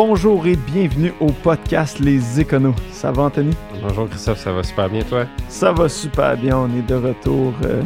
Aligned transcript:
Bonjour 0.00 0.46
et 0.46 0.54
bienvenue 0.54 1.12
au 1.18 1.26
podcast 1.26 1.98
Les 1.98 2.38
Éconos. 2.38 2.76
Ça 2.92 3.10
va, 3.10 3.24
Anthony? 3.24 3.52
Bonjour 3.82 4.08
Christophe, 4.08 4.38
ça 4.38 4.52
va 4.52 4.62
super 4.62 4.88
bien 4.88 5.02
toi? 5.02 5.24
Ça 5.48 5.72
va 5.72 5.88
super 5.88 6.36
bien. 6.36 6.56
On 6.56 6.66
est 6.66 6.86
de 6.86 6.94
retour, 6.94 7.52
euh, 7.64 7.82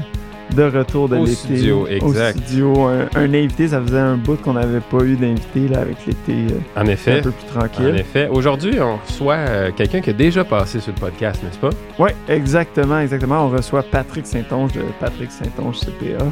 de 0.55 0.63
retour 0.65 1.09
de 1.09 1.17
l'été. 1.17 1.33
studio, 1.33 1.87
exact. 1.87 2.37
Au 2.37 2.41
studio, 2.43 2.85
un, 2.87 3.09
un 3.15 3.35
invité. 3.35 3.69
Ça 3.69 3.81
faisait 3.81 3.99
un 3.99 4.17
bout 4.17 4.37
qu'on 4.41 4.53
n'avait 4.55 4.81
pas 4.81 5.03
eu 5.05 5.17
d'invité 5.17 5.69
là 5.69 5.81
avec 5.81 5.97
l'été 6.07 6.33
euh, 6.53 6.81
En 6.81 6.83
un 6.83 6.85
peu 7.23 7.31
plus 7.31 7.57
En 7.57 7.61
tranquille. 7.61 7.97
effet. 7.97 8.29
Aujourd'hui, 8.31 8.79
on 8.81 8.97
reçoit 8.97 9.35
euh, 9.35 9.71
quelqu'un 9.77 10.01
qui 10.01 10.11
a 10.11 10.13
déjà 10.15 10.45
passé 10.45 10.81
sur 10.81 10.93
le 10.95 11.01
podcast, 11.01 11.43
n'est-ce 11.43 11.59
pas? 11.59 11.71
Oui, 11.99 12.11
exactement, 12.29 12.99
exactement. 13.01 13.47
On 13.47 13.51
reçoit 13.51 13.83
Patrick 13.83 14.27
Saint-Onge 14.27 14.73
de 14.73 14.83
Patrick 15.01 15.31
Saint-Onge 15.31 15.81
CPA, 15.81 16.25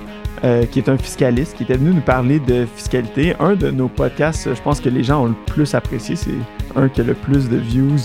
euh, 0.45 0.65
qui 0.67 0.79
est 0.81 0.89
un 0.89 0.97
fiscaliste, 0.99 1.57
qui 1.57 1.63
était 1.65 1.77
venu 1.77 1.95
nous 1.95 2.01
parler 2.01 2.39
de 2.41 2.67
fiscalité. 2.77 3.35
Un 3.41 3.55
de 3.55 3.71
nos 3.71 3.89
podcasts, 3.89 4.49
je 4.55 4.63
pense 4.63 4.81
que 4.81 4.89
les 4.89 5.03
gens 5.03 5.23
ont 5.25 5.29
le 5.29 5.35
plus 5.47 5.75
apprécié. 5.75 6.17
C'est 6.17 6.31
un 6.77 6.89
qui 6.89 7.01
a 7.01 7.05
le 7.05 7.15
plus 7.15 7.49
de 7.49 7.57
views 7.57 7.97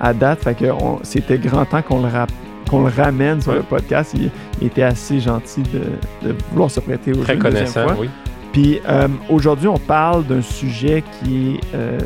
à 0.00 0.12
date. 0.14 0.42
Fait 0.42 0.54
que 0.54 0.64
c'était 1.02 1.38
grand 1.38 1.64
temps 1.64 1.82
qu'on 1.82 2.00
le, 2.02 2.08
rap- 2.08 2.30
qu'on 2.72 2.82
le 2.84 2.92
ramène 2.92 3.40
sur 3.40 3.52
Ouais. 3.52 3.58
le 3.58 3.62
podcast. 3.64 4.12
Il, 4.14 4.30
il 4.60 4.66
était 4.66 4.82
assez 4.82 5.20
gentil 5.20 5.62
de, 5.62 6.28
de 6.28 6.34
vouloir 6.50 6.70
se 6.70 6.80
prêter 6.80 7.12
au 7.12 7.22
Très 7.22 7.34
jeu 7.34 7.40
connaissant, 7.40 7.84
fois. 7.84 7.96
oui. 8.00 8.10
Puis 8.52 8.80
euh, 8.88 9.08
aujourd'hui, 9.30 9.68
on 9.68 9.78
parle 9.78 10.24
d'un 10.26 10.42
sujet 10.42 11.02
qui 11.22 11.54
est 11.54 11.60
euh, 11.74 11.98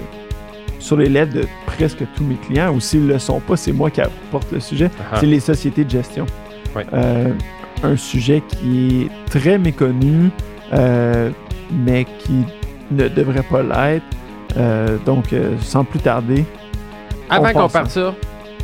sur 0.79 0.97
les 0.97 1.09
lèvres 1.09 1.33
de 1.33 1.45
presque 1.67 2.05
tous 2.15 2.23
mes 2.25 2.37
clients, 2.37 2.73
ou 2.73 2.79
s'ils 2.81 3.05
ne 3.07 3.13
le 3.15 3.19
sont 3.19 3.41
pas, 3.41 3.57
c'est 3.57 3.73
moi 3.73 3.91
qui 3.91 4.01
apporte 4.01 4.53
le 4.53 4.61
sujet. 4.61 4.91
Ah, 5.13 5.17
C'est 5.19 5.27
les 5.27 5.41
sociétés 5.41 5.85
de 5.85 5.91
gestion. 5.91 6.27
Ouais. 6.77 6.87
Euh, 6.93 7.33
un 7.83 7.97
sujet 7.97 8.43
qui 8.47 9.03
est 9.03 9.31
très 9.31 9.59
méconnu, 9.59 10.31
mais 11.73 12.05
qui 12.21 12.45
ne 12.93 13.09
devrait 13.09 13.43
pas 13.43 13.63
l'être. 13.63 15.05
Donc, 15.05 15.35
sans 15.61 15.85
plus 15.85 15.99
tarder, 16.01 16.45
Avant 17.29 17.49
on 17.49 17.53
qu'on 17.53 17.69
parte 17.69 17.91
ça, 17.91 18.15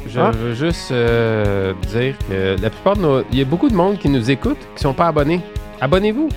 je 0.09 0.21
Ah. 0.21 0.31
veux 0.31 0.55
juste 0.55 0.91
euh, 0.93 1.73
dire 1.93 2.15
que 2.29 2.61
la 2.61 2.71
plupart 2.71 2.97
de 2.97 3.03
nos... 3.03 3.23
Il 3.33 3.39
y 3.39 3.43
a 3.43 3.45
beaucoup 3.45 3.69
de 3.69 3.75
monde 3.75 3.99
qui 3.99 4.09
nous 4.09 4.31
écoute 4.31 4.59
qui 4.77 4.83
sont 4.83 4.95
pas 4.95 5.07
abonnés. 5.09 5.41
Abonnez-vous! 5.81 6.29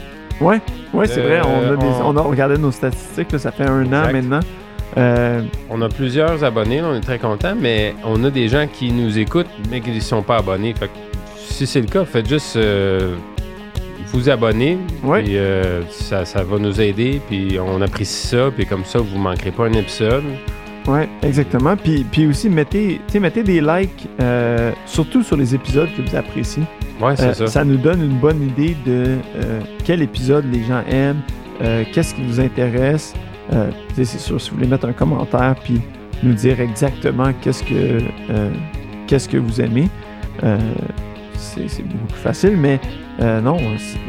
ouais, 0.42 0.60
ouais, 0.94 1.08
c'est 1.08 1.22
Euh, 1.22 1.42
vrai. 1.42 1.42
On 1.46 1.74
a, 1.74 1.78
des- 1.78 1.86
on- 1.86 2.10
on 2.10 2.18
a 2.18 2.22
regardé 2.22 2.58
nos 2.58 2.72
statistiques. 2.72 3.32
là, 3.32 3.40
ça 3.40 3.52
fait 3.52 3.64
un 3.66 3.86
an 3.88 4.12
maintenant. 4.12 4.40
Euh, 4.98 5.42
On 5.70 5.82
a 5.82 5.90
plusieurs 5.90 6.44
abonnés, 6.44 6.80
là, 6.80 6.88
on 6.92 6.96
est 6.96 7.02
très 7.02 7.20
contents, 7.20 7.56
mais 7.60 7.94
on 8.06 8.24
a 8.24 8.30
des 8.30 8.48
gens 8.48 8.66
qui 8.72 8.92
nous 8.92 9.18
écoutent 9.20 9.50
mais 9.70 9.82
qui 9.82 9.92
ne 9.92 10.00
sont 10.00 10.22
pas 10.22 10.38
abonnés. 10.38 10.74
Fait 10.74 10.88
que 10.88 10.94
si 11.38 11.68
c'est 11.68 11.82
le 11.82 11.88
cas, 11.88 12.06
faites 12.06 12.30
juste 12.30 12.56
euh, 12.56 13.16
vous 14.14 14.30
abonner. 14.30 14.78
Ouais. 15.04 15.24
Puis, 15.24 15.38
euh, 15.38 15.82
ça, 15.90 16.24
ça 16.24 16.44
va 16.44 16.58
nous 16.60 16.80
aider. 16.80 17.20
Puis 17.28 17.58
on 17.60 17.82
apprécie 17.82 18.28
ça. 18.28 18.50
Puis 18.56 18.66
comme 18.66 18.86
ça, 18.86 19.00
vous 19.00 19.18
ne 19.18 19.22
manquerez 19.24 19.52
pas 19.52 19.66
un 19.66 19.74
épisode. 19.74 20.24
Ouais, 20.88 21.10
exactement. 21.24 21.76
Puis, 21.76 22.06
puis 22.12 22.28
aussi, 22.28 22.50
mettez, 22.50 23.02
mettez 23.20 23.44
des 23.44 23.60
likes, 23.60 24.08
euh, 24.22 24.72
surtout 24.86 25.24
sur 25.24 25.36
les 25.36 25.56
épisodes 25.56 25.90
que 25.98 26.02
vous 26.08 26.16
appréciez. 26.16 26.64
Ouais, 27.02 27.16
c'est 27.16 27.42
Euh, 27.42 27.48
ça. 27.48 27.64
nous 27.66 27.78
donne 27.78 28.04
une 28.04 28.18
bonne 28.20 28.42
idée 28.44 28.76
de 28.86 29.18
euh, 29.36 29.62
quel 29.84 30.02
épisode 30.02 30.46
les 30.52 30.64
gens 30.64 30.84
aiment, 30.90 31.22
qu'est-ce 31.92 32.14
qui 32.14 32.22
vous 32.24 32.40
intéresse. 32.40 33.14
C'est 33.96 34.06
sûr, 34.06 34.40
si 34.40 34.50
vous 34.50 34.58
voulez 34.58 34.68
mettre 34.68 34.88
un 34.88 34.94
commentaire 34.94 35.56
puis 35.64 35.82
nous 36.24 36.34
dire 36.34 36.60
exactement 36.60 37.32
qu'est-ce 37.42 37.64
que, 37.64 38.00
qu'est-ce 39.08 39.30
que 39.30 39.38
vous 39.38 39.62
aimez, 39.62 39.88
c'est 41.38 41.84
beaucoup 41.88 42.08
plus 42.08 42.22
facile. 42.22 42.58
Mais 42.58 42.80
non, 43.20 43.58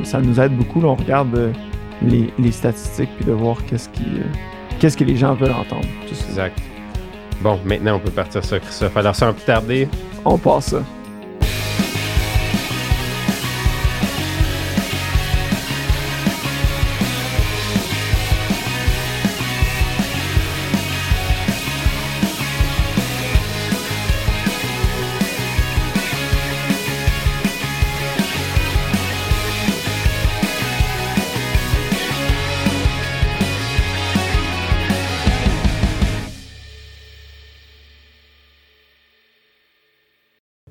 ça 0.03 0.21
nous 0.21 0.41
aide 0.41 0.57
beaucoup. 0.57 0.81
là. 0.81 0.89
on 0.89 0.95
regarde 0.97 1.53
les, 2.03 2.31
les 2.39 2.51
statistiques 2.53 3.11
puis 3.17 3.25
de 3.27 3.33
voir 3.33 3.57
qu'est-ce 3.67 3.89
qui, 3.91 4.05
qu'est-ce 4.79 4.97
que 4.97 5.05
les 5.05 5.17
gens 5.17 5.35
veulent 5.35 5.53
entendre? 5.53 5.87
Tout 6.09 6.15
ça. 6.15 6.27
Exact. 6.29 6.59
Bon, 7.41 7.59
maintenant, 7.65 7.97
on 7.97 7.99
peut 7.99 8.11
partir 8.11 8.45
ça, 8.45 8.59
Christophe. 8.59 8.97
Alors, 8.97 9.15
sans 9.15 9.33
plus 9.33 9.45
tarder, 9.45 9.89
On 10.25 10.39
passe 10.39 10.67
ça. 10.69 10.83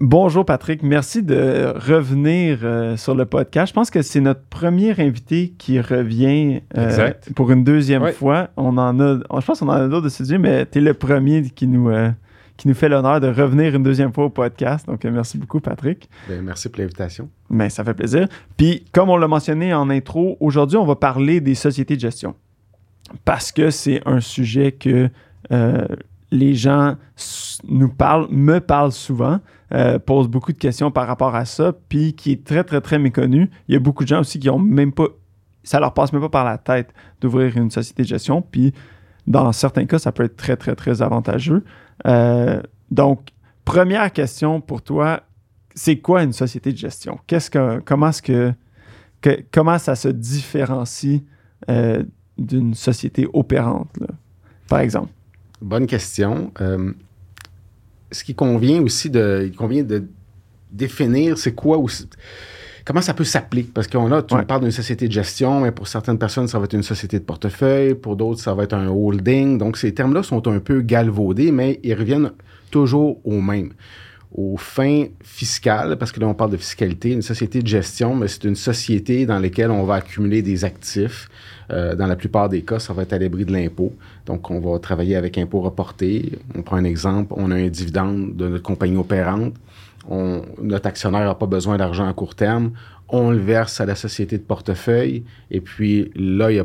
Bonjour 0.07 0.45
Patrick, 0.45 0.83
merci 0.83 1.23
de 1.23 1.73
revenir 1.75 2.59
euh, 2.61 2.95
sur 2.95 3.15
le 3.15 3.25
podcast. 3.25 3.69
Je 3.69 3.73
pense 3.73 3.89
que 3.89 4.03
c'est 4.03 4.19
notre 4.21 4.43
premier 4.51 4.91
invité 5.01 5.55
qui 5.57 5.79
revient 5.81 6.61
euh, 6.77 6.85
Exact. 6.85 7.33
pour 7.33 7.49
une 7.51 7.63
deuxième 7.63 8.03
Ouais. 8.03 8.11
fois. 8.11 8.49
On 8.55 8.77
en 8.77 8.99
a, 8.99 9.15
je 9.17 9.45
pense 9.47 9.61
qu'on 9.61 9.67
en 9.67 9.71
a 9.71 9.87
d'autres 9.87 10.03
de 10.03 10.09
studios, 10.09 10.37
mais 10.37 10.67
tu 10.67 10.77
es 10.77 10.81
le 10.81 10.93
premier 10.93 11.41
qui 11.49 11.65
nous, 11.65 11.89
euh, 11.89 12.11
qui 12.55 12.67
nous 12.67 12.75
fait 12.75 12.87
l'honneur 12.87 13.19
de 13.19 13.29
revenir 13.29 13.73
une 13.73 13.81
deuxième 13.81 14.13
fois 14.13 14.25
au 14.25 14.29
podcast. 14.29 14.85
Donc 14.85 15.03
euh, 15.05 15.09
merci 15.11 15.39
beaucoup 15.39 15.59
Patrick. 15.59 16.07
Ben, 16.29 16.39
merci 16.43 16.69
pour 16.69 16.81
l'invitation. 16.81 17.27
Mais 17.49 17.71
ça 17.71 17.83
fait 17.83 17.95
plaisir. 17.95 18.27
Puis, 18.57 18.85
comme 18.91 19.09
on 19.09 19.17
l'a 19.17 19.27
mentionné 19.27 19.73
en 19.73 19.89
intro, 19.89 20.37
aujourd'hui, 20.39 20.77
on 20.77 20.85
va 20.85 20.95
parler 20.95 21.41
des 21.41 21.55
sociétés 21.55 21.95
de 21.95 22.01
gestion. 22.01 22.35
Parce 23.23 23.51
que 23.51 23.71
c'est 23.71 24.03
un 24.05 24.19
sujet 24.19 24.71
que 24.71 25.09
euh, 25.51 25.83
les 26.29 26.53
gens 26.53 26.95
nous 27.67 27.89
parlent, 27.89 28.27
me 28.29 28.59
parlent 28.59 28.91
souvent, 28.91 29.39
euh, 29.73 29.97
posent 29.97 30.27
beaucoup 30.27 30.53
de 30.53 30.57
questions 30.57 30.91
par 30.91 31.07
rapport 31.07 31.35
à 31.35 31.45
ça, 31.45 31.73
puis 31.89 32.13
qui 32.13 32.31
est 32.31 32.43
très, 32.43 32.63
très, 32.63 32.81
très 32.81 32.99
méconnu. 32.99 33.49
Il 33.67 33.73
y 33.73 33.75
a 33.75 33.79
beaucoup 33.79 34.03
de 34.03 34.09
gens 34.09 34.19
aussi 34.19 34.39
qui 34.39 34.49
ont 34.49 34.59
même 34.59 34.91
pas. 34.91 35.07
Ça 35.63 35.79
leur 35.79 35.93
passe 35.95 36.13
même 36.13 36.21
pas 36.21 36.29
par 36.29 36.45
la 36.45 36.59
tête 36.59 36.93
d'ouvrir 37.19 37.57
une 37.57 37.71
société 37.71 38.03
de 38.03 38.07
gestion, 38.07 38.43
puis 38.43 38.73
dans 39.25 39.51
certains 39.51 39.85
cas, 39.85 39.97
ça 39.97 40.11
peut 40.11 40.23
être 40.23 40.37
très, 40.37 40.55
très, 40.55 40.75
très 40.75 41.01
avantageux. 41.01 41.63
Euh, 42.05 42.61
donc, 42.91 43.29
première 43.63 44.13
question 44.13 44.61
pour 44.61 44.83
toi, 44.83 45.21
c'est 45.73 45.97
quoi 45.97 46.21
une 46.21 46.33
société 46.33 46.71
de 46.71 46.77
gestion? 46.77 47.19
Qu'est-ce 47.25 47.49
que, 47.49 47.79
comment, 47.79 48.09
est-ce 48.09 48.21
que, 48.21 48.53
comment 49.51 49.79
ça 49.79 49.95
se 49.95 50.09
différencie 50.09 51.21
euh, 51.69 52.03
d'une 52.37 52.75
société 52.75 53.27
opérante, 53.33 53.89
par 54.67 54.79
exemple? 54.79 55.09
Bonne 55.61 55.87
question. 55.87 56.51
Ce 58.15 58.23
qui 58.23 58.33
convient 58.35 58.81
aussi 58.81 59.09
de, 59.09 59.43
il 59.45 59.55
convient 59.55 59.83
de 59.83 60.03
définir, 60.71 61.37
c'est 61.37 61.53
quoi 61.53 61.77
aussi, 61.77 62.07
comment 62.85 63.01
ça 63.01 63.13
peut 63.13 63.23
s'appeler. 63.23 63.63
Parce 63.63 63.87
qu'on 63.87 64.11
a, 64.11 64.21
tu 64.23 64.33
Ouais. 64.33 64.41
me 64.41 64.45
parles 64.45 64.61
d'une 64.61 64.71
société 64.71 65.07
de 65.07 65.13
gestion, 65.13 65.61
mais 65.61 65.71
pour 65.71 65.87
certaines 65.87 66.17
personnes, 66.17 66.47
ça 66.47 66.57
va 66.59 66.65
être 66.65 66.73
une 66.73 66.83
société 66.83 67.19
de 67.19 67.23
portefeuille, 67.23 67.93
pour 67.95 68.15
d'autres, 68.15 68.41
ça 68.41 68.53
va 68.53 68.63
être 68.63 68.73
un 68.73 68.87
holding. 68.87 69.57
Donc, 69.57 69.77
ces 69.77 69.93
termes-là 69.93 70.23
sont 70.23 70.47
un 70.47 70.59
peu 70.59 70.81
galvaudés, 70.81 71.51
mais 71.51 71.79
ils 71.83 71.93
reviennent 71.93 72.31
toujours 72.71 73.19
au 73.23 73.39
même. 73.41 73.71
Aux 74.37 74.57
fins 74.57 75.05
fiscales, 75.23 75.95
parce 75.97 76.11
que 76.11 76.19
là, 76.19 76.27
on 76.27 76.33
parle 76.33 76.51
de 76.51 76.57
fiscalité, 76.57 77.11
une 77.11 77.21
société 77.21 77.61
de 77.61 77.67
gestion, 77.67 78.15
mais 78.15 78.27
c'est 78.27 78.43
une 78.43 78.55
société 78.57 79.25
dans 79.25 79.39
laquelle 79.39 79.71
on 79.71 79.85
va 79.85 79.95
accumuler 79.95 80.41
des 80.41 80.65
actifs. 80.65 81.29
Euh, 81.71 81.95
dans 81.95 82.05
la 82.05 82.17
plupart 82.17 82.49
des 82.49 82.61
cas, 82.61 82.79
ça 82.79 82.91
va 82.91 83.03
être 83.03 83.13
à 83.13 83.17
l'abri 83.17 83.45
de 83.45 83.53
l'impôt. 83.53 83.93
Donc, 84.25 84.51
on 84.51 84.59
va 84.59 84.77
travailler 84.79 85.15
avec 85.15 85.37
impôt 85.37 85.61
reporté. 85.61 86.33
On 86.53 86.63
prend 86.63 86.75
un 86.75 86.83
exemple, 86.83 87.33
on 87.37 87.49
a 87.49 87.55
un 87.55 87.69
dividende 87.69 88.35
de 88.35 88.49
notre 88.49 88.63
compagnie 88.63 88.97
opérante. 88.97 89.53
On- 90.09 90.41
notre 90.61 90.87
actionnaire 90.87 91.25
n'a 91.25 91.35
pas 91.35 91.47
besoin 91.47 91.77
d'argent 91.77 92.07
à 92.07 92.13
court 92.13 92.35
terme. 92.35 92.71
On 93.07 93.31
le 93.31 93.37
verse 93.37 93.79
à 93.79 93.85
la 93.85 93.95
société 93.95 94.37
de 94.37 94.43
portefeuille. 94.43 95.23
Et 95.49 95.61
puis 95.61 96.11
là, 96.15 96.51
il, 96.51 96.61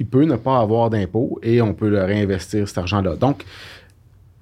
il 0.00 0.06
peut 0.06 0.24
ne 0.24 0.36
pas 0.36 0.58
avoir 0.58 0.90
d'impôt 0.90 1.38
et 1.44 1.62
on 1.62 1.74
peut 1.74 1.88
le 1.88 2.02
réinvestir, 2.02 2.66
cet 2.66 2.78
argent-là. 2.78 3.14
Donc, 3.16 3.44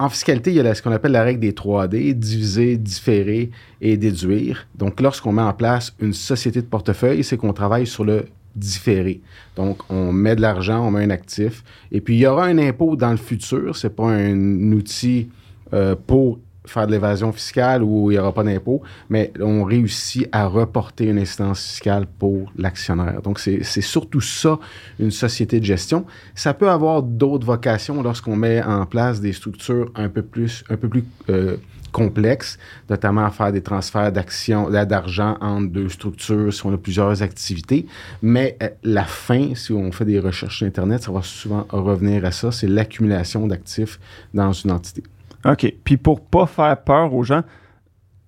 en 0.03 0.09
fiscalité, 0.09 0.51
il 0.51 0.57
y 0.57 0.61
a 0.61 0.75
ce 0.75 0.83
qu'on 0.83 0.91
appelle 0.91 1.13
la 1.13 1.23
règle 1.23 1.39
des 1.39 1.53
3D, 1.53 2.15
diviser, 2.15 2.77
différer 2.77 3.51
et 3.81 3.97
déduire. 3.97 4.67
Donc, 4.75 5.01
lorsqu'on 5.01 5.31
met 5.31 5.43
en 5.43 5.53
place 5.53 5.95
une 6.01 6.13
société 6.13 6.61
de 6.61 6.67
portefeuille, 6.67 7.23
c'est 7.23 7.37
qu'on 7.37 7.53
travaille 7.53 7.87
sur 7.87 8.05
le 8.05 8.25
différé. 8.57 9.21
Donc, 9.55 9.79
on 9.91 10.13
met 10.13 10.35
de 10.35 10.41
l'argent, 10.41 10.85
on 10.85 10.91
met 10.91 11.05
un 11.05 11.11
actif, 11.11 11.63
et 11.93 12.01
puis 12.01 12.17
il 12.17 12.19
y 12.19 12.27
aura 12.27 12.47
un 12.47 12.59
impôt 12.59 12.97
dans 12.97 13.13
le 13.13 13.17
futur. 13.17 13.77
C'est 13.77 13.95
pas 13.95 14.09
un 14.09 14.73
outil 14.73 15.29
euh, 15.73 15.95
pour 15.95 16.41
faire 16.67 16.87
de 16.87 16.93
l'évasion 16.93 17.33
fiscale 17.33 17.83
ou 17.83 18.11
il 18.11 18.15
n'y 18.15 18.21
aura 18.21 18.33
pas 18.33 18.45
d'impôt, 18.45 18.83
mais 19.11 19.33
on 19.41 19.65
réussit 19.65 20.29
à 20.33 20.47
reporter 20.47 21.07
une 21.07 21.19
incidence 21.19 21.63
fiscale 21.63 22.07
pour 22.07 22.53
l'actionnaire. 22.57 23.21
Donc, 23.23 23.39
c'est 23.39 23.63
surtout 23.81 24.21
ça, 24.21 24.59
une 24.99 25.11
société 25.11 25.61
de 25.61 25.65
gestion. 25.65 26.05
Ça 26.35 26.55
peut 26.55 26.71
avoir 26.71 27.03
d'autres 27.03 27.47
vocations 27.47 28.03
lorsqu'on 28.03 28.37
met 28.37 28.63
en 28.63 28.87
place 28.87 29.21
des 29.21 29.33
structures 29.33 29.91
un 29.95 30.09
peu 30.09 30.23
plus, 30.23 30.65
un 30.71 30.77
peu 30.77 30.89
plus 30.89 31.05
euh, 31.29 31.57
complexes, 31.93 32.59
notamment 32.89 33.25
à 33.25 33.31
faire 33.31 33.53
des 33.53 33.63
transferts 33.63 34.13
d'actions, 34.13 34.71
d'argent 34.71 35.37
entre 35.41 35.71
deux 35.71 35.89
structures 35.89 36.53
si 36.53 36.67
on 36.67 36.73
a 36.73 36.79
plusieurs 36.79 37.23
activités. 37.23 37.87
Mais 38.23 38.57
euh, 38.63 38.69
la 38.83 39.05
fin, 39.05 39.55
si 39.55 39.73
on 39.73 39.93
fait 39.93 40.05
des 40.05 40.19
recherches 40.19 40.59
sur 40.59 40.67
Internet, 40.67 41.03
ça 41.03 41.13
va 41.13 41.23
souvent 41.23 41.67
revenir 41.71 42.25
à 42.25 42.33
ça, 42.33 42.51
c'est 42.51 42.69
l'accumulation 42.69 43.47
d'actifs 43.47 44.01
dans 44.33 44.53
une 44.53 44.71
entité. 44.71 45.03
OK. 45.45 45.75
Puis 45.85 45.97
pour 45.97 46.21
pas 46.21 46.47
faire 46.47 46.83
peur 46.83 47.13
aux 47.15 47.23
gens, 47.23 47.43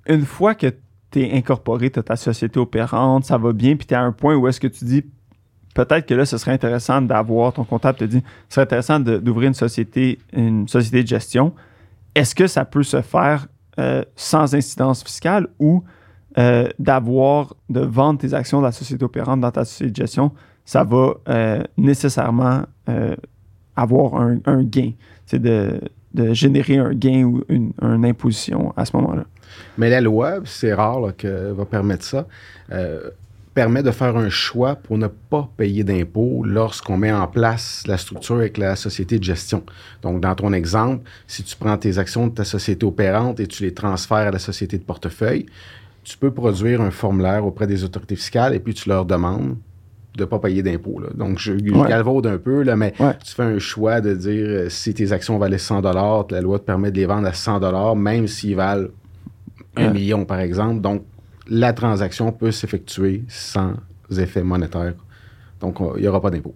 une 0.07 0.25
fois 0.25 0.55
que 0.55 0.75
tu 1.11 1.23
es 1.23 1.37
incorporé, 1.37 1.91
tu 1.91 1.99
as 1.99 2.03
ta 2.03 2.17
société 2.17 2.59
opérante, 2.59 3.25
ça 3.25 3.39
va 3.39 3.53
bien, 3.53 3.77
puis 3.77 3.87
tu 3.87 3.95
es 3.95 3.97
à 3.97 4.03
un 4.03 4.13
point 4.13 4.35
où 4.35 4.49
est-ce 4.49 4.61
que 4.61 4.67
tu 4.67 4.85
dis 4.85 5.05
peut-être 5.75 6.07
que 6.07 6.15
là, 6.15 6.25
ce 6.25 6.39
serait 6.39 6.53
intéressant 6.53 7.03
d'avoir 7.03 7.53
ton 7.53 7.65
comptable 7.65 7.99
te 7.99 8.05
dit 8.05 8.23
ce 8.49 8.55
serait 8.55 8.65
intéressant 8.65 9.01
d'ouvrir 9.01 9.49
une 9.49 9.55
société, 9.55 10.19
une 10.33 10.69
société 10.69 11.03
de 11.03 11.09
gestion. 11.09 11.53
Est-ce 12.15 12.35
que 12.35 12.47
ça 12.47 12.65
peut 12.65 12.85
se 12.85 13.03
faire 13.03 13.49
euh, 13.79 14.05
sans 14.15 14.55
incidence 14.55 15.03
fiscale 15.03 15.49
ou 15.59 15.83
euh, 16.39 16.69
d'avoir, 16.79 17.55
de 17.69 17.81
vendre 17.81 18.21
tes 18.21 18.35
actions 18.35 18.61
de 18.61 18.67
la 18.67 18.73
société 18.73 19.05
opérante 19.05 19.41
dans 19.41 19.51
ta 19.51 19.65
société 19.65 19.91
de 19.91 19.97
gestion, 19.97 20.33
ça 20.65 20.85
va 20.85 21.15
euh, 21.29 21.63
nécessairement 21.77 22.63
avoir 23.77 24.15
un, 24.15 24.39
un 24.47 24.63
gain? 24.63 24.93
C'est 25.27 25.41
de 25.41 25.81
de 26.15 26.33
générer 26.33 26.79
un 26.79 26.95
gain 26.95 27.25
ou 27.25 27.45
une, 27.49 27.73
imposition 27.83 28.73
à 28.77 28.85
ce 28.85 28.97
moment-là. 28.97 29.25
Mais 29.79 29.91
la 29.91 30.01
loi, 30.01 30.41
c'est 30.45 30.73
rare 30.73 31.15
qu'elle 31.17 31.53
va 31.53 31.65
permettre 31.65 32.05
ça, 32.05 32.27
euh, 32.73 33.11
permet 33.55 33.83
de 33.83 33.91
faire 33.91 34.17
un 34.17 34.29
choix 34.29 34.75
pour 34.75 34.99
ne 34.99 35.07
pas 35.07 35.49
payer 35.57 35.85
d'impôts 35.85 36.43
lorsqu'on 36.45 36.97
met 36.97 37.13
en 37.13 37.27
place 37.29 37.85
la 37.87 37.97
structure 37.97 38.37
avec 38.37 38.59
la 38.59 38.75
société 38.75 39.19
de 39.19 39.25
gestion. 39.25 39.63
Donc, 40.03 40.21
dans 40.21 40.35
ton 40.35 40.53
exemple, 40.53 41.09
si 41.29 41.45
tu 41.45 41.57
prends 41.57 41.77
tes 41.77 41.99
actions 41.99 42.27
de 42.27 42.35
ta 42.35 42.45
société 42.45 42.85
opérante 42.85 43.39
et 43.39 43.47
tu 43.47 43.63
les 43.63 43.73
transfères 43.73 44.17
à 44.29 44.31
la 44.31 44.41
société 44.41 44.77
de 44.77 44.83
portefeuille, 44.83 45.47
tu 46.03 46.19
peux 46.19 46.33
produire 46.33 46.81
un 46.81 46.91
formulaire 46.91 47.47
auprès 47.47 47.67
des 47.67 47.85
autorités 47.85 48.17
fiscales 48.17 48.55
et 48.55 48.61
puis 48.61 48.75
tu 48.75 48.89
leur 48.89 49.05
demandes 49.05 49.57
de 50.17 50.23
ne 50.23 50.25
pas 50.27 50.39
payer 50.39 50.63
d'impôts. 50.63 51.01
Donc, 51.15 51.39
je, 51.39 51.53
galvaude 51.53 52.27
un 52.27 52.39
peu, 52.39 52.63
là, 52.63 52.77
mais 52.77 52.93
tu 52.93 53.35
fais 53.35 53.43
un 53.43 53.59
choix 53.59 54.01
de 54.01 54.15
dire 54.15 54.47
euh, 54.47 54.69
si 54.69 54.95
tes 54.95 55.13
actions 55.13 55.39
valaient 55.39 55.59
100 55.59 55.83
la 55.83 56.41
loi 56.41 56.59
te 56.59 56.65
permet 56.65 56.91
de 56.91 56.97
les 56.97 57.07
vendre 57.07 57.27
à 57.27 57.33
100 57.33 57.95
même 57.97 58.29
s'ils 58.29 58.57
valent 58.57 58.89
un 59.77 59.91
million, 59.91 60.25
par 60.25 60.39
exemple. 60.39 60.81
Donc, 60.81 61.05
la 61.49 61.73
transaction 61.73 62.33
peut 62.33 62.53
s'effectuer 62.53 63.25
sans 63.29 63.75
effet 64.17 64.43
monétaire. 64.43 64.95
Donc, 65.61 65.79
il 65.97 66.03
n'y 66.03 66.09
aura 66.09 66.21
pas 66.21 66.31
d'impôt. 66.31 66.55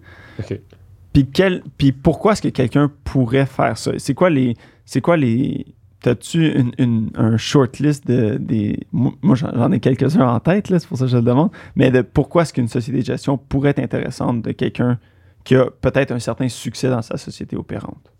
Puis, 1.13 1.27
quel, 1.31 1.63
puis 1.77 1.91
pourquoi 1.91 2.33
est-ce 2.33 2.41
que 2.41 2.49
quelqu'un 2.49 2.91
pourrait 3.03 3.45
faire 3.45 3.77
ça? 3.77 3.91
C'est 3.97 4.13
quoi 4.13 4.29
les. 4.29 4.55
C'est 4.85 5.01
quoi 5.01 5.17
les 5.17 5.65
T'as-tu 6.01 6.71
une, 6.77 7.11
un 7.15 7.35
shortlist 7.35 8.07
de 8.07 8.37
des. 8.37 8.87
Moi, 8.93 9.35
j'en 9.35 9.71
ai 9.71 9.79
quelques-uns 9.81 10.27
en 10.27 10.39
tête, 10.39 10.67
c'est 10.67 10.87
pour 10.87 10.97
ça 10.97 11.05
que 11.05 11.11
je 11.11 11.17
le 11.17 11.23
demande. 11.23 11.51
Mais 11.75 11.91
de 11.91 12.01
pourquoi 12.01 12.43
est-ce 12.43 12.53
qu'une 12.53 12.69
société 12.69 12.99
de 12.99 13.05
gestion 13.05 13.37
pourrait 13.37 13.71
être 13.71 13.79
intéressante 13.79 14.41
de 14.41 14.51
quelqu'un 14.51 14.97
qui 15.43 15.55
a 15.55 15.65
peut-être 15.69 16.11
un 16.11 16.19
certain 16.19 16.47
succès 16.47 16.89
dans 16.89 17.01
sa 17.01 17.17
société 17.17 17.57
opérante? 17.57 18.11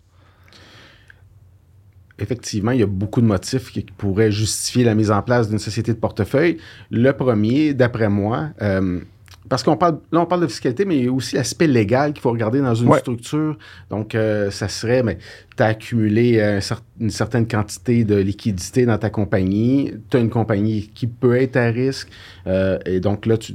Effectivement, 2.21 2.71
il 2.71 2.81
y 2.81 2.83
a 2.83 2.87
beaucoup 2.87 3.21
de 3.21 3.25
motifs 3.25 3.71
qui 3.71 3.81
pourraient 3.81 4.31
justifier 4.31 4.83
la 4.83 4.93
mise 4.93 5.09
en 5.09 5.21
place 5.21 5.49
d'une 5.49 5.59
société 5.59 5.93
de 5.93 5.99
portefeuille. 5.99 6.57
Le 6.91 7.11
premier, 7.13 7.73
d'après 7.73 8.09
moi, 8.09 8.49
euh, 8.61 8.99
parce 9.47 9.63
qu'on 9.63 9.77
parle, 9.77 9.99
là, 10.11 10.21
on 10.21 10.25
parle 10.25 10.41
de 10.41 10.47
fiscalité, 10.47 10.85
mais 10.85 10.97
il 10.97 11.05
y 11.05 11.07
a 11.07 11.11
aussi 11.11 11.35
l'aspect 11.35 11.67
légal 11.67 12.13
qu'il 12.13 12.21
faut 12.21 12.31
regarder 12.31 12.59
dans 12.59 12.75
une 12.75 12.93
structure. 12.95 13.57
Donc, 13.89 14.13
euh, 14.13 14.51
ça 14.51 14.67
serait, 14.67 15.01
mais 15.01 15.17
tu 15.55 15.63
as 15.63 15.67
accumulé 15.67 16.39
euh, 16.39 16.59
une 16.99 17.09
certaine 17.09 17.47
quantité 17.47 18.03
de 18.03 18.15
liquidité 18.15 18.85
dans 18.85 18.97
ta 18.97 19.09
compagnie. 19.09 19.93
Tu 20.09 20.17
as 20.17 20.19
une 20.19 20.29
compagnie 20.29 20.91
qui 20.93 21.07
peut 21.07 21.35
être 21.35 21.57
à 21.57 21.67
risque. 21.67 22.09
Euh, 22.47 22.77
et 22.85 22.99
donc, 22.99 23.25
là, 23.25 23.37
tu 23.37 23.53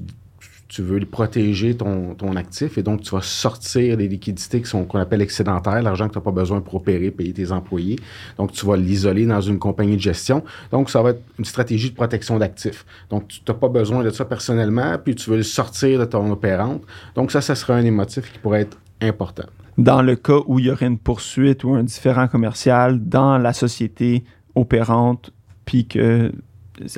tu 0.74 0.82
veux 0.82 0.98
protéger 1.06 1.76
ton, 1.76 2.16
ton, 2.16 2.34
actif 2.34 2.78
et 2.78 2.82
donc 2.82 3.02
tu 3.02 3.14
vas 3.14 3.22
sortir 3.22 3.96
les 3.96 4.08
liquidités 4.08 4.60
qui 4.60 4.68
sont 4.68 4.84
qu'on 4.84 4.98
appelle 4.98 5.22
excédentaires, 5.22 5.80
l'argent 5.80 6.08
que 6.08 6.14
tu 6.14 6.18
n'as 6.18 6.24
pas 6.24 6.32
besoin 6.32 6.60
pour 6.60 6.74
opérer, 6.74 7.12
payer 7.12 7.32
tes 7.32 7.52
employés. 7.52 7.96
Donc, 8.38 8.50
tu 8.50 8.66
vas 8.66 8.76
l'isoler 8.76 9.24
dans 9.24 9.40
une 9.40 9.60
compagnie 9.60 9.94
de 9.94 10.00
gestion. 10.00 10.42
Donc, 10.72 10.90
ça 10.90 11.00
va 11.00 11.10
être 11.10 11.22
une 11.38 11.44
stratégie 11.44 11.90
de 11.90 11.94
protection 11.94 12.40
d'actifs. 12.40 12.84
Donc, 13.08 13.28
tu 13.28 13.40
n'as 13.46 13.54
pas 13.54 13.68
besoin 13.68 14.02
de 14.02 14.10
ça 14.10 14.24
personnellement, 14.24 14.98
puis 14.98 15.14
tu 15.14 15.30
veux 15.30 15.36
le 15.36 15.44
sortir 15.44 16.00
de 16.00 16.06
ton 16.06 16.28
opérante. 16.32 16.82
Donc, 17.14 17.30
ça, 17.30 17.40
ça 17.40 17.54
serait 17.54 17.74
un 17.74 17.84
des 17.84 17.92
motifs 17.92 18.32
qui 18.32 18.40
pourrait 18.40 18.62
être 18.62 18.76
important. 19.00 19.46
Dans 19.78 20.02
le 20.02 20.16
cas 20.16 20.40
où 20.46 20.58
il 20.58 20.64
y 20.64 20.70
aurait 20.72 20.86
une 20.86 20.98
poursuite 20.98 21.62
ou 21.62 21.74
un 21.74 21.84
différent 21.84 22.26
commercial 22.26 22.98
dans 23.00 23.38
la 23.38 23.52
société 23.52 24.24
opérante, 24.56 25.30
puis 25.66 25.86
que 25.86 26.32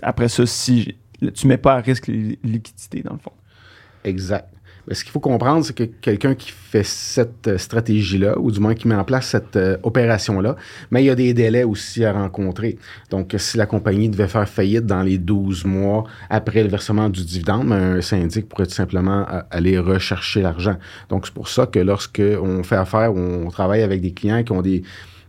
après 0.00 0.28
ça, 0.28 0.46
si 0.46 0.96
tu 1.34 1.46
mets 1.46 1.58
pas 1.58 1.74
à 1.74 1.80
risque 1.80 2.06
les 2.06 2.38
liquidités, 2.42 3.02
dans 3.02 3.12
le 3.12 3.18
fond. 3.18 3.32
Exact. 4.06 4.48
ce 4.88 5.02
qu'il 5.02 5.10
faut 5.10 5.20
comprendre, 5.20 5.64
c'est 5.64 5.74
que 5.74 5.82
quelqu'un 5.82 6.36
qui 6.36 6.52
fait 6.52 6.84
cette 6.84 7.48
euh, 7.48 7.58
stratégie-là, 7.58 8.38
ou 8.38 8.52
du 8.52 8.60
moins 8.60 8.74
qui 8.74 8.86
met 8.86 8.94
en 8.94 9.02
place 9.02 9.26
cette 9.26 9.56
euh, 9.56 9.76
opération-là, 9.82 10.54
mais 10.92 11.02
il 11.02 11.06
y 11.06 11.10
a 11.10 11.16
des 11.16 11.34
délais 11.34 11.64
aussi 11.64 12.04
à 12.04 12.12
rencontrer. 12.12 12.78
Donc, 13.10 13.34
si 13.36 13.56
la 13.56 13.66
compagnie 13.66 14.08
devait 14.08 14.28
faire 14.28 14.48
faillite 14.48 14.86
dans 14.86 15.02
les 15.02 15.18
12 15.18 15.64
mois 15.64 16.04
après 16.30 16.62
le 16.62 16.68
versement 16.68 17.08
du 17.08 17.24
dividende, 17.24 17.72
un 17.72 18.00
syndic 18.00 18.48
pourrait 18.48 18.66
tout 18.66 18.74
simplement 18.74 19.26
euh, 19.28 19.42
aller 19.50 19.76
rechercher 19.76 20.40
l'argent. 20.40 20.76
Donc, 21.08 21.26
c'est 21.26 21.34
pour 21.34 21.48
ça 21.48 21.66
que 21.66 21.80
lorsque 21.80 22.22
on 22.40 22.62
fait 22.62 22.76
affaire, 22.76 23.12
on 23.12 23.50
travaille 23.50 23.82
avec 23.82 24.00
des 24.00 24.12
clients 24.12 24.44
qui 24.44 24.52
ont 24.52 24.62
des 24.62 24.84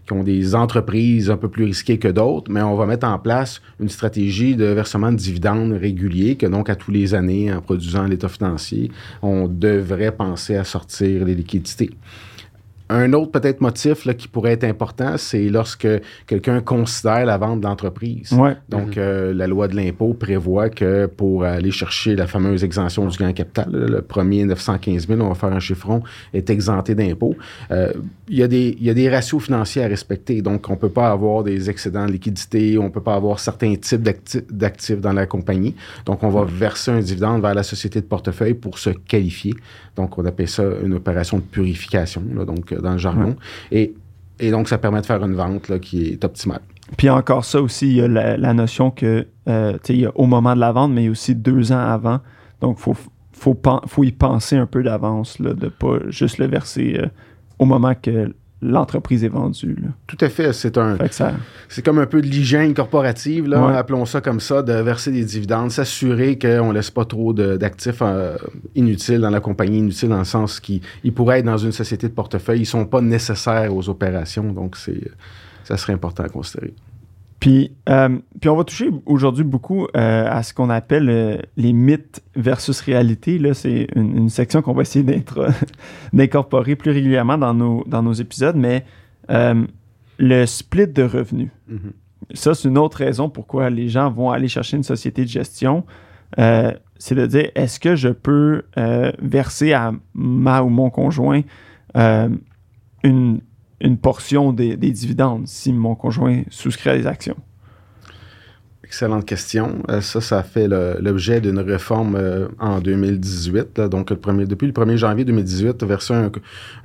qui 0.07 0.13
ont 0.13 0.23
des 0.23 0.55
entreprises 0.55 1.29
un 1.29 1.37
peu 1.37 1.49
plus 1.49 1.65
risquées 1.65 1.99
que 1.99 2.07
d'autres, 2.07 2.49
mais 2.49 2.61
on 2.61 2.75
va 2.75 2.85
mettre 2.85 3.05
en 3.05 3.19
place 3.19 3.61
une 3.79 3.89
stratégie 3.89 4.55
de 4.55 4.65
versement 4.65 5.11
de 5.11 5.17
dividendes 5.17 5.73
réguliers, 5.73 6.35
que 6.35 6.45
donc 6.45 6.69
à 6.69 6.75
tous 6.75 6.91
les 6.91 7.13
années, 7.13 7.53
en 7.53 7.61
produisant 7.61 8.05
l'état 8.05 8.29
financier, 8.29 8.89
on 9.21 9.47
devrait 9.47 10.13
penser 10.13 10.55
à 10.55 10.63
sortir 10.63 11.25
les 11.25 11.35
liquidités. 11.35 11.91
Un 12.89 13.11
autre 13.13 13.31
peut-être 13.31 13.59
motif 13.59 14.05
là, 14.05 14.13
qui 14.13 14.27
pourrait 14.27 14.53
être 14.53 14.63
important, 14.63 15.17
c'est 15.17 15.49
lorsque 15.49 15.87
quelqu'un 16.25 16.61
considère 16.61 17.25
la 17.25 17.37
vente 17.37 17.61
d'entreprise. 17.61 18.31
Donc, 18.69 18.87
mhm. 18.87 18.93
euh, 18.97 19.33
la 19.33 19.47
loi 19.47 19.67
de 19.67 19.75
l'impôt 19.75 20.13
prévoit 20.13 20.69
que 20.69 21.05
pour 21.05 21.43
aller 21.43 21.71
chercher 21.71 22.15
la 22.15 22.27
fameuse 22.27 22.63
exemption 22.63 23.05
du 23.07 23.17
gain 23.17 23.33
capital, 23.33 23.69
le 23.71 24.01
premier 24.01 24.45
915 24.45 25.07
000, 25.07 25.21
on 25.21 25.29
va 25.29 25.35
faire 25.35 25.51
un 25.51 25.59
chiffron, 25.59 26.01
est 26.33 26.49
exempté 26.49 26.95
d'impôt. 26.95 27.35
Euh, 27.71 27.91
il 28.29 28.37
y, 28.37 28.43
a 28.43 28.47
des, 28.47 28.77
y 28.79 28.89
a 28.89 28.93
des 28.93 29.09
ratios 29.09 29.43
financiers 29.43 29.83
à 29.83 29.87
respecter. 29.87 30.41
Donc, 30.41 30.69
on 30.69 30.73
ne 30.73 30.77
peut 30.77 30.89
pas 30.89 31.09
avoir 31.09 31.43
des 31.43 31.69
excédents 31.69 32.05
de 32.05 32.11
liquidité, 32.11 32.77
on 32.77 32.85
ne 32.85 32.89
peut 32.89 33.01
pas 33.01 33.15
avoir 33.15 33.39
certains 33.39 33.75
types 33.75 34.01
d'actifs 34.49 35.01
dans 35.01 35.13
la 35.13 35.25
compagnie. 35.25 35.75
Donc, 36.05 36.23
on 36.23 36.29
va 36.29 36.45
verser 36.45 36.91
un 36.91 36.99
dividende 36.99 37.41
vers 37.41 37.53
la 37.53 37.63
société 37.63 37.99
de 37.99 38.05
portefeuille 38.05 38.53
pour 38.53 38.79
se 38.79 38.91
qualifier. 38.91 39.53
Donc, 39.95 40.17
on 40.17 40.25
appelle 40.25 40.47
ça 40.47 40.63
une 40.83 40.93
opération 40.93 41.37
de 41.37 41.43
purification. 41.43 42.21
donc, 42.21 42.73
dans 42.81 42.93
le 42.93 42.97
jargon. 42.97 43.35
Et, 43.71 43.93
et, 44.39 44.51
donc, 44.51 44.67
ça 44.67 44.77
permet 44.77 45.01
de 45.01 45.05
faire 45.05 45.23
une 45.23 45.35
vente 45.35 45.69
là, 45.69 45.79
qui 45.79 46.07
est 46.07 46.23
optimale. 46.23 46.61
Puis 46.95 47.09
encore 47.09 47.43
ça 47.43 47.61
aussi, 47.61 47.87
il 47.87 47.95
y 47.95 48.01
a 48.01 48.07
la, 48.07 48.53
notion 48.53 48.91
que, 48.91 49.27
euh, 49.49 49.77
il 49.89 49.99
y 49.99 50.05
a 50.05 50.11
au 50.15 50.25
moment 50.25 50.55
de 50.55 50.59
la 50.59 50.71
vente, 50.71 50.91
mais 50.91 51.09
aussi 51.09 51.35
deux 51.35 51.71
ans 51.71 51.79
avant. 51.79 52.19
Donc, 52.61 52.77
il 52.79 52.81
faut, 52.81 52.95
faut, 53.33 53.59
faut, 53.87 54.03
y 54.03 54.11
penser 54.11 54.55
un 54.55 54.65
peu 54.65 54.83
d'avance, 54.83 55.41
de 55.41 55.49
ne 55.49 55.69
pas 55.69 55.97
juste 56.07 56.37
le 56.37 56.47
verser 56.47 56.97
euh, 56.99 57.07
au 57.59 57.65
moment 57.65 57.93
que 57.93 58.33
l'entreprise 58.61 59.23
est 59.23 59.29
vendue. 59.29 59.77
Tout 60.07 60.17
à 60.21 60.29
fait. 60.29 60.53
C'est 60.53 60.77
un. 60.77 60.97
C'est 61.69 61.83
comme 61.83 61.99
un 61.99 62.05
peu 62.05 62.21
de 62.21 62.27
l'hygiène 62.27 62.73
corporative, 62.73 63.47
là, 63.47 63.77
appelons 63.77 64.05
ça 64.05 64.21
comme 64.21 64.39
ça, 64.39 64.63
de 64.63 64.73
verser 64.73 65.11
des 65.11 65.23
dividendes, 65.23 65.71
s'assurer 65.71 66.39
qu'on 66.39 66.69
ne 66.69 66.73
laisse 66.73 66.91
pas 66.91 67.05
trop 67.05 67.33
d'actifs 67.33 68.01
euh, 68.01 68.37
inutiles 68.75 69.19
dans 69.19 69.29
la 69.29 69.39
compagnie, 69.39 69.79
inutiles 69.79 70.09
dans 70.09 70.19
le 70.19 70.23
sens 70.23 70.59
qu'ils 70.59 70.81
pourraient 71.13 71.39
être 71.39 71.45
dans 71.45 71.57
une 71.57 71.71
société 71.71 72.07
de 72.07 72.13
portefeuille. 72.13 72.59
Ils 72.59 72.61
ne 72.61 72.65
sont 72.65 72.85
pas 72.85 73.01
nécessaires 73.01 73.75
aux 73.75 73.89
opérations, 73.89 74.51
donc 74.53 74.77
c'est 74.77 75.11
ça 75.63 75.75
serait 75.75 75.93
important 75.93 76.23
à 76.23 76.29
considérer. 76.29 76.73
Puis, 77.39 77.75
euh, 77.87 78.17
puis 78.41 78.49
on 78.49 78.55
va 78.55 78.63
toucher 78.63 78.89
aujourd'hui 79.05 79.43
beaucoup 79.43 79.85
euh, 79.85 80.27
à 80.27 80.41
ce 80.41 80.53
qu'on 80.53 80.71
appelle 80.71 81.09
euh, 81.09 81.37
les 81.55 81.71
mythes 81.71 82.23
versus 82.35 82.81
réalité. 82.81 83.37
Là, 83.37 83.53
c'est 83.53 83.87
une, 83.95 84.29
section 84.29 84.63
qu'on 84.63 84.73
va 84.73 84.81
essayer 84.81 85.05
d'incorporer 86.13 86.75
plus 86.75 86.91
régulièrement 86.91 87.37
dans 87.37 87.53
nos, 87.53 87.83
dans 87.85 88.01
nos 88.01 88.13
épisodes, 88.13 88.55
mais 88.55 88.85
le 90.19 90.45
split 90.45 90.87
de 90.87 91.03
revenus. 91.03 91.49
Mm-hmm. 91.71 92.33
Ça, 92.33 92.55
c'est 92.55 92.67
une 92.67 92.77
autre 92.77 92.97
raison 92.97 93.29
pourquoi 93.29 93.69
les 93.69 93.87
gens 93.87 94.09
vont 94.09 94.31
aller 94.31 94.47
chercher 94.47 94.77
une 94.77 94.83
société 94.83 95.23
de 95.23 95.29
gestion. 95.29 95.85
c'est 96.35 97.15
de 97.15 97.25
dire, 97.27 97.51
est-ce 97.53 97.79
que 97.79 97.95
je 97.95 98.09
peux 98.09 98.63
verser 99.21 99.73
à 99.73 99.93
ma 100.15 100.63
ou 100.63 100.69
mon 100.69 100.89
conjoint 100.89 101.41
une, 103.03 103.41
une 103.79 103.97
portion 103.97 104.53
des, 104.53 104.75
dividendes 104.75 105.47
si 105.47 105.71
mon 105.73 105.95
conjoint 105.95 106.43
souscrit 106.49 106.89
à 106.89 106.97
des 106.97 107.07
actions. 107.07 107.37
Excellente 108.83 109.25
question. 109.25 109.83
Euh, 109.89 109.99
ça, 109.99 110.21
ça 110.21 110.43
fait 110.43 110.67
l'objet 110.67 111.41
d'une 111.41 111.59
réforme 111.59 112.15
euh, 112.15 112.47
en 112.57 112.79
2018. 112.79 113.81
donc, 113.81 114.11
le 114.11 114.15
premier, 114.15 114.45
depuis 114.45 114.65
le 114.65 114.71
1er 114.71 114.95
janvier 114.95 115.25
2018, 115.25 115.83
verser 115.83 116.13
un, 116.13 116.31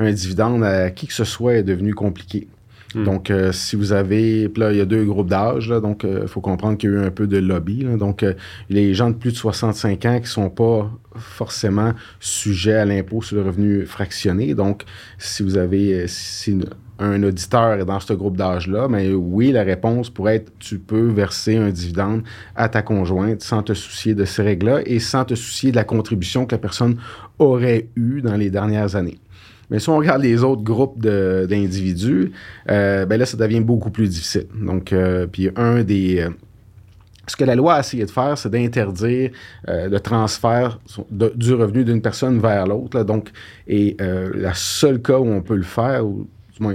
un, 0.01 0.13
dividende 0.13 0.65
à 0.65 0.91
qui 0.91 1.07
que 1.07 1.15
ce 1.15 1.25
soit 1.25 1.55
est 1.55 1.63
devenu 1.63 1.95
compliqué. 1.95 2.49
Hmm. 2.95 3.05
Donc, 3.05 3.31
euh, 3.31 3.53
si 3.53 3.77
vous 3.77 3.93
avez, 3.93 4.51
là, 4.57 4.73
il 4.73 4.79
y 4.79 4.81
a 4.81 4.85
deux 4.85 5.05
groupes 5.05 5.29
d'âge, 5.29 5.69
donc 5.69 6.05
il 6.05 6.29
faut 6.29 6.41
comprendre 6.41 6.77
qu'il 6.79 6.91
y 6.91 6.93
a 6.93 6.97
eu 6.97 7.05
un 7.05 7.11
peu 7.11 7.27
de 7.27 7.39
lobby. 7.39 7.85
donc, 7.99 8.25
les 8.69 8.95
gens 8.95 9.11
de 9.11 9.17
plus 9.17 9.33
de 9.33 9.37
65 9.37 10.05
ans 10.07 10.21
qui 10.21 10.29
sont 10.29 10.51
pas 10.51 10.91
forcément 11.17 11.93
sujets 12.21 12.77
à 12.77 12.85
l'impôt 12.85 13.23
sur 13.23 13.37
le 13.37 13.43
revenu 13.43 13.87
fractionné. 13.87 14.55
Donc, 14.55 14.85
si 15.19 15.43
vous 15.43 15.57
avez, 15.57 16.07
si 16.09 16.59
un 16.99 17.23
auditeur 17.23 17.81
est 17.81 17.85
dans 17.85 18.01
ce 18.01 18.13
groupe 18.13 18.37
d'âge-là, 18.37 18.89
mais 18.89 19.13
oui, 19.13 19.53
la 19.53 19.63
réponse 19.63 20.11
pourrait 20.11 20.37
être 20.37 20.53
tu 20.59 20.79
peux 20.79 21.09
verser 21.09 21.57
un 21.57 21.71
dividende 21.71 22.23
à 22.55 22.69
ta 22.69 22.83
conjointe 22.83 23.43
sans 23.43 23.63
te 23.63 23.75
soucier 23.75 24.15
de 24.15 24.25
ces 24.25 24.43
règles-là 24.43 24.81
et 24.87 25.01
sans 25.01 25.25
te 25.25 25.35
soucier 25.35 25.71
de 25.71 25.77
la 25.77 25.85
contribution 25.85 26.47
que 26.47 26.55
la 26.55 26.61
personne 26.61 26.97
aurait 27.39 27.89
eue 27.97 28.21
dans 28.23 28.37
les 28.37 28.51
dernières 28.51 28.95
années. 28.95 29.19
Mais 29.73 29.79
si 29.79 29.89
on 29.89 29.97
regarde 29.97 30.23
les 30.23 30.45
autres 30.45 30.63
groupes 30.63 31.01
d'individus, 31.01 32.31
euh, 32.71 33.07
ben 33.07 33.19
là, 33.19 33.25
ça 33.25 33.39
devient 33.39 33.63
beaucoup 33.63 33.91
plus 33.91 34.07
difficile. 34.07 34.47
Donc, 34.55 34.93
euh, 34.93 35.27
puis 35.27 35.49
un 35.57 35.83
des. 35.83 36.21
Euh, 36.21 36.29
ce 37.27 37.37
que 37.37 37.45
la 37.45 37.55
loi 37.55 37.77
a 37.77 37.81
essayé 37.81 38.05
de 38.05 38.11
faire, 38.11 38.37
c'est 38.37 38.51
d'interdire 38.51 39.31
le 39.69 39.99
transfert 40.01 40.81
du 41.11 41.55
revenu 41.55 41.85
d'une 41.85 42.03
personne 42.03 42.41
vers 42.41 42.67
l'autre. 42.67 43.05
Donc, 43.05 43.31
et 43.69 43.97
la 44.01 44.53
seule 44.55 45.01
cas 45.01 45.21
où 45.21 45.29
on 45.29 45.41
peut 45.41 45.55
le 45.55 45.63
faire, 45.63 46.05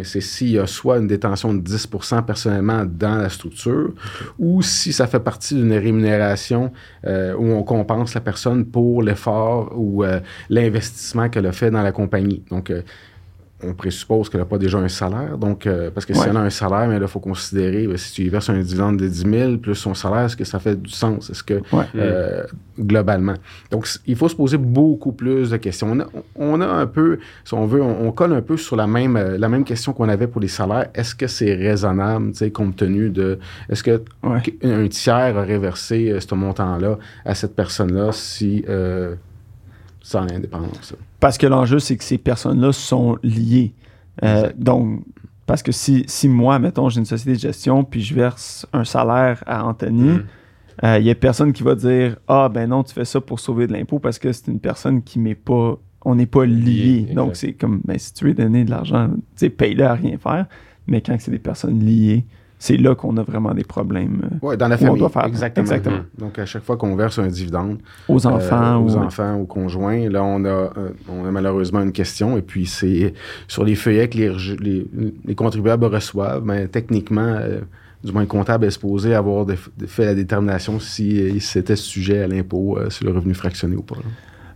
c'est 0.03 0.21
s'il 0.21 0.51
y 0.51 0.59
a 0.59 0.67
soit 0.67 0.97
une 0.97 1.07
détention 1.07 1.53
de 1.53 1.61
10% 1.61 2.25
personnellement 2.25 2.85
dans 2.85 3.17
la 3.17 3.29
structure, 3.29 3.93
ou 4.39 4.61
si 4.61 4.93
ça 4.93 5.07
fait 5.07 5.19
partie 5.19 5.55
d'une 5.55 5.73
rémunération 5.73 6.71
euh, 7.05 7.33
où 7.35 7.51
on 7.51 7.63
compense 7.63 8.13
la 8.13 8.21
personne 8.21 8.65
pour 8.65 9.03
l'effort 9.03 9.73
ou 9.75 10.03
euh, 10.03 10.19
l'investissement 10.49 11.29
qu'elle 11.29 11.45
a 11.45 11.51
fait 11.51 11.71
dans 11.71 11.81
la 11.81 11.91
compagnie. 11.91 12.43
Donc, 12.49 12.69
euh, 12.69 12.81
on 13.63 13.73
présuppose 13.73 14.29
qu'elle 14.29 14.41
n'a 14.41 14.45
pas 14.45 14.59
déjà 14.59 14.77
un 14.77 14.87
salaire. 14.87 15.37
Donc, 15.37 15.65
euh, 15.65 15.89
parce 15.89 16.05
que 16.05 16.13
si 16.13 16.21
elle 16.27 16.37
a 16.37 16.41
un 16.41 16.49
salaire, 16.51 16.87
mais 16.87 16.97
il 16.97 17.07
faut 17.07 17.19
considérer, 17.19 17.87
ben, 17.87 17.97
si 17.97 18.13
tu 18.13 18.21
y 18.23 18.29
verses 18.29 18.49
un 18.49 18.59
dividende 18.59 18.97
de 18.97 19.07
10 19.07 19.29
000 19.29 19.57
plus 19.57 19.73
son 19.73 19.95
salaire, 19.95 20.25
est-ce 20.25 20.37
que 20.37 20.43
ça 20.43 20.59
fait 20.59 20.79
du 20.79 20.91
sens? 20.91 21.31
Est-ce 21.31 21.43
que, 21.43 21.61
euh, 21.95 22.43
globalement? 22.79 23.33
Donc, 23.71 23.87
il 24.05 24.15
faut 24.15 24.29
se 24.29 24.35
poser 24.35 24.57
beaucoup 24.57 25.11
plus 25.11 25.49
de 25.49 25.57
questions. 25.57 25.97
On 26.35 26.61
a, 26.61 26.67
un 26.67 26.85
peu, 26.85 27.17
si 27.45 27.55
on 27.55 27.65
veut, 27.65 27.81
on, 27.81 28.11
colle 28.11 28.33
un 28.33 28.41
peu 28.41 28.57
sur 28.57 28.75
la 28.75 28.85
même, 28.85 29.17
euh, 29.17 29.37
la 29.39 29.49
même 29.49 29.63
question 29.63 29.91
qu'on 29.91 30.09
avait 30.09 30.27
pour 30.27 30.41
les 30.41 30.47
salaires. 30.47 30.89
Est-ce 30.93 31.15
que 31.15 31.25
c'est 31.25 31.55
raisonnable, 31.55 32.31
tu 32.33 32.37
sais, 32.39 32.51
compte 32.51 32.75
tenu 32.75 33.09
de. 33.09 33.39
Est-ce 33.69 33.81
que 33.81 34.03
un 34.23 34.87
tiers 34.87 35.35
aurait 35.35 35.57
versé 35.57 36.15
ce 36.19 36.35
montant-là 36.35 36.97
à 37.25 37.33
cette 37.33 37.55
personne-là 37.55 38.11
si 38.11 38.63
sans 40.07 40.23
l'indépendance. 40.23 40.93
Parce 41.19 41.37
que 41.37 41.47
l'enjeu, 41.47 41.79
c'est 41.79 41.97
que 41.97 42.03
ces 42.03 42.17
personnes-là 42.17 42.71
sont 42.71 43.17
liées. 43.23 43.73
Euh, 44.23 44.51
donc, 44.55 45.01
parce 45.45 45.63
que 45.63 45.71
si, 45.71 46.03
si 46.07 46.27
moi, 46.27 46.59
mettons, 46.59 46.89
j'ai 46.89 46.99
une 46.99 47.05
société 47.05 47.33
de 47.33 47.39
gestion, 47.39 47.83
puis 47.83 48.01
je 48.01 48.13
verse 48.13 48.67
un 48.73 48.83
salaire 48.83 49.43
à 49.47 49.65
Anthony, 49.65 50.09
il 50.09 50.89
mm. 50.89 51.01
n'y 51.01 51.09
euh, 51.09 51.11
a 51.11 51.15
personne 51.15 51.53
qui 51.53 51.63
va 51.63 51.75
dire 51.75 52.17
Ah, 52.27 52.49
ben 52.49 52.69
non, 52.69 52.83
tu 52.83 52.93
fais 52.93 53.05
ça 53.05 53.21
pour 53.21 53.39
sauver 53.39 53.65
de 53.65 53.73
l'impôt 53.73 53.99
parce 53.99 54.19
que 54.19 54.31
c'est 54.31 54.47
une 54.47 54.59
personne 54.59 55.01
qui 55.01 55.19
m'est 55.19 55.35
pas. 55.35 55.77
On 56.05 56.15
n'est 56.15 56.27
pas 56.27 56.45
liés. 56.45 57.07
Donc, 57.13 57.35
c'est 57.35 57.53
comme, 57.53 57.81
ben, 57.83 57.97
si 57.97 58.13
tu 58.13 58.25
veux 58.25 58.33
donner 58.33 58.63
de 58.63 58.69
l'argent, 58.69 59.09
tu 59.09 59.21
sais, 59.35 59.49
paye-le 59.49 59.83
à 59.83 59.93
rien 59.93 60.17
faire. 60.17 60.45
Mais 60.85 61.01
quand 61.01 61.17
c'est 61.19 61.31
des 61.31 61.39
personnes 61.39 61.79
liées, 61.79 62.25
c'est 62.59 62.77
là 62.77 62.95
qu'on 62.95 63.15
a 63.17 63.23
vraiment 63.23 63.53
des 63.53 63.63
problèmes. 63.63 64.21
Euh, 64.23 64.37
oui, 64.41 64.57
dans 64.57 64.67
la 64.67 64.77
famille. 64.77 64.93
On 64.93 64.97
doit 64.97 65.09
faire. 65.09 65.25
Exactement. 65.25 65.99
Donc, 66.17 66.39
à 66.39 66.45
chaque 66.45 66.63
fois 66.63 66.75
qu'on 66.75 66.95
verse 66.95 67.19
un 67.19 67.27
dividende 67.27 67.77
aux 68.07 68.25
euh, 68.25 68.29
enfants, 68.29 68.83
aux 68.83 68.95
enfants, 68.95 69.35
aux 69.35 69.45
conjoints, 69.45 70.09
là, 70.09 70.23
on 70.23 70.43
a, 70.43 70.47
euh, 70.47 70.89
on 71.07 71.25
a 71.25 71.31
malheureusement 71.31 71.81
une 71.81 71.91
question. 71.91 72.37
Et 72.37 72.41
puis, 72.41 72.65
c'est 72.65 73.13
sur 73.47 73.63
les 73.63 73.75
feuillets 73.75 74.09
que 74.09 74.17
les, 74.17 74.87
les, 75.25 75.35
contribuables 75.35 75.85
reçoivent, 75.85 76.43
mais 76.43 76.67
techniquement, 76.67 77.37
du 78.03 78.11
moins, 78.11 78.21
le 78.21 78.27
comptable 78.27 78.65
est 78.65 78.71
supposé 78.71 79.13
avoir 79.13 79.45
fait 79.85 80.05
la 80.05 80.15
détermination 80.15 80.79
si 80.79 81.39
c'était 81.39 81.75
sujet 81.75 82.23
à 82.23 82.27
l'impôt 82.27 82.79
sur 82.89 83.05
le 83.05 83.11
revenu 83.11 83.35
fractionné 83.35 83.75
ou 83.75 83.83
pas. 83.83 83.97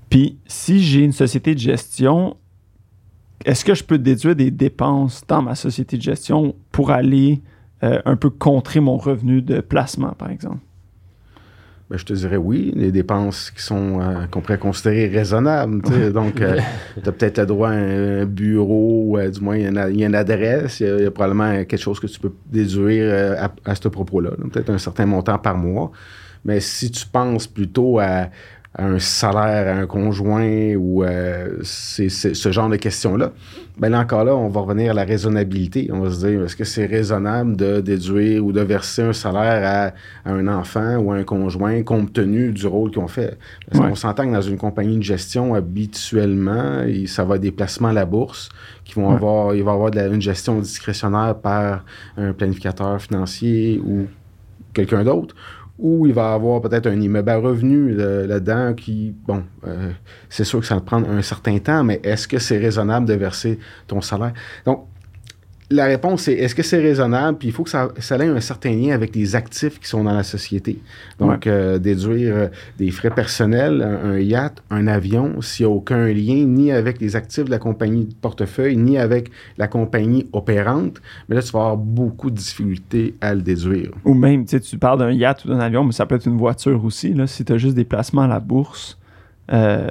Puis, 0.09 0.37
si 0.47 0.81
j'ai 0.81 1.01
une 1.01 1.11
société 1.11 1.53
de 1.53 1.59
gestion, 1.59 2.35
est-ce 3.45 3.63
que 3.63 3.75
je 3.75 3.83
peux 3.83 3.99
déduire 3.99 4.35
des 4.35 4.49
dépenses 4.49 5.21
dans 5.27 5.43
ma 5.43 5.53
société 5.53 5.97
de 5.97 6.01
gestion 6.01 6.55
pour 6.71 6.89
aller 6.89 7.41
euh, 7.83 7.99
un 8.05 8.15
peu 8.15 8.29
contrer 8.29 8.79
mon 8.79 8.97
revenu 8.97 9.41
de 9.41 9.59
placement, 9.59 10.11
par 10.11 10.29
exemple? 10.29 10.59
Ben, 11.89 11.97
je 11.97 12.05
te 12.05 12.13
dirais 12.13 12.37
oui, 12.37 12.71
les 12.75 12.91
dépenses 12.91 13.51
qui 13.51 13.61
sont 13.61 13.99
euh, 13.99 14.25
qu'on 14.31 14.39
pourrait 14.41 14.57
considérer 14.57 15.07
raisonnables. 15.07 15.81
donc, 16.13 16.39
euh, 16.39 16.59
tu 17.03 17.09
as 17.09 17.11
peut-être 17.11 17.39
le 17.39 17.45
droit 17.45 17.69
à 17.69 17.73
un, 17.73 18.25
bureau, 18.25 19.19
du 19.29 19.41
moins, 19.41 19.57
il 19.57 19.63
y, 19.63 20.03
a 20.03 20.07
une, 20.07 20.15
adresse, 20.15 20.79
il 20.79 20.87
y, 20.87 21.05
a, 21.05 21.11
probablement 21.11 21.51
quelque 21.65 21.77
chose 21.77 21.99
que 21.99 22.07
tu 22.07 22.19
peux 22.19 22.31
déduire 22.45 23.37
à, 23.37 23.51
à 23.65 23.75
ce 23.75 23.87
propos-là. 23.89 24.31
Peut-être 24.51 24.69
un 24.69 24.77
certain 24.77 25.05
montant 25.05 25.37
par 25.37 25.57
mois. 25.57 25.91
Mais 26.45 26.59
si 26.59 26.89
tu 26.89 27.05
penses 27.05 27.45
plutôt 27.45 27.99
à 27.99 28.29
un 28.77 28.99
salaire 28.99 29.75
à 29.75 29.79
un 29.79 29.85
conjoint 29.85 30.75
ou 30.75 31.03
euh, 31.03 31.57
c'est, 31.61 32.07
ce 32.09 32.51
genre 32.51 32.69
de 32.69 32.77
questions-là, 32.77 33.33
ben 33.77 33.89
là 33.89 33.99
encore 33.99 34.23
là, 34.23 34.33
on 34.35 34.47
va 34.47 34.61
revenir 34.61 34.91
à 34.91 34.93
la 34.93 35.03
raisonnabilité. 35.03 35.89
On 35.91 35.99
va 35.99 36.09
se 36.09 36.25
dire, 36.25 36.41
est-ce 36.43 36.55
que 36.55 36.63
c'est 36.63 36.85
raisonnable 36.85 37.57
de 37.57 37.81
déduire 37.81 38.45
ou 38.45 38.53
de 38.53 38.61
verser 38.61 39.01
un 39.01 39.13
salaire 39.13 39.93
à, 40.25 40.31
un 40.31 40.47
enfant 40.47 40.97
ou 40.97 41.11
à 41.11 41.15
un 41.15 41.23
conjoint 41.23 41.83
compte 41.83 42.13
tenu 42.13 42.51
du 42.51 42.65
rôle 42.65 42.91
qu'on 42.91 43.09
fait? 43.09 43.37
Parce 43.69 43.85
qu'on 43.85 43.95
s'entend 43.95 44.25
que 44.25 44.33
dans 44.33 44.41
une 44.41 44.57
compagnie 44.57 44.97
de 44.97 45.03
gestion, 45.03 45.53
habituellement, 45.53 46.85
ça 47.07 47.25
va 47.25 47.35
être 47.35 47.41
des 47.41 47.51
placements 47.51 47.89
à 47.89 47.93
la 47.93 48.05
bourse 48.05 48.49
qui 48.85 48.93
vont 48.93 49.11
avoir, 49.11 49.53
il 49.53 49.63
va 49.63 49.71
y 49.71 49.73
avoir 49.73 49.91
de 49.91 50.01
une 50.01 50.21
gestion 50.21 50.59
discrétionnaire 50.59 51.35
par 51.35 51.83
un 52.17 52.31
planificateur 52.33 53.01
financier 53.01 53.81
ou 53.85 54.07
quelqu'un 54.73 55.03
d'autre 55.03 55.35
ou 55.81 56.05
il 56.05 56.13
va 56.13 56.33
avoir 56.33 56.61
peut-être 56.61 56.87
un 56.87 57.01
immeuble 57.01 57.29
à 57.29 57.37
revenu 57.37 57.93
là-dedans 57.93 58.73
qui, 58.75 59.15
bon, 59.27 59.43
euh, 59.67 59.91
c'est 60.29 60.43
sûr 60.43 60.59
que 60.59 60.65
ça 60.65 60.75
va 60.75 60.81
prendre 60.81 61.09
un 61.09 61.23
certain 61.23 61.57
temps, 61.57 61.83
mais 61.83 61.99
est-ce 62.03 62.27
que 62.27 62.37
c'est 62.37 62.59
raisonnable 62.59 63.07
de 63.07 63.15
verser 63.15 63.57
ton 63.87 63.99
salaire? 63.99 64.33
Donc, 64.63 64.85
la 65.71 65.85
réponse 65.85 66.27
est 66.27 66.33
est-ce 66.33 66.53
que 66.53 66.63
c'est 66.63 66.79
raisonnable? 66.79 67.37
Puis 67.37 67.47
il 67.47 67.51
faut 67.51 67.63
que 67.63 67.69
ça, 67.69 67.89
ça, 67.99 68.17
ait 68.17 68.27
un 68.27 68.39
certain 68.39 68.71
lien 68.71 68.93
avec 68.93 69.15
les 69.15 69.35
actifs 69.35 69.79
qui 69.79 69.87
sont 69.87 70.03
dans 70.03 70.13
la 70.13 70.23
société. 70.23 70.79
Donc, 71.19 71.47
euh, 71.47 71.79
déduire 71.79 72.35
euh, 72.35 72.47
des 72.77 72.91
frais 72.91 73.09
personnels, 73.09 73.81
un, 73.81 74.19
yacht, 74.19 74.61
un 74.69 74.87
avion, 74.87 75.41
s'il 75.41 75.65
n'y 75.65 75.71
a 75.71 75.75
aucun 75.75 76.07
lien 76.07 76.45
ni 76.45 76.71
avec 76.71 76.99
les 76.99 77.15
actifs 77.15 77.45
de 77.45 77.51
la 77.51 77.59
compagnie 77.59 78.05
de 78.05 78.13
portefeuille, 78.13 78.77
ni 78.77 78.97
avec 78.97 79.31
la 79.57 79.67
compagnie 79.67 80.27
opérante, 80.33 81.01
mais 81.29 81.35
là, 81.35 81.41
tu 81.41 81.51
vas 81.51 81.59
avoir 81.59 81.77
beaucoup 81.77 82.29
de 82.29 82.35
difficultés 82.35 83.15
à 83.21 83.33
le 83.33 83.41
déduire. 83.41 83.91
Ou 84.05 84.13
même, 84.13 84.45
tu 84.45 84.51
sais, 84.51 84.59
tu 84.59 84.77
parles 84.77 84.99
d'un 84.99 85.11
yacht 85.11 85.45
ou 85.45 85.47
d'un 85.47 85.59
avion, 85.59 85.83
mais 85.83 85.93
ça 85.93 86.05
peut 86.05 86.15
être 86.15 86.27
une 86.27 86.37
voiture 86.37 86.83
aussi. 86.83 87.13
Là, 87.13 87.27
si 87.27 87.45
tu 87.45 87.53
as 87.53 87.57
juste 87.57 87.75
des 87.75 87.85
placements 87.85 88.23
à 88.23 88.27
la 88.27 88.39
bourse. 88.39 88.97
Euh, 89.51 89.87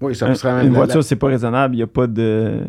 oui, 0.00 0.14
ça 0.14 0.34
serait 0.34 0.54
même 0.56 0.66
Une 0.66 0.74
voiture, 0.74 1.02
c'est 1.02 1.16
pas 1.16 1.28
raisonnable. 1.28 1.74
Il 1.74 1.78
n'y 1.78 1.82
a 1.82 1.86
pas 1.86 2.06
de 2.06 2.60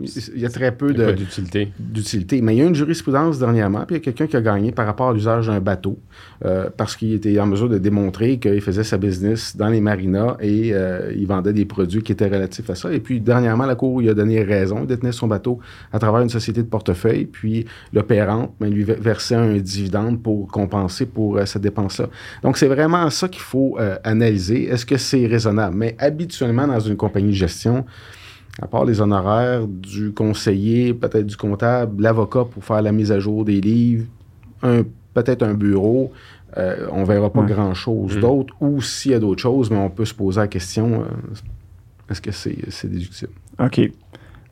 il 0.00 0.40
y 0.40 0.46
a 0.46 0.48
très 0.48 0.72
peu 0.72 0.92
d'utilité. 0.92 2.40
Mais 2.40 2.54
il 2.54 2.58
y 2.58 2.62
a 2.62 2.66
une 2.66 2.74
jurisprudence 2.74 3.38
dernièrement, 3.38 3.84
puis 3.84 3.96
il 3.96 3.98
y 3.98 4.00
a 4.00 4.04
quelqu'un 4.04 4.26
qui 4.26 4.36
a 4.36 4.40
gagné 4.40 4.72
par 4.72 4.86
rapport 4.86 5.10
à 5.10 5.12
l'usage 5.12 5.46
d'un 5.48 5.60
bateau, 5.60 5.98
euh, 6.44 6.70
parce 6.76 6.96
qu'il 6.96 7.12
était 7.12 7.38
en 7.38 7.46
mesure 7.46 7.68
de 7.68 7.78
démontrer 7.78 8.38
qu'il 8.38 8.60
faisait 8.60 8.84
sa 8.84 8.98
business 8.98 9.56
dans 9.56 9.68
les 9.68 9.80
marinas 9.80 10.36
et 10.40 10.70
euh, 10.72 11.12
il 11.14 11.26
vendait 11.26 11.52
des 11.52 11.64
produits 11.64 12.02
qui 12.02 12.12
étaient 12.12 12.28
relatifs 12.28 12.68
à 12.70 12.74
ça. 12.74 12.92
Et 12.92 13.00
puis, 13.00 13.20
dernièrement, 13.20 13.66
la 13.66 13.74
Cour 13.74 14.00
lui 14.00 14.08
a 14.08 14.14
donné 14.14 14.42
raison, 14.42 14.80
il 14.82 14.86
détenait 14.86 15.12
son 15.12 15.26
bateau 15.26 15.58
à 15.92 15.98
travers 15.98 16.22
une 16.22 16.30
société 16.30 16.62
de 16.62 16.68
portefeuille, 16.68 17.26
puis 17.26 17.66
l'opérante 17.92 18.54
ben, 18.60 18.70
lui 18.70 18.84
versait 18.84 19.34
un 19.34 19.56
dividende 19.58 20.22
pour 20.22 20.48
compenser 20.48 21.06
pour 21.06 21.36
euh, 21.36 21.44
cette 21.44 21.62
dépense-là. 21.62 22.08
Donc, 22.42 22.56
c'est 22.56 22.68
vraiment 22.68 23.08
ça 23.10 23.28
qu'il 23.28 23.42
faut 23.42 23.78
analyser. 24.04 24.64
Est-ce 24.64 24.86
que 24.86 24.96
c'est 24.96 25.26
raisonnable? 25.26 25.76
Mais 25.76 25.96
habituellement, 25.98 26.66
dans 26.66 26.80
une 26.80 26.96
compagnie 26.96 27.30
de 27.30 27.36
gestion, 27.36 27.84
à 28.60 28.66
part 28.66 28.84
les 28.84 29.00
honoraires 29.00 29.66
du 29.66 30.12
conseiller, 30.12 30.92
peut-être 30.92 31.26
du 31.26 31.36
comptable, 31.36 32.02
l'avocat 32.02 32.44
pour 32.44 32.64
faire 32.64 32.82
la 32.82 32.92
mise 32.92 33.10
à 33.10 33.18
jour 33.18 33.44
des 33.44 33.60
livres, 33.60 34.06
peut-être 35.14 35.42
un 35.42 35.54
bureau, 35.54 36.12
euh, 36.58 36.86
on 36.92 37.04
verra 37.04 37.30
pas 37.30 37.42
grand-chose 37.42 38.16
mm. 38.16 38.20
d'autre. 38.20 38.54
Ou 38.60 38.82
s'il 38.82 39.12
y 39.12 39.14
a 39.14 39.18
d'autres 39.18 39.40
choses, 39.40 39.70
mais 39.70 39.78
on 39.78 39.90
peut 39.90 40.04
se 40.04 40.14
poser 40.14 40.40
la 40.40 40.48
question, 40.48 41.02
euh, 41.02 42.10
est-ce 42.10 42.20
que 42.20 42.30
c'est 42.30 42.90
déductible? 42.90 43.32
OK. 43.58 43.80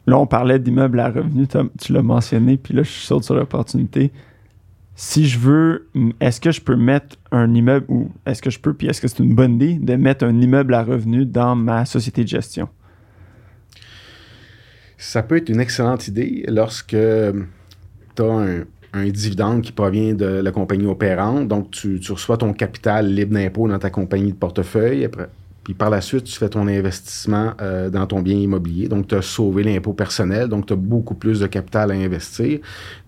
Là, 0.07 0.19
on 0.19 0.27
parlait 0.27 0.59
d'immeubles 0.59 0.99
à 0.99 1.11
revenus, 1.11 1.49
tu 1.79 1.93
l'as 1.93 2.03
mentionné, 2.03 2.57
puis 2.57 2.75
là, 2.75 2.83
je 2.83 2.91
suis 2.91 3.07
sur 3.07 3.35
l'opportunité. 3.35 4.11
Si 4.95 5.27
je 5.27 5.39
veux, 5.39 5.89
est-ce 6.21 6.41
que 6.41 6.51
je 6.51 6.61
peux 6.61 6.77
mettre 6.77 7.17
un 7.31 7.55
immeuble, 7.55 7.87
ou 7.89 8.11
est-ce 8.27 8.43
que 8.43 8.51
je 8.51 8.59
peux, 8.59 8.73
puis 8.73 8.89
est-ce 8.89 9.01
que 9.01 9.09
c'est 9.09 9.23
une 9.23 9.35
bonne 9.35 9.55
idée 9.55 9.75
de 9.75 9.95
mettre 9.97 10.25
un 10.25 10.41
immeuble 10.41 10.75
à 10.75 10.83
revenus 10.83 11.27
dans 11.27 11.55
ma 11.55 11.85
société 11.85 12.23
de 12.23 12.29
gestion? 12.29 12.69
Ça 15.03 15.23
peut 15.23 15.37
être 15.39 15.49
une 15.49 15.61
excellente 15.61 16.07
idée 16.09 16.45
lorsque 16.47 16.89
tu 16.91 18.23
as 18.23 18.65
un 18.93 19.09
dividende 19.09 19.63
qui 19.63 19.73
provient 19.73 20.15
de 20.15 20.27
la 20.27 20.51
compagnie 20.53 20.87
opérante. 20.87 21.49
Donc, 21.49 21.71
tu, 21.71 22.01
tu 22.01 22.13
reçois 22.13 22.37
ton 22.37 22.53
capital 22.53 23.07
libre 23.13 23.33
d'impôt 23.35 23.67
dans 23.67 23.79
ta 23.79 23.89
compagnie 23.89 24.33
de 24.33 24.37
portefeuille. 24.37 25.05
Après, 25.07 25.29
puis 25.65 25.75
par 25.75 25.89
la 25.91 26.01
suite, 26.01 26.25
tu 26.25 26.39
fais 26.39 26.49
ton 26.49 26.67
investissement 26.67 27.53
euh, 27.63 27.89
dans 27.89 28.07
ton 28.07 28.21
bien 28.21 28.35
immobilier. 28.37 28.89
Donc, 28.89 29.09
tu 29.09 29.15
as 29.15 29.23
sauvé 29.23 29.63
l'impôt 29.63 29.93
personnel. 29.93 30.49
Donc, 30.49 30.67
tu 30.67 30.73
as 30.73 30.77
beaucoup 30.77 31.15
plus 31.15 31.41
de 31.41 31.47
capital 31.47 31.93
à 31.93 31.95
investir. 31.95 32.59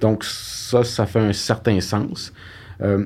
Donc, 0.00 0.24
ça, 0.24 0.84
ça 0.84 1.04
fait 1.06 1.18
un 1.20 1.32
certain 1.32 1.80
sens. 1.80 2.32
Euh, 2.80 3.04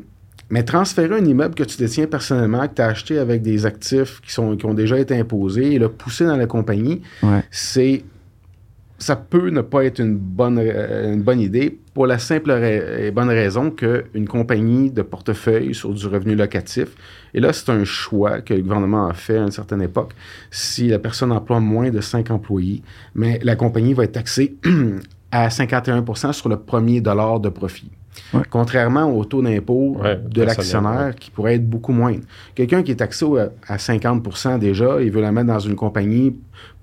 mais 0.49 0.63
transférer 0.63 1.17
un 1.17 1.25
immeuble 1.25 1.55
que 1.57 1.65
tu 1.65 1.77
détiens 1.77 2.07
personnellement, 2.07 2.69
que 2.69 2.75
tu 2.75 2.83
as 2.83 2.87
acheté 2.87 3.19
avec 3.19 3.43
des 3.43 3.67
actifs 3.67 4.21
qui, 4.21 4.33
sont, 4.33 4.57
qui 4.57 4.65
ont 4.67 4.75
déjà 4.75 4.97
été 4.99 5.19
imposés 5.19 5.75
et 5.75 5.79
le 5.81 5.89
pousser 5.89 6.25
dans 6.25 6.37
la 6.37 6.47
compagnie, 6.47 7.03
Ouais. 7.23 7.43
c'est 7.51 8.05
ça 8.99 9.17
peut 9.17 9.51
ne 9.51 9.61
pas 9.61 9.85
être 9.85 10.01
une 10.01 10.17
bonne, 10.17 10.59
euh, 10.59 11.13
une 11.13 11.23
bonne 11.23 11.41
idée 11.41 11.79
pour 11.95 12.07
la 12.07 12.19
simple 12.19 12.51
et 12.51 13.11
bonne 13.11 13.29
raison 13.29 13.71
qu'une 13.71 14.29
compagnie 14.29 14.91
de 14.91 15.03
portefeuille 15.03 15.75
sur 15.75 15.93
du 15.93 16.07
revenu 16.07 16.35
locatif, 16.35 16.89
et 17.33 17.41
là, 17.41 17.53
c'est 17.53 17.71
un 17.71 17.85
choix 17.85 18.41
que 18.41 18.55
le 18.55 18.63
gouvernement 18.63 19.09
a 19.09 19.15
fait 19.15 19.39
à 19.39 19.43
une 19.43 19.51
certaine 19.51 19.83
époque, 19.83 20.13
si 20.51 20.89
la 20.89 20.99
personne 20.99 21.33
emploie 21.33 21.61
moins 21.61 21.91
de 21.91 22.01
5 22.01 22.31
employés, 22.31 22.83
mais 23.15 23.39
la 23.43 23.57
compagnie 23.57 23.95
va 23.95 24.05
être 24.05 24.13
taxée 24.13 24.57
à 25.31 25.49
51% 25.49 26.33
sur 26.33 26.49
le 26.49 26.57
premier 26.59 27.01
dollar 27.01 27.41
de 27.41 27.49
profit. 27.49 27.91
Ouais. 28.33 28.41
Contrairement 28.49 29.05
au 29.05 29.25
taux 29.25 29.43
d'impôt 29.43 29.99
Ouais, 30.01 30.19
de 30.19 30.43
l'actionnaire 30.43 31.15
qui 31.15 31.31
pourrait 31.31 31.57
être 31.57 31.69
beaucoup 31.69 31.93
moindre. 31.93 32.23
Quelqu'un 32.55 32.83
qui 32.83 32.93
est 32.93 32.97
taxé 32.97 33.27
à 33.69 33.77
50% 33.77 34.59
déjà, 34.59 35.01
il 35.03 35.11
veut 35.11 35.21
la 35.21 35.33
mettre 35.33 35.49
dans 35.49 35.59
une 35.59 35.77
compagnie 35.77 36.35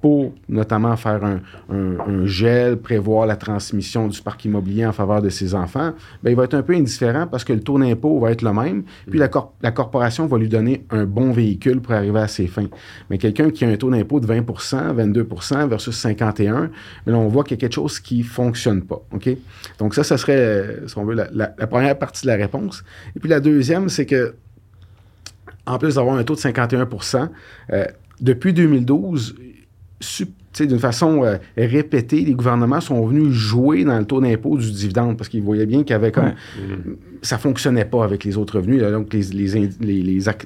pour 0.03 0.33
notamment 0.49 0.97
faire 0.97 1.23
un, 1.23 2.25
gel, 2.25 2.75
prévoir 2.75 3.25
la 3.25 3.37
transmission 3.37 4.09
du 4.09 4.21
parc 4.21 4.43
immobilier 4.43 4.85
en 4.85 4.91
faveur 4.91 5.21
de 5.21 5.29
ses 5.29 5.55
enfants, 5.55 5.93
ben, 6.21 6.29
il 6.29 6.35
va 6.35 6.43
être 6.43 6.55
un 6.55 6.61
peu 6.61 6.73
indifférent 6.75 7.25
parce 7.25 7.45
que 7.45 7.53
le 7.53 7.61
taux 7.61 7.79
d'impôt 7.79 8.19
va 8.19 8.31
être 8.31 8.41
le 8.41 8.51
même, 8.51 8.83
puis 9.09 9.17
la, 9.17 9.29
cor- 9.29 9.53
la 9.61 9.71
corporation 9.71 10.27
va 10.27 10.37
lui 10.37 10.49
donner 10.49 10.83
un 10.89 11.05
bon 11.05 11.31
véhicule 11.31 11.79
pour 11.79 11.93
arriver 11.93 12.19
à 12.19 12.27
ses 12.27 12.47
fins. 12.47 12.67
Mais 13.09 13.17
quelqu'un 13.17 13.49
qui 13.49 13.63
a 13.63 13.69
un 13.69 13.77
taux 13.77 13.89
d'impôt 13.91 14.19
de 14.19 14.27
20% 14.27 14.93
22% 14.93 15.69
versus 15.69 15.95
51 15.95 16.69
mais 17.05 17.13
là, 17.13 17.17
on 17.17 17.29
voit 17.29 17.45
qu'il 17.45 17.55
y 17.55 17.59
a 17.59 17.61
quelque 17.61 17.75
chose 17.75 18.01
qui 18.01 18.17
ne 18.17 18.23
fonctionne 18.23 18.81
pas. 18.81 19.01
Donc, 19.79 19.95
ça, 19.95 20.03
ça 20.03 20.17
serait, 20.17 20.79
si 20.85 20.97
on 20.97 21.05
veut, 21.05 21.15
la, 21.15 21.47
première 21.67 21.97
partie 21.97 22.23
de 22.23 22.27
la 22.27 22.35
réponse. 22.35 22.83
Et 23.15 23.21
puis 23.21 23.29
la 23.29 23.39
deuxième, 23.39 23.87
c'est 23.87 24.05
que, 24.05 24.35
en 25.65 25.77
plus 25.77 25.95
d'avoir 25.95 26.17
un 26.17 26.23
taux 26.25 26.35
de 26.35 26.41
51% 26.41 27.29
euh, 27.71 27.85
depuis 28.19 28.51
2012, 28.51 29.35
su- 29.35 29.35
tu 29.35 29.39
sais, 29.39 29.62
d'une 30.59 30.77
façon 30.79 31.23
euh, 31.23 31.37
répétée, 31.57 32.21
les 32.21 32.33
gouvernements 32.33 32.79
sont 32.81 33.03
venus 33.07 33.29
jouer 33.31 33.83
dans 33.85 33.97
le 33.97 34.05
taux 34.05 34.21
d'impôt 34.21 34.57
du 34.57 34.71
dividende 34.71 35.17
parce 35.17 35.27
qu'ils 35.29 35.41
voyaient 35.41 35.65
bien 35.65 35.79
qu'il 35.83 35.91
y 35.91 35.93
avait 35.93 36.11
comme. 36.11 36.33
Ça 37.23 37.37
fonctionnait 37.37 37.85
pas 37.85 38.03
avec 38.03 38.23
les 38.23 38.37
autres 38.37 38.57
revenus. 38.57 38.81
là. 38.81 38.91
donc, 38.91 39.13
les- 39.13 39.23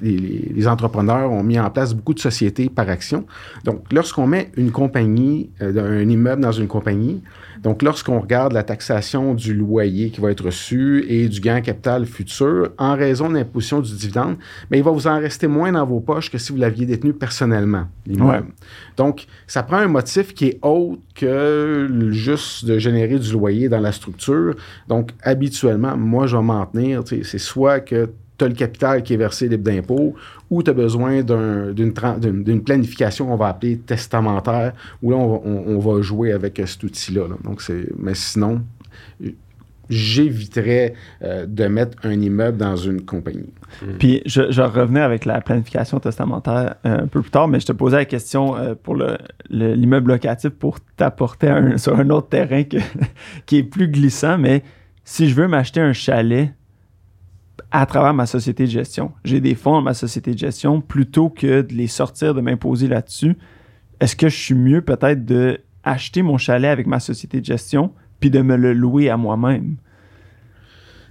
les- 0.04 0.52
les 0.56 0.68
entrepreneurs 0.68 1.32
ont 1.32 1.44
mis 1.44 1.60
en 1.60 1.70
place 1.70 1.94
beaucoup 1.94 2.14
de 2.14 2.20
sociétés 2.20 2.70
par 2.70 2.88
action. 2.90 3.26
Donc, 3.66 3.82
lorsqu'on 3.92 4.28
met 4.28 4.52
une 4.58 4.72
compagnie, 4.72 5.50
euh, 5.62 6.02
un 6.04 6.08
immeuble 6.08 6.42
dans 6.42 6.52
une 6.52 6.68
compagnie, 6.68 7.22
donc 7.64 7.82
lorsqu'on 7.82 8.20
regarde 8.20 8.54
la 8.54 8.64
taxation 8.64 9.34
du 9.34 9.54
loyer 9.54 10.10
qui 10.10 10.22
va 10.22 10.32
être 10.32 10.46
reçu 10.46 11.06
et 11.08 11.28
du 11.28 11.40
gain 11.40 11.62
capital 11.62 12.06
futur, 12.06 12.70
en 12.78 12.96
raison 12.96 13.30
de 13.30 13.36
l'imposition 13.36 13.82
du 13.82 13.92
dividende, 13.96 14.38
bien, 14.70 14.80
il 14.80 14.84
va 14.84 14.92
vous 14.92 15.08
en 15.08 15.20
rester 15.20 15.48
moins 15.48 15.72
dans 15.72 15.86
vos 15.86 16.00
poches 16.00 16.32
que 16.32 16.38
si 16.38 16.52
vous 16.52 16.58
l'aviez 16.58 16.86
détenu 16.86 17.14
personnellement. 17.14 17.88
Ouais. 18.08 18.42
Donc, 18.96 19.28
ça 19.46 19.64
prend 19.64 19.78
un 19.78 19.88
motif 19.88 20.34
qui 20.34 20.46
est 20.48 20.60
autre 20.62 21.02
que 21.16 21.88
juste 22.12 22.66
de 22.66 22.78
générer 22.80 23.20
du 23.20 23.32
loyer 23.32 23.70
dans 23.70 23.80
la 23.80 23.92
structure. 23.92 24.56
Donc, 24.88 25.12
habituellement, 25.24 25.98
moi, 25.98 26.28
je 26.28 26.38
vais 26.38 26.44
m'en 26.44 26.66
tenir. 26.66 27.04
C'est 27.06 27.38
soit 27.38 27.80
que 27.80 28.10
tu 28.38 28.46
as 28.46 28.48
le 28.48 28.54
capital 28.54 29.04
qui 29.04 29.14
est 29.14 29.18
versé 29.18 29.48
libre 29.48 29.64
d'impôt 29.64 30.16
ou 30.50 30.62
tu 30.64 30.70
as 30.70 30.74
besoin 30.74 31.24
d'un- 31.24 31.72
d'une 31.74 32.64
planification 32.64 33.26
qu'on 33.28 33.36
va 33.36 33.48
appeler 33.48 33.78
testamentaire, 33.78 34.74
où 35.02 35.12
là, 35.12 35.18
on 35.18 35.28
va, 35.34 35.40
on- 35.46 35.64
on 35.76 35.80
va 35.80 36.02
jouer 36.02 36.32
avec 36.32 36.60
euh, 36.60 36.66
cet 36.66 36.84
outil-là. 36.84 37.28
là. 37.28 37.36
Donc, 37.44 37.62
c'est, 37.62 37.88
mais 37.98 38.14
sinon, 38.14 38.62
j'éviterais 39.90 40.94
euh, 41.24 41.46
de 41.48 41.66
mettre 41.68 41.98
un 42.06 42.20
immeuble 42.20 42.58
dans 42.58 42.76
une 42.76 43.04
compagnie. 43.06 43.54
Puis 44.00 44.22
je, 44.26 44.52
je 44.52 44.62
revenais 44.62 45.00
avec 45.02 45.24
la 45.26 45.40
planification 45.42 46.00
testamentaire 46.00 46.76
euh, 46.86 47.04
un 47.04 47.08
peu 47.08 47.22
plus 47.22 47.32
tard, 47.32 47.48
mais 47.48 47.60
je 47.62 47.68
te 47.68 47.72
posais 47.72 47.96
la 47.98 48.06
question 48.06 48.56
euh, 48.58 48.76
pour 48.76 48.96
le- 48.96 49.18
le- 49.50 49.74
l'immeuble 49.74 50.12
locatif 50.12 50.50
pour 50.52 50.80
t'apporter 50.98 51.54
sur 51.78 51.98
un 51.98 52.10
autre 52.10 52.28
terrain 52.30 52.64
que- 52.64 52.78
qui 53.46 53.58
est 53.60 53.64
plus 53.64 53.88
glissant. 53.88 54.38
Mais 54.38 54.64
si 55.06 55.30
je 55.30 55.36
veux 55.36 55.48
m'acheter 55.48 55.80
un 55.80 55.94
chalet 55.94 56.52
à 57.72 57.86
travers 57.86 58.14
ma 58.14 58.26
société 58.26 58.66
de 58.66 58.72
gestion, 58.72 59.12
j'ai 59.24 59.42
des 59.42 59.56
fonds 59.56 59.74
dans 59.74 59.82
ma 59.82 59.94
société 59.94 60.34
de 60.34 60.38
gestion, 60.38 60.82
plutôt 60.82 61.30
que 61.30 61.62
de 61.62 61.74
les 61.74 61.88
sortir, 61.88 62.34
de 62.34 62.42
m'imposer 62.42 62.88
là-dessus, 62.88 63.36
est-ce 64.00 64.16
que 64.16 64.30
je 64.30 64.36
suis 64.36 64.56
mieux 64.56 64.82
peut-être 64.82 65.26
de 65.26 65.60
mon 66.18 66.38
chalet 66.38 66.70
avec 66.70 66.88
ma 66.88 67.00
société 67.00 67.40
de 67.40 67.46
gestion 67.46 67.92
puis 68.20 68.30
de 68.30 68.42
me 68.42 68.56
le 68.56 68.74
louer 68.74 69.10
à 69.10 69.18
moi-même? 69.18 69.78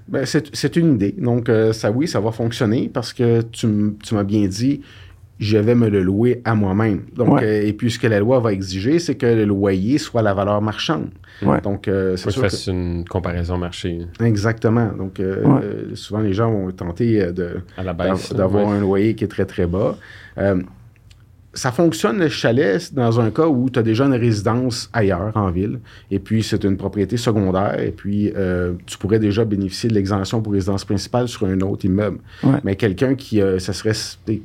Ben, 0.09 0.25
c'est 0.25 0.77
une 0.77 0.95
idée. 0.95 1.14
Donc, 1.19 1.49
euh, 1.49 1.73
ça, 1.73 1.90
oui, 1.90 2.07
ça 2.07 2.21
va 2.21 2.31
fonctionner 2.31 2.88
parce 2.88 3.12
que 3.12 3.42
tu 3.42 3.66
m'as 4.12 4.23
bien 4.23 4.47
dit, 4.47 4.83
je 5.38 5.59
vais 5.59 5.75
me 5.75 5.88
le 5.88 6.03
louer 6.03 6.40
à 6.44 6.55
moi-même. 6.55 7.03
Donc, 7.14 7.35
Ouais. 7.35 7.44
euh, 7.44 7.66
et 7.66 7.72
puis, 7.75 7.90
ce 7.90 7.99
que 7.99 8.07
la 8.07 8.20
loi 8.20 8.40
va 8.40 8.53
exiger, 8.53 8.99
c'est 8.99 9.16
que 9.16 9.27
le 9.27 9.44
loyer 9.44 9.99
soit 9.99 10.22
la 10.22 10.33
valeur 10.33 10.62
marchande. 10.62 11.11
Ouais. 11.42 11.61
Donc, 11.61 11.88
euh, 11.88 12.16
c'est 12.16 12.22
Faut 12.25 12.29
que 12.29 12.33
tu 12.35 12.40
sûr 12.40 12.42
que- 12.44 12.49
fasses 12.49 12.66
une 12.68 13.05
comparaison 13.07 13.59
marché 13.59 14.07
Exactement. 14.20 14.90
Donc, 14.96 15.20
euh, 15.20 15.42
Ouais. 15.44 15.61
euh, 15.62 15.94
souvent, 15.94 16.20
les 16.20 16.33
gens 16.33 16.51
vont 16.51 16.70
tenter 16.70 17.20
euh, 17.22 17.33
de, 17.33 17.61
à 17.77 17.83
la 17.83 17.92
d'av- 17.92 18.12
baisse. 18.12 18.33
d'avoir 18.33 18.66
ouais. 18.66 18.72
un 18.72 18.81
loyer 18.81 19.14
qui 19.14 19.25
est 19.25 19.29
très, 19.29 19.44
très 19.44 19.66
bas. 19.66 19.96
Ça 21.57 21.73
fonctionne 21.73 22.19
le 22.19 22.29
chalet 22.29 22.92
dans 22.95 23.19
un 23.19 23.31
cas 23.31 23.47
où 23.47 23.69
tu 23.71 23.79
as 23.79 23.83
déjà 23.83 24.05
une 24.05 24.14
résidence 24.14 24.90
ailleurs 24.92 25.33
en 25.35 25.51
ville 25.51 25.81
et 26.11 26.19
puis 26.19 26.42
c'est 26.42 26.62
une 26.64 26.77
propriété 26.77 27.16
secondaire 27.16 27.81
et 27.81 27.92
puis 27.92 28.31
euh, 28.37 28.75
tu 28.85 28.99
pourrais 28.99 29.19
déjà 29.19 29.45
bénéficier 29.45 29.88
de 29.88 29.95
l'exemption 29.95 30.42
pour 30.42 30.53
résidence 30.53 30.85
principale 30.85 31.29
sur 31.29 31.47
un 31.47 31.61
autre 31.62 31.85
immeuble. 31.87 32.19
Ouais. 32.45 32.61
Mais 32.62 32.77
quelqu'un 32.77 33.14
qui, 33.14 33.40
euh, 33.40 33.59
ça 33.59 33.73
serait, 33.73 33.95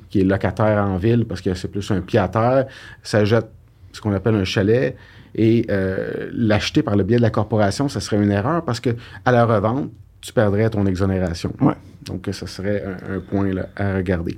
qui 0.10 0.22
est 0.22 0.24
locataire 0.24 0.84
en 0.84 0.98
ville 0.98 1.26
parce 1.26 1.42
que 1.42 1.54
c'est 1.54 1.68
plus 1.68 1.92
un 1.92 2.02
pied 2.02 2.18
à 2.18 2.30
terre, 2.30 2.66
ça 3.04 3.26
jette 3.26 3.48
ce 3.92 4.00
qu'on 4.00 4.14
appelle 4.14 4.36
un 4.36 4.46
chalet 4.46 4.96
et 5.36 5.66
euh, 5.70 6.30
l'acheter 6.34 6.82
par 6.82 6.96
le 6.96 7.04
biais 7.04 7.18
de 7.18 7.22
la 7.22 7.30
corporation, 7.30 7.90
ça 7.90 8.00
serait 8.00 8.24
une 8.24 8.32
erreur 8.32 8.64
parce 8.64 8.80
que 8.80 8.92
à 9.26 9.32
la 9.32 9.46
revente, 9.46 9.92
tu 10.22 10.32
perdrais 10.34 10.70
ton 10.70 10.86
exonération. 10.86 11.54
Ouais. 11.60 11.74
Donc, 12.06 12.30
ça 12.32 12.48
serait 12.48 12.84
un, 12.86 13.16
un 13.16 13.20
point 13.20 13.54
là, 13.54 13.68
à 13.76 13.96
regarder. 13.96 14.38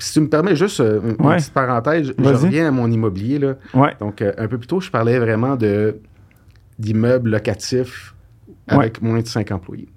Puis, 0.00 0.06
si 0.06 0.14
tu 0.14 0.20
me 0.20 0.28
permets 0.30 0.56
juste 0.56 0.80
euh, 0.80 0.98
une, 1.10 1.16
petite 1.36 1.52
parenthèse, 1.52 2.06
je- 2.06 2.22
reviens 2.46 2.68
à 2.68 2.70
mon 2.70 2.90
immobilier. 2.90 3.38
Là. 3.38 3.56
Ouais. 3.74 3.94
Donc, 4.00 4.22
euh, 4.22 4.32
un 4.38 4.48
peu 4.48 4.56
plus 4.56 4.66
tôt, 4.66 4.80
je 4.80 4.90
parlais 4.90 5.18
vraiment 5.18 5.56
de, 5.56 5.98
d'immeubles 6.78 7.28
locatifs 7.28 8.14
avec 8.66 9.02
moins 9.02 9.20
de 9.20 9.26
5 9.26 9.50
employés. 9.52 9.88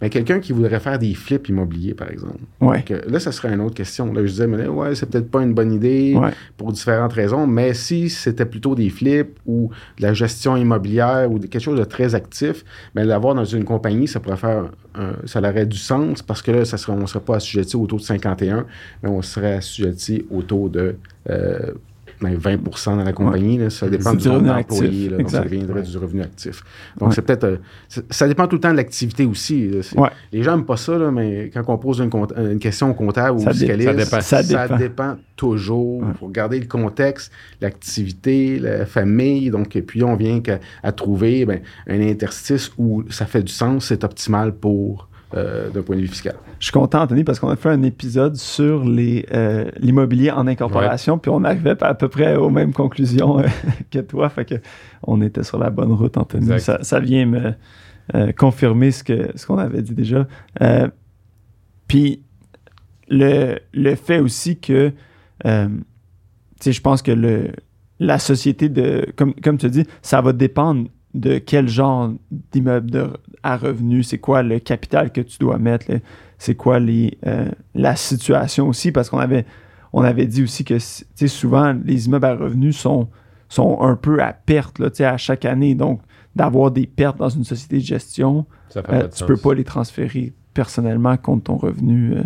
Mais 0.00 0.10
quelqu'un 0.10 0.38
qui 0.38 0.52
voudrait 0.52 0.78
faire 0.78 0.98
des 0.98 1.12
flips 1.14 1.48
immobiliers, 1.48 1.92
par 1.94 2.08
exemple. 2.10 2.38
Ouais. 2.60 2.84
Donc, 2.88 3.02
là, 3.08 3.18
ça 3.18 3.32
serait 3.32 3.52
une 3.52 3.60
autre 3.60 3.74
question. 3.74 4.12
Là, 4.12 4.20
je 4.24 4.30
disais, 4.30 4.46
mais 4.46 4.58
là, 4.58 4.70
ouais, 4.70 4.94
c'est 4.94 5.06
peut-être 5.10 5.28
pas 5.28 5.42
une 5.42 5.54
bonne 5.54 5.72
idée 5.72 6.14
Ouais. 6.16 6.30
pour 6.56 6.72
différentes 6.72 7.12
raisons, 7.12 7.48
mais 7.48 7.74
si 7.74 8.08
c'était 8.08 8.44
plutôt 8.46 8.76
des 8.76 8.90
flips 8.90 9.36
ou 9.44 9.70
de 9.98 10.02
la 10.02 10.12
gestion 10.14 10.56
immobilière 10.56 11.28
ou 11.30 11.40
de- 11.40 11.46
quelque 11.48 11.62
chose 11.62 11.78
de 11.80 11.84
très 11.84 12.14
actif, 12.14 12.64
mais 12.94 13.04
l'avoir 13.04 13.34
dans 13.34 13.44
une 13.44 13.64
compagnie, 13.64 14.06
ça 14.06 14.20
pourrait 14.20 14.36
faire, 14.36 14.70
ça 15.26 15.40
aurait 15.40 15.66
du 15.66 15.76
sens 15.78 16.22
parce 16.22 16.42
que 16.42 16.50
là, 16.52 16.64
ça 16.64 16.76
serait, 16.76 16.92
on 16.92 17.00
ne 17.00 17.06
serait 17.06 17.24
pas 17.24 17.36
assujetti 17.36 17.76
au 17.76 17.86
taux 17.86 17.96
de 17.96 18.02
51, 18.02 18.66
mais 19.02 19.08
on 19.08 19.20
serait 19.22 19.54
assujetti 19.54 20.24
au 20.30 20.42
taux 20.42 20.68
de 20.68 20.94
euh, 21.28 21.72
ben, 22.20 22.36
20% 22.36 22.96
dans 22.96 23.04
la 23.04 23.12
compagnie. 23.12 23.58
là. 23.58 23.70
ça 23.70 23.88
dépend 23.88 24.12
du 24.12 24.18
du 24.22 24.28
revenu 24.28 24.48
d'employés. 24.48 24.84
actif, 24.86 25.10
là. 25.10 25.16
Donc, 25.18 25.30
ça 25.30 25.40
deviendrait 25.42 25.82
du 25.82 25.98
revenu 25.98 26.22
actif. 26.22 26.62
Donc, 26.98 27.08
Ouais. 27.10 27.14
c'est 27.14 27.22
peut-être. 27.22 27.44
euh, 27.44 27.56
ça 28.10 28.26
dépend 28.26 28.46
tout 28.46 28.56
le 28.56 28.60
temps 28.60 28.72
de 28.72 28.76
l'activité 28.76 29.24
aussi. 29.24 29.68
là. 29.68 30.10
Les 30.32 30.42
gens 30.42 30.56
n'aiment 30.56 30.66
pas 30.66 30.76
ça, 30.76 30.98
là, 30.98 31.10
mais 31.10 31.50
quand 31.54 31.62
on 31.68 31.78
pose 31.78 32.00
une, 32.00 32.58
question 32.58 32.90
au 32.90 32.94
comptable 32.94 33.38
Ça 33.40 33.46
ou 33.46 33.48
au 33.48 33.52
dé- 33.52 33.58
fiscaliste, 33.58 33.88
ça 33.88 33.94
dépend. 34.04 34.20
Ça 34.20 34.42
ça 34.42 34.62
dépend. 34.66 34.76
dépend 34.78 35.16
toujours. 35.36 36.02
Il 36.08 36.14
faut 36.18 36.26
regarder 36.26 36.58
le 36.58 36.66
contexte, 36.66 37.30
l'activité, 37.60 38.58
la 38.58 38.86
famille. 38.86 39.50
Donc, 39.50 39.76
et 39.76 39.82
puis, 39.82 40.02
on 40.02 40.16
vient 40.16 40.40
à 40.82 40.92
trouver 40.92 41.44
ben, 41.46 41.60
un 41.86 42.00
interstice 42.00 42.72
où 42.78 43.04
ça 43.10 43.26
fait 43.26 43.42
du 43.42 43.52
sens, 43.52 43.86
c'est 43.86 44.04
optimal 44.04 44.54
pour 44.54 45.07
euh, 45.34 45.68
d'un 45.70 45.82
point 45.82 45.96
de 45.96 46.00
vue 46.00 46.08
fiscal. 46.08 46.36
Je 46.58 46.64
suis 46.64 46.72
content, 46.72 47.02
Anthony, 47.02 47.22
parce 47.22 47.38
qu'on 47.38 47.50
a 47.50 47.56
fait 47.56 47.68
un 47.68 47.82
épisode 47.82 48.36
sur 48.36 48.84
euh, 48.86 49.70
l'immobilier 49.76 50.30
en 50.30 50.46
incorporation, 50.46 51.18
puis 51.18 51.30
on 51.30 51.44
arrivait 51.44 51.76
à 51.82 51.92
peu 51.94 52.08
près 52.08 52.36
aux 52.36 52.48
mêmes 52.48 52.72
conclusions 52.72 53.38
euh, 53.38 53.46
que 53.90 53.98
toi. 53.98 54.30
Fait 54.30 54.46
que 54.46 54.54
on 55.02 55.20
était 55.20 55.42
sur 55.42 55.58
la 55.58 55.68
bonne 55.68 55.92
route, 55.92 56.16
Anthony. 56.16 56.58
Ça, 56.60 56.82
ça 56.82 57.00
vient 57.00 57.26
me 57.26 57.52
confirmer 58.38 58.90
ce, 58.90 59.46
qu'on 59.46 59.58
avait 59.58 59.82
dit 59.82 59.94
déjà. 59.94 60.26
Puis 61.88 62.22
le, 63.08 63.58
le 63.74 63.94
fait 63.96 64.20
aussi 64.20 64.58
que, 64.58 64.92
tu 65.44 65.50
sais, 66.60 66.72
je 66.72 66.80
pense 66.80 67.02
que 67.02 67.12
le, 67.12 67.52
la 68.00 68.18
société 68.18 68.68
de, 68.68 69.06
comme, 69.16 69.34
comme 69.34 69.58
tu 69.58 69.68
dis, 69.68 69.84
ça 70.00 70.20
va 70.20 70.32
dépendre 70.32 70.88
de 71.18 71.38
quel 71.38 71.68
genre 71.68 72.12
d'immeuble 72.52 73.12
à 73.42 73.56
revenu, 73.56 74.02
c'est 74.02 74.18
quoi 74.18 74.42
le 74.42 74.58
capital 74.58 75.12
que 75.12 75.20
tu 75.20 75.38
dois 75.38 75.58
mettre, 75.58 75.86
c'est 76.38 76.54
quoi 76.54 76.78
les, 76.78 77.18
euh, 77.26 77.50
la 77.74 77.96
situation 77.96 78.68
aussi, 78.68 78.92
parce 78.92 79.10
qu'on 79.10 79.18
avait, 79.18 79.44
on 79.92 80.02
avait 80.02 80.26
dit 80.26 80.42
aussi 80.42 80.64
que 80.64 80.78
souvent 80.78 81.74
les 81.84 82.06
immeubles 82.06 82.26
à 82.26 82.34
revenus 82.34 82.76
sont, 82.76 83.08
sont 83.48 83.80
un 83.80 83.96
peu 83.96 84.22
à 84.22 84.32
perte 84.32 84.78
là, 84.78 84.88
à 85.00 85.16
chaque 85.16 85.44
année. 85.44 85.74
Donc, 85.74 86.00
d'avoir 86.36 86.70
des 86.70 86.86
pertes 86.86 87.18
dans 87.18 87.28
une 87.28 87.44
société 87.44 87.76
de 87.78 87.84
gestion, 87.84 88.46
Ça 88.68 88.82
euh, 88.88 89.02
de 89.02 89.06
tu 89.08 89.18
sens. 89.18 89.26
peux 89.26 89.36
pas 89.36 89.54
les 89.54 89.64
transférer 89.64 90.32
personnellement 90.54 91.16
contre 91.16 91.44
ton 91.44 91.56
revenu. 91.56 92.12
euh, 92.14 92.22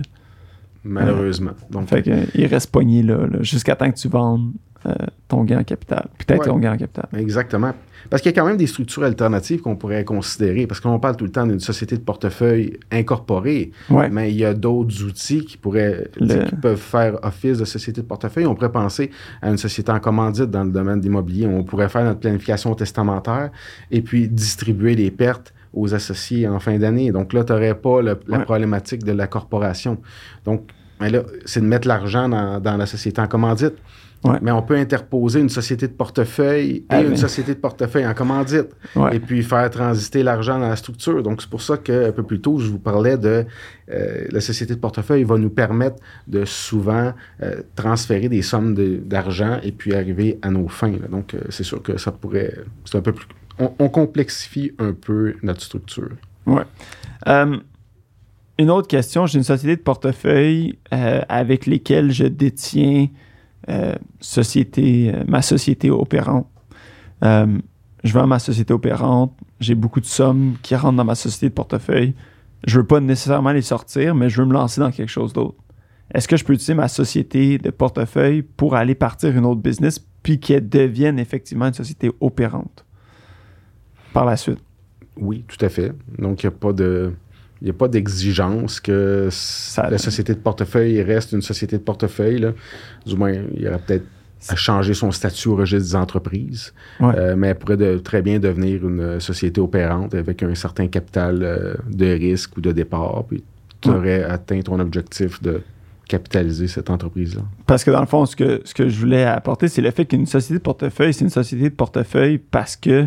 malheureusement. 0.85 1.53
Donc, 1.71 1.89
fait 1.89 2.03
que, 2.03 2.11
il 2.35 2.47
reste 2.47 2.71
pogné 2.71 3.03
là, 3.03 3.27
là, 3.27 3.43
jusqu'à 3.43 3.77
temps 3.77 3.91
que 3.91 3.97
tu 3.97 4.09
vendes 4.09 4.53
euh, 4.87 4.93
ton 5.29 5.45
gain 5.45 5.61
en 5.61 5.65
capital. 5.65 6.09
Peut-être 6.19 6.41
Ouais. 6.41 6.47
ton 6.47 6.59
gain 6.59 6.73
en 6.73 6.77
capital. 6.77 7.07
Exactement. 7.17 7.73
Parce 8.11 8.21
qu'il 8.21 8.33
y 8.33 8.35
a 8.35 8.41
quand 8.41 8.47
même 8.47 8.57
des 8.57 8.67
structures 8.67 9.05
alternatives 9.05 9.61
qu'on 9.61 9.77
pourrait 9.77 10.05
considérer. 10.05 10.67
Parce 10.67 10.81
qu'on 10.81 10.99
parle 10.99 11.17
tout 11.17 11.25
le 11.25 11.31
temps 11.31 11.47
d'une 11.47 11.61
société 11.61 11.97
de 11.97 12.03
portefeuille 12.03 12.79
incorporée, 12.91 13.71
Ouais. 13.91 14.09
mais 14.11 14.31
il 14.33 14.37
y 14.39 14.45
a 14.45 14.55
d'autres 14.55 15.05
outils 15.05 15.45
qui 15.45 15.57
pourraient 15.57 16.09
Le- 16.21 16.45
qui 16.47 16.57
peuvent 16.57 16.77
faire 16.81 17.19
office 17.25 17.59
de 17.59 17.65
société 17.65 18.01
de 18.03 18.07
portefeuille. 18.07 18.47
On 18.47 18.55
pourrait 18.55 18.73
penser 18.73 19.11
à 19.41 19.51
une 19.51 19.57
société 19.59 19.93
en 19.93 20.01
commandite 20.01 20.51
dans 20.51 20.65
le 20.65 20.71
domaine 20.71 20.99
de 20.99 21.05
l'immobilier. 21.05 21.47
On 21.47 21.63
pourrait 21.63 21.89
faire 21.89 22.05
notre 22.05 22.21
planification 22.21 22.75
testamentaire 22.75 23.51
et 23.91 24.03
puis 24.03 24.29
distribuer 24.29 24.95
les 24.97 25.11
pertes 25.11 25.53
aux 25.73 25.95
associés 25.95 26.47
en 26.49 26.59
fin 26.61 26.77
d'année. 26.79 27.13
Donc 27.13 27.33
là, 27.33 27.45
tu 27.45 27.53
n'aurais 27.53 27.75
pas 27.75 28.03
le- 28.03 28.19
la 28.27 28.39
Ouais. 28.39 28.45
problématique 28.45 29.05
de 29.05 29.13
la 29.13 29.27
corporation. 29.27 29.99
Donc, 30.45 30.69
mais 31.01 31.09
là, 31.09 31.23
c'est 31.47 31.61
de 31.61 31.67
mettre 31.67 31.89
l'argent 31.89 32.29
dans, 32.29 32.61
dans 32.61 32.77
la 32.77 32.87
société 32.87 33.21
en 33.21 33.27
commandite. 33.27 33.75
Ouais. 34.25 34.39
Mais 34.41 34.53
on 34.53 34.63
peut 34.63 34.77
interposer 34.77 35.41
une 35.41 35.49
société 35.49 35.89
de 35.89 35.93
portefeuille 35.93 36.71
et 36.77 36.85
Ah, 36.89 37.01
une 37.03 37.17
société 37.17 37.55
de 37.55 37.59
portefeuille 37.59 38.07
en 38.07 38.15
commandite 38.15 38.69
Ouais. 38.95 39.17
et 39.17 39.19
puis 39.19 39.43
faire 39.43 39.69
transiter 39.71 40.23
l'argent 40.23 40.61
dans 40.61 40.69
la 40.69 40.77
structure. 40.77 41.23
Donc, 41.25 41.43
c'est 41.43 41.51
pour 41.51 41.61
ça 41.61 41.77
qu'un 41.77 42.13
peu 42.13 42.23
plus 42.23 42.41
tôt, 42.41 42.59
je 42.61 42.71
vous 42.71 42.79
parlais 42.79 43.19
de 43.19 43.45
euh, 43.91 44.25
la 44.31 44.41
société 44.41 44.75
de 44.75 44.79
portefeuille 44.81 45.25
va 45.25 45.39
nous 45.39 45.51
permettre 45.51 45.97
de 46.29 46.45
souvent 46.45 47.13
euh, 47.43 47.63
transférer 47.75 48.29
des 48.29 48.43
sommes 48.43 48.75
de- 48.75 48.99
d'argent 49.05 49.59
et 49.65 49.73
puis 49.73 49.93
arriver 49.93 50.39
à 50.43 50.51
nos 50.51 50.69
fins. 50.69 50.93
là. 50.93 51.09
Donc, 51.11 51.35
euh, 51.35 51.41
c'est 51.49 51.65
sûr 51.65 51.83
que 51.83 51.99
ça 51.99 52.13
pourrait. 52.13 52.55
C'est 52.85 52.99
un 52.99 53.03
peu 53.03 53.13
plus. 53.13 53.27
On, 53.59 53.73
on 53.81 53.89
complexifie 53.89 54.71
un 54.79 54.93
peu 54.93 55.35
notre 55.43 55.63
structure. 55.63 56.11
Euh, 57.27 57.57
une 58.59 58.71
autre 58.71 58.87
question, 58.89 59.27
j'ai 59.27 59.39
une 59.39 59.45
société 59.45 59.75
de 59.77 59.81
portefeuille 59.83 60.79
avec 60.91 61.67
lesquelles 61.67 62.13
je 62.13 62.25
détiens 62.25 63.09
société, 64.21 65.13
euh, 65.15 65.25
ma 65.27 65.43
société 65.43 65.91
opérante. 65.91 66.49
Euh, 67.25 67.59
je 68.05 68.13
vends 68.13 68.27
ma 68.27 68.39
société 68.39 68.73
opérante, 68.73 69.33
j'ai 69.61 69.75
beaucoup 69.75 70.01
de 70.01 70.07
sommes 70.07 70.57
qui 70.63 70.75
rentrent 70.75 70.97
dans 70.97 71.05
ma 71.05 71.15
société 71.15 71.49
de 71.49 71.55
portefeuille. 71.55 72.15
Je 72.67 72.81
veux 72.81 72.87
pas 72.87 73.01
nécessairement 73.01 73.53
les 73.53 73.63
sortir, 73.63 74.15
mais 74.15 74.29
je 74.29 74.41
veux 74.41 74.47
me 74.47 74.53
lancer 74.53 74.81
dans 74.81 74.91
quelque 74.91 75.09
chose 75.09 75.33
d'autre. 75.33 75.57
Est-ce 76.13 76.29
que 76.29 76.37
je 76.37 76.45
peux 76.45 76.53
utiliser 76.53 76.75
ma 76.75 76.89
société 76.89 77.59
de 77.59 77.71
portefeuille 77.71 78.43
pour 78.43 78.75
aller 78.75 78.95
partir 78.95 79.37
une 79.37 79.47
autre 79.47 79.61
business 79.61 80.05
puis 80.23 80.39
qu'elle 80.39 80.69
devienne 80.69 81.19
effectivement 81.19 81.67
une 81.67 81.75
société 81.75 82.11
opérante 82.21 82.85
par 84.13 84.25
la 84.25 84.37
suite? 84.37 84.63
Oui, 85.17 85.45
tout 85.47 85.65
à 85.65 85.69
fait. 85.69 85.93
Donc, 86.19 86.43
il 86.43 86.47
n'y 86.47 86.55
a 86.55 86.57
pas 86.57 86.73
de. 86.73 87.13
Il 87.63 87.67
n'y 87.67 87.71
a 87.71 87.75
pas 87.75 87.87
d'exigence 87.87 88.81
que 88.81 89.29
Ça- 89.31 89.89
la 89.89 89.97
société 89.99 90.35
de 90.35 90.41
portefeuille 90.41 91.01
reste 91.01 91.31
une 91.31 91.43
société 91.43 91.79
de 91.79 91.83
portefeuille. 91.83 92.39
là. 92.41 92.51
Du 93.07 93.15
moins, 93.17 93.33
il 93.33 93.63
y 93.63 93.69
aurait 93.69 93.79
peut-être 93.79 94.05
à 94.49 94.57
changer 94.57 94.95
son 94.95 95.13
statut 95.13 95.47
au 95.49 95.55
registre 95.55 95.89
des 95.91 95.95
entreprises. 95.97 96.75
Ouais. 96.99 97.15
Euh, 97.17 97.37
mais 97.37 97.47
elle 97.49 97.55
pourrait 97.59 97.77
de- 97.77 97.99
très 97.99 98.21
bien 98.21 98.41
devenir 98.41 98.85
une 98.87 99.21
société 99.21 99.61
opérante 99.61 100.13
avec 100.17 100.43
un 100.43 100.55
certain 100.57 100.89
capital 100.89 101.39
euh, 101.45 101.75
de 101.89 102.07
risque 102.07 102.57
ou 102.57 102.61
de 102.61 102.73
départ. 102.73 103.25
Puis 103.29 103.45
tu 103.81 103.89
Ouais. 103.91 103.95
aurais 103.97 104.25
atteint 104.25 104.61
ton 104.61 104.81
objectif 104.81 105.41
de 105.41 105.63
capitaliser 106.09 106.67
cette 106.67 106.91
entreprise-là. 106.91 107.43
Parce 107.67 107.85
que 107.85 107.93
dans 107.93 108.01
le 108.01 108.07
fond, 108.07 108.27
ce 108.27 108.35
que, 108.35 108.61
ce 108.65 108.75
que 108.75 108.89
je 108.89 108.99
voulais 108.99 109.23
apporter, 109.23 109.69
c'est 109.69 109.81
le 109.81 109.93
fait 109.93 110.05
qu'une 110.05 110.27
société 110.27 110.55
de 110.55 110.63
portefeuille, 110.65 111.15
c'est 111.15 111.23
une 111.25 111.31
société 111.31 111.71
de 111.71 111.75
portefeuille 111.75 112.39
parce 112.39 112.75
que 112.75 113.07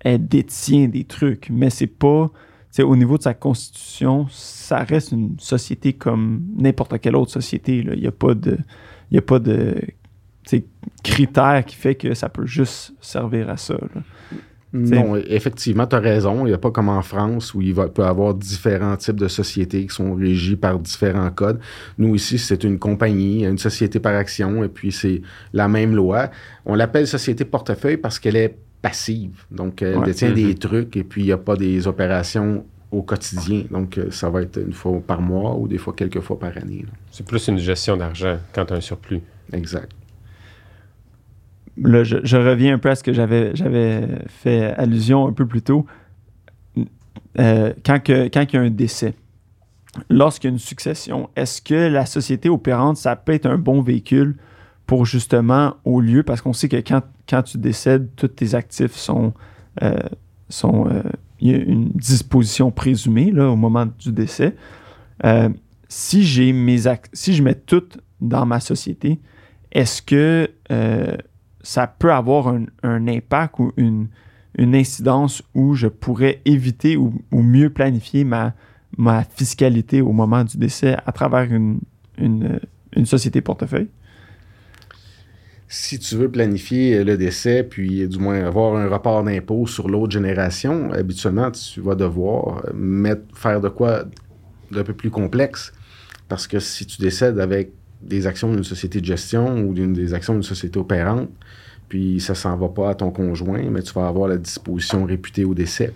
elle 0.00 0.26
détient 0.26 0.88
des 0.88 1.04
trucs, 1.04 1.48
mais 1.50 1.68
c'est 1.70 1.86
pas, 1.86 2.30
au 2.82 2.96
niveau 2.96 3.18
de 3.18 3.22
sa 3.22 3.34
constitution, 3.34 4.26
ça 4.30 4.78
reste 4.78 5.12
une 5.12 5.36
société 5.38 5.92
comme 5.92 6.42
n'importe 6.56 6.98
quelle 7.00 7.16
autre 7.16 7.30
société. 7.30 7.78
Il 7.78 8.00
n'y 8.00 8.06
a 8.06 8.12
pas 8.12 8.34
de, 8.34 8.58
il 9.10 9.22
critère 11.02 11.64
qui 11.64 11.76
fait 11.76 11.94
que 11.94 12.14
ça 12.14 12.28
peut 12.28 12.46
juste 12.46 12.94
servir 13.00 13.48
à 13.48 13.56
ça. 13.56 13.76
Non, 14.72 15.14
effectivement, 15.14 15.86
tu 15.86 15.94
as 15.94 16.00
raison. 16.00 16.46
Il 16.46 16.48
n'y 16.48 16.54
a 16.54 16.58
pas 16.58 16.72
comme 16.72 16.88
en 16.88 17.02
France 17.02 17.54
où 17.54 17.62
il 17.62 17.72
peut 17.74 18.02
y 18.02 18.04
avoir 18.04 18.34
différents 18.34 18.96
types 18.96 19.20
de 19.20 19.28
sociétés 19.28 19.86
qui 19.86 19.94
sont 19.94 20.14
régies 20.16 20.56
par 20.56 20.80
différents 20.80 21.30
codes. 21.30 21.60
Nous, 21.96 22.16
ici, 22.16 22.38
c'est 22.38 22.64
une 22.64 22.80
compagnie, 22.80 23.44
une 23.44 23.58
société 23.58 24.00
par 24.00 24.16
action, 24.16 24.64
et 24.64 24.68
puis 24.68 24.90
c'est 24.90 25.22
la 25.52 25.68
même 25.68 25.94
loi. 25.94 26.28
On 26.66 26.74
l'appelle 26.74 27.06
société 27.06 27.44
portefeuille 27.44 27.98
parce 27.98 28.18
qu'elle 28.18 28.34
est 28.34 28.58
passive. 28.88 29.44
Donc, 29.50 29.80
elle 29.82 29.96
Ouais. 29.98 30.04
détient 30.04 30.28
Mhm. 30.28 30.34
des 30.34 30.54
trucs, 30.54 30.94
et 30.96 31.04
puis 31.04 31.22
il 31.22 31.26
n'y 31.26 31.32
a 31.32 31.38
pas 31.38 31.56
des 31.56 31.86
opérations 31.86 32.64
au 32.92 33.02
quotidien. 33.02 33.62
Donc, 33.70 33.96
euh, 33.98 34.10
ça 34.10 34.28
va 34.28 34.42
être 34.42 34.58
une 34.60 34.74
fois 34.74 35.00
par 35.04 35.20
mois 35.22 35.56
ou 35.56 35.66
des 35.66 35.78
fois 35.78 35.94
quelques 35.96 36.20
fois 36.20 36.38
par 36.38 36.56
année. 36.58 36.84
C'est 37.10 37.26
plus 37.26 37.48
une 37.48 37.58
gestion 37.58 37.96
d'argent 37.96 38.36
quand 38.52 38.66
tu 38.66 38.72
as 38.74 38.76
un 38.76 38.80
surplus. 38.82 39.22
Exact. 39.52 39.90
Là, 41.76 42.04
je, 42.04 42.18
je 42.22 42.36
reviens 42.36 42.74
un 42.74 42.78
peu 42.78 42.90
à 42.90 42.94
ce 42.94 43.02
que 43.02 43.12
j'avais, 43.12 43.50
j'avais 43.56 44.06
fait 44.28 44.66
allusion 44.76 45.26
un 45.26 45.32
peu 45.32 45.46
plus 45.46 45.62
tôt. 45.62 45.86
Euh, 47.38 47.72
quand, 47.84 47.98
que- 48.00 48.28
quand 48.28 48.44
il 48.52 48.54
y 48.54 48.58
a 48.58 48.62
un 48.62 48.70
décès, 48.70 49.14
lorsqu'il 50.08 50.48
y 50.50 50.52
a 50.52 50.54
une 50.54 50.60
succession, 50.60 51.30
est-ce 51.34 51.60
que 51.60 51.88
la 51.88 52.06
société 52.06 52.48
opérante, 52.48 52.96
ça 52.96 53.16
peut 53.16 53.32
être 53.32 53.46
un 53.46 53.58
bon 53.58 53.80
véhicule 53.80 54.36
pour 54.86 55.06
justement, 55.06 55.76
au 55.84 56.00
lieu, 56.00 56.22
parce 56.22 56.40
qu'on 56.40 56.52
sait 56.52 56.68
que 56.68 56.76
quand, 56.76 57.02
quand 57.28 57.42
tu 57.42 57.58
décèdes, 57.58 58.08
tous 58.16 58.28
tes 58.28 58.54
actifs 58.54 58.94
sont. 58.94 59.32
euh, 59.82 59.96
sont 60.48 60.88
euh, 60.88 61.02
il 61.40 61.50
y 61.50 61.54
a 61.54 61.58
une 61.58 61.88
disposition 61.90 62.70
présumée 62.70 63.30
là, 63.30 63.50
au 63.50 63.56
moment 63.56 63.86
du 63.98 64.12
décès. 64.12 64.54
Euh, 65.24 65.48
si, 65.88 66.24
j'ai 66.24 66.52
mes 66.52 66.78
si 67.12 67.34
je 67.34 67.42
mets 67.42 67.54
tout 67.54 67.82
dans 68.20 68.46
ma 68.46 68.60
société, 68.60 69.20
est-ce 69.72 70.00
que 70.00 70.48
ça 71.62 71.86
peut 71.86 72.12
avoir 72.12 72.48
un, 72.48 72.64
un 72.82 73.08
impact 73.08 73.58
ou 73.58 73.72
une, 73.76 74.08
une 74.56 74.74
incidence 74.74 75.42
où 75.54 75.74
je 75.74 75.88
pourrais 75.88 76.40
éviter 76.44 76.96
ou, 76.96 77.12
ou 77.32 77.42
mieux 77.42 77.70
planifier 77.70 78.24
ma, 78.24 78.54
ma 78.96 79.24
fiscalité 79.24 80.00
au 80.00 80.12
moment 80.12 80.44
du 80.44 80.56
décès 80.56 80.96
à 81.04 81.12
travers 81.12 81.52
une, 81.52 81.80
une, 82.16 82.60
une 82.96 83.06
société 83.06 83.40
portefeuille? 83.40 83.88
Si 85.76 85.98
tu 85.98 86.14
veux 86.14 86.30
planifier 86.30 87.02
le 87.02 87.16
décès, 87.16 87.64
puis 87.64 88.06
du 88.06 88.18
moins 88.18 88.44
avoir 88.44 88.76
un 88.76 88.88
report 88.88 89.24
d'impôt 89.24 89.66
sur 89.66 89.88
l'autre 89.88 90.12
génération, 90.12 90.92
habituellement, 90.92 91.50
tu 91.50 91.80
vas 91.80 91.96
devoir 91.96 92.64
mettre, 92.72 93.22
faire 93.34 93.60
de 93.60 93.68
quoi 93.68 94.04
d'un 94.70 94.84
peu 94.84 94.92
plus 94.92 95.10
complexe. 95.10 95.72
Parce 96.28 96.46
que 96.46 96.60
si 96.60 96.86
tu 96.86 97.00
décèdes 97.00 97.40
avec 97.40 97.72
des 98.00 98.28
actions 98.28 98.52
d'une 98.52 98.62
société 98.62 99.00
de 99.00 99.04
gestion 99.04 99.64
ou 99.64 99.74
d'une 99.74 99.92
des 99.92 100.14
actions 100.14 100.34
d'une 100.34 100.44
société 100.44 100.78
opérante, 100.78 101.28
puis 101.88 102.20
ça 102.20 102.36
s'en 102.36 102.56
va 102.56 102.68
pas 102.68 102.90
à 102.90 102.94
ton 102.94 103.10
conjoint, 103.10 103.68
mais 103.68 103.82
tu 103.82 103.92
vas 103.94 104.06
avoir 104.06 104.28
la 104.28 104.36
disposition 104.36 105.04
réputée 105.04 105.44
au 105.44 105.54
décès. 105.54 105.92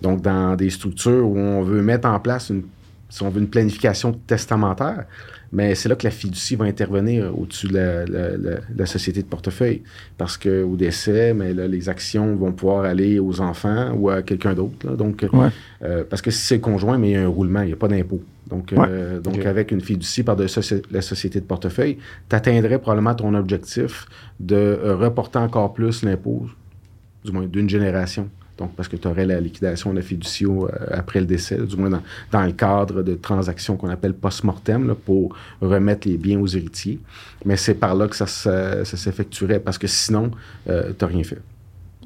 Donc, 0.00 0.22
dans 0.22 0.56
des 0.56 0.70
structures 0.70 1.28
où 1.28 1.36
on 1.36 1.60
veut 1.60 1.82
mettre 1.82 2.08
en 2.08 2.20
place 2.20 2.48
une, 2.48 2.62
si 3.10 3.22
on 3.22 3.28
veut 3.28 3.40
une 3.40 3.48
planification 3.50 4.12
testamentaire, 4.26 5.04
mais 5.52 5.74
c'est 5.74 5.88
là 5.88 5.96
que 5.96 6.04
la 6.04 6.10
fiducie 6.12 6.54
va 6.56 6.64
intervenir 6.64 7.36
au-dessus 7.38 7.66
de 7.66 7.74
la, 7.74 8.06
la- 8.06 8.36
la- 8.36 8.60
la 8.74 8.86
société 8.86 9.20
de 9.20 9.26
portefeuille. 9.26 9.82
Parce 10.16 10.36
qu'au 10.38 10.76
décès, 10.76 11.34
mais 11.34 11.52
là, 11.52 11.66
les 11.66 11.88
actions 11.88 12.36
vont 12.36 12.52
pouvoir 12.52 12.84
aller 12.84 13.18
aux 13.18 13.40
enfants 13.40 13.92
ou 13.98 14.08
à 14.10 14.22
quelqu'un 14.22 14.54
d'autre. 14.54 14.96
Donc, 14.96 15.26
Ouais. 15.32 15.48
euh, 15.82 16.04
parce 16.08 16.22
que 16.22 16.30
si 16.30 16.40
c'est 16.46 16.54
le 16.56 16.60
conjoint, 16.60 16.96
mais 16.98 17.10
il 17.10 17.12
y 17.12 17.16
a 17.16 17.22
un 17.24 17.28
roulement, 17.28 17.62
il 17.62 17.66
n'y 17.66 17.72
a 17.72 17.76
pas 17.76 17.88
d'impôt. 17.88 18.22
Donc, 18.48 18.72
euh, 18.72 19.20
donc 19.20 19.44
avec 19.44 19.70
une 19.72 19.80
fiducie 19.80 20.22
par 20.22 20.36
de 20.36 20.46
soci- 20.46 20.82
la 20.90 21.02
société 21.02 21.40
de 21.40 21.44
portefeuille, 21.46 21.98
tu 22.28 22.36
atteindrais 22.36 22.78
probablement 22.78 23.14
ton 23.14 23.34
objectif 23.34 24.06
de 24.40 24.54
euh, 24.56 24.96
reporter 24.96 25.40
encore 25.40 25.72
plus 25.74 26.02
l'impôt, 26.04 26.46
du 27.24 27.32
moins 27.32 27.46
d'une 27.46 27.68
génération. 27.68 28.28
Donc, 28.60 28.76
parce 28.76 28.88
que 28.88 28.96
tu 28.96 29.08
aurais 29.08 29.24
la 29.26 29.40
liquidation 29.40 29.92
de 29.92 30.00
au- 30.46 30.66
euh, 30.68 30.70
après 30.92 31.18
le 31.20 31.26
décès, 31.26 31.56
du 31.56 31.76
moins 31.76 31.90
dans, 31.90 32.02
dans 32.30 32.44
le 32.44 32.52
cadre 32.52 33.02
de 33.02 33.14
transactions 33.14 33.76
qu'on 33.78 33.88
appelle 33.88 34.14
post-mortem, 34.14 34.94
pour 35.06 35.34
remettre 35.62 36.06
les 36.06 36.18
biens 36.18 36.38
aux 36.38 36.46
héritiers. 36.46 37.00
Mais 37.46 37.56
c'est 37.56 37.74
par 37.74 37.94
là 37.94 38.06
que 38.06 38.14
ça, 38.14 38.26
se- 38.26 38.82
ça 38.84 38.96
s'effectuerait, 38.96 39.60
parce 39.60 39.78
que 39.78 39.86
sinon, 39.86 40.30
tu 40.66 40.72
n'as 40.72 41.06
rien 41.08 41.24
fait. 41.24 41.38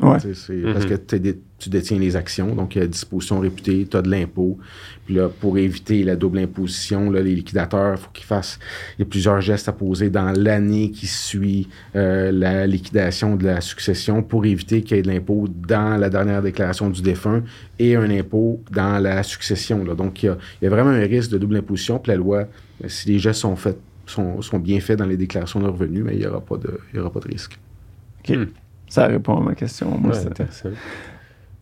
Ouais. 0.00 0.18
C'est 0.34 0.52
Mhm. 0.54 0.72
Parce 0.72 0.86
que 0.86 0.94
t'es 0.94 1.20
dé- 1.20 1.38
tu 1.58 1.70
détiens 1.70 1.98
les 2.00 2.16
actions, 2.16 2.54
donc 2.56 2.74
il 2.74 2.80
y 2.80 2.84
a 2.84 2.86
disposition 2.88 3.38
réputée, 3.38 3.86
tu 3.88 3.96
as 3.96 4.02
de 4.02 4.10
l'impôt. 4.10 4.58
Puis 5.06 5.14
là, 5.14 5.28
pour 5.28 5.56
éviter 5.56 6.02
la 6.02 6.16
double 6.16 6.38
imposition, 6.40 7.10
là, 7.10 7.22
les 7.22 7.34
liquidateurs, 7.34 7.94
il 7.94 8.00
faut 8.02 8.10
qu'ils 8.12 8.24
fassent 8.26 8.58
il 8.98 9.02
y 9.02 9.02
a 9.02 9.04
plusieurs 9.06 9.40
gestes 9.40 9.68
à 9.68 9.72
poser 9.72 10.10
dans 10.10 10.32
l'année 10.36 10.90
qui 10.90 11.06
suit 11.06 11.68
euh, 11.94 12.32
la 12.32 12.66
liquidation 12.66 13.36
de 13.36 13.44
la 13.46 13.60
succession 13.60 14.22
pour 14.24 14.44
éviter 14.46 14.82
qu'il 14.82 14.96
y 14.96 15.00
ait 15.00 15.02
de 15.04 15.08
l'impôt 15.08 15.46
dans 15.48 15.96
la 15.96 16.10
dernière 16.10 16.42
déclaration 16.42 16.90
du 16.90 17.00
défunt 17.00 17.44
et 17.78 17.94
un 17.94 18.10
impôt 18.10 18.60
dans 18.72 18.98
la 18.98 19.22
succession. 19.22 19.84
là. 19.84 19.94
Donc, 19.94 20.22
il 20.24 20.26
y, 20.26 20.28
a, 20.28 20.36
il 20.60 20.64
y 20.64 20.66
a 20.66 20.70
vraiment 20.70 20.90
un 20.90 21.06
risque 21.06 21.30
de 21.30 21.38
double 21.38 21.56
imposition. 21.58 22.00
Puis 22.00 22.10
la 22.10 22.16
loi, 22.16 22.40
euh, 22.82 22.88
si 22.88 23.08
les 23.10 23.20
gestes 23.20 23.40
sont 23.42 23.54
faits, 23.56 23.78
sont, 24.06 24.42
sont 24.42 24.58
bien 24.58 24.80
faits 24.80 24.98
dans 24.98 25.06
les 25.06 25.16
déclarations 25.16 25.60
de 25.60 25.68
revenus, 25.68 26.02
mais 26.04 26.14
il 26.14 26.18
n'y 26.18 26.26
aura, 26.26 26.40
pas 26.40 26.56
de- 26.56 26.80
il 26.92 26.96
y 26.96 26.98
aura 27.00 27.12
pas 27.12 27.20
de 27.20 27.28
risque. 27.28 27.58
OK. 28.28 28.36
Hmm. 28.36 28.44
Ça 28.94 29.06
répond 29.08 29.38
à 29.38 29.40
ma 29.40 29.54
question. 29.56 29.90
Moi, 29.98 30.12
Ouais, 30.12 30.26
intéressant. 30.26 30.68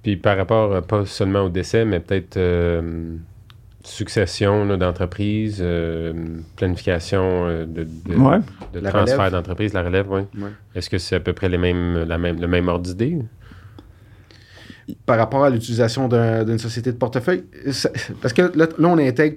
Puis 0.02 0.16
par 0.16 0.36
rapport, 0.36 0.72
euh, 0.72 0.80
pas 0.82 1.06
seulement 1.06 1.42
au 1.42 1.48
décès, 1.48 1.84
mais 1.86 1.98
peut-être 2.00 2.36
euh, 2.36 3.14
succession 3.84 4.66
d'entreprise, 4.76 5.58
euh, 5.62 6.12
planification 6.56 7.46
de, 7.48 7.64
de, 7.84 8.14
Ouais. 8.16 8.38
de 8.74 8.80
La 8.80 8.90
transfert 8.90 9.30
d'entreprise, 9.30 9.72
la 9.72 9.82
relève, 9.82 10.10
oui. 10.10 10.22
Ouais. 10.38 10.50
Est-ce 10.74 10.90
que 10.90 10.98
c'est 10.98 11.16
à 11.16 11.20
peu 11.20 11.32
près 11.32 11.48
les 11.48 11.56
mêmes, 11.58 12.04
la 12.06 12.18
même, 12.18 12.38
le 12.40 12.48
même 12.48 12.68
ordre 12.68 12.84
d'idée? 12.84 13.18
par 15.06 15.16
rapport 15.16 15.44
à 15.44 15.48
l'utilisation 15.48 16.06
d'un- 16.08 16.44
d'une 16.44 16.58
société 16.58 16.92
de 16.92 16.96
portefeuille, 16.98 17.44
parce 18.20 18.32
que 18.34 18.42
là, 18.42 18.66
là, 18.78 18.88
on 18.88 18.98
intègre 18.98 19.36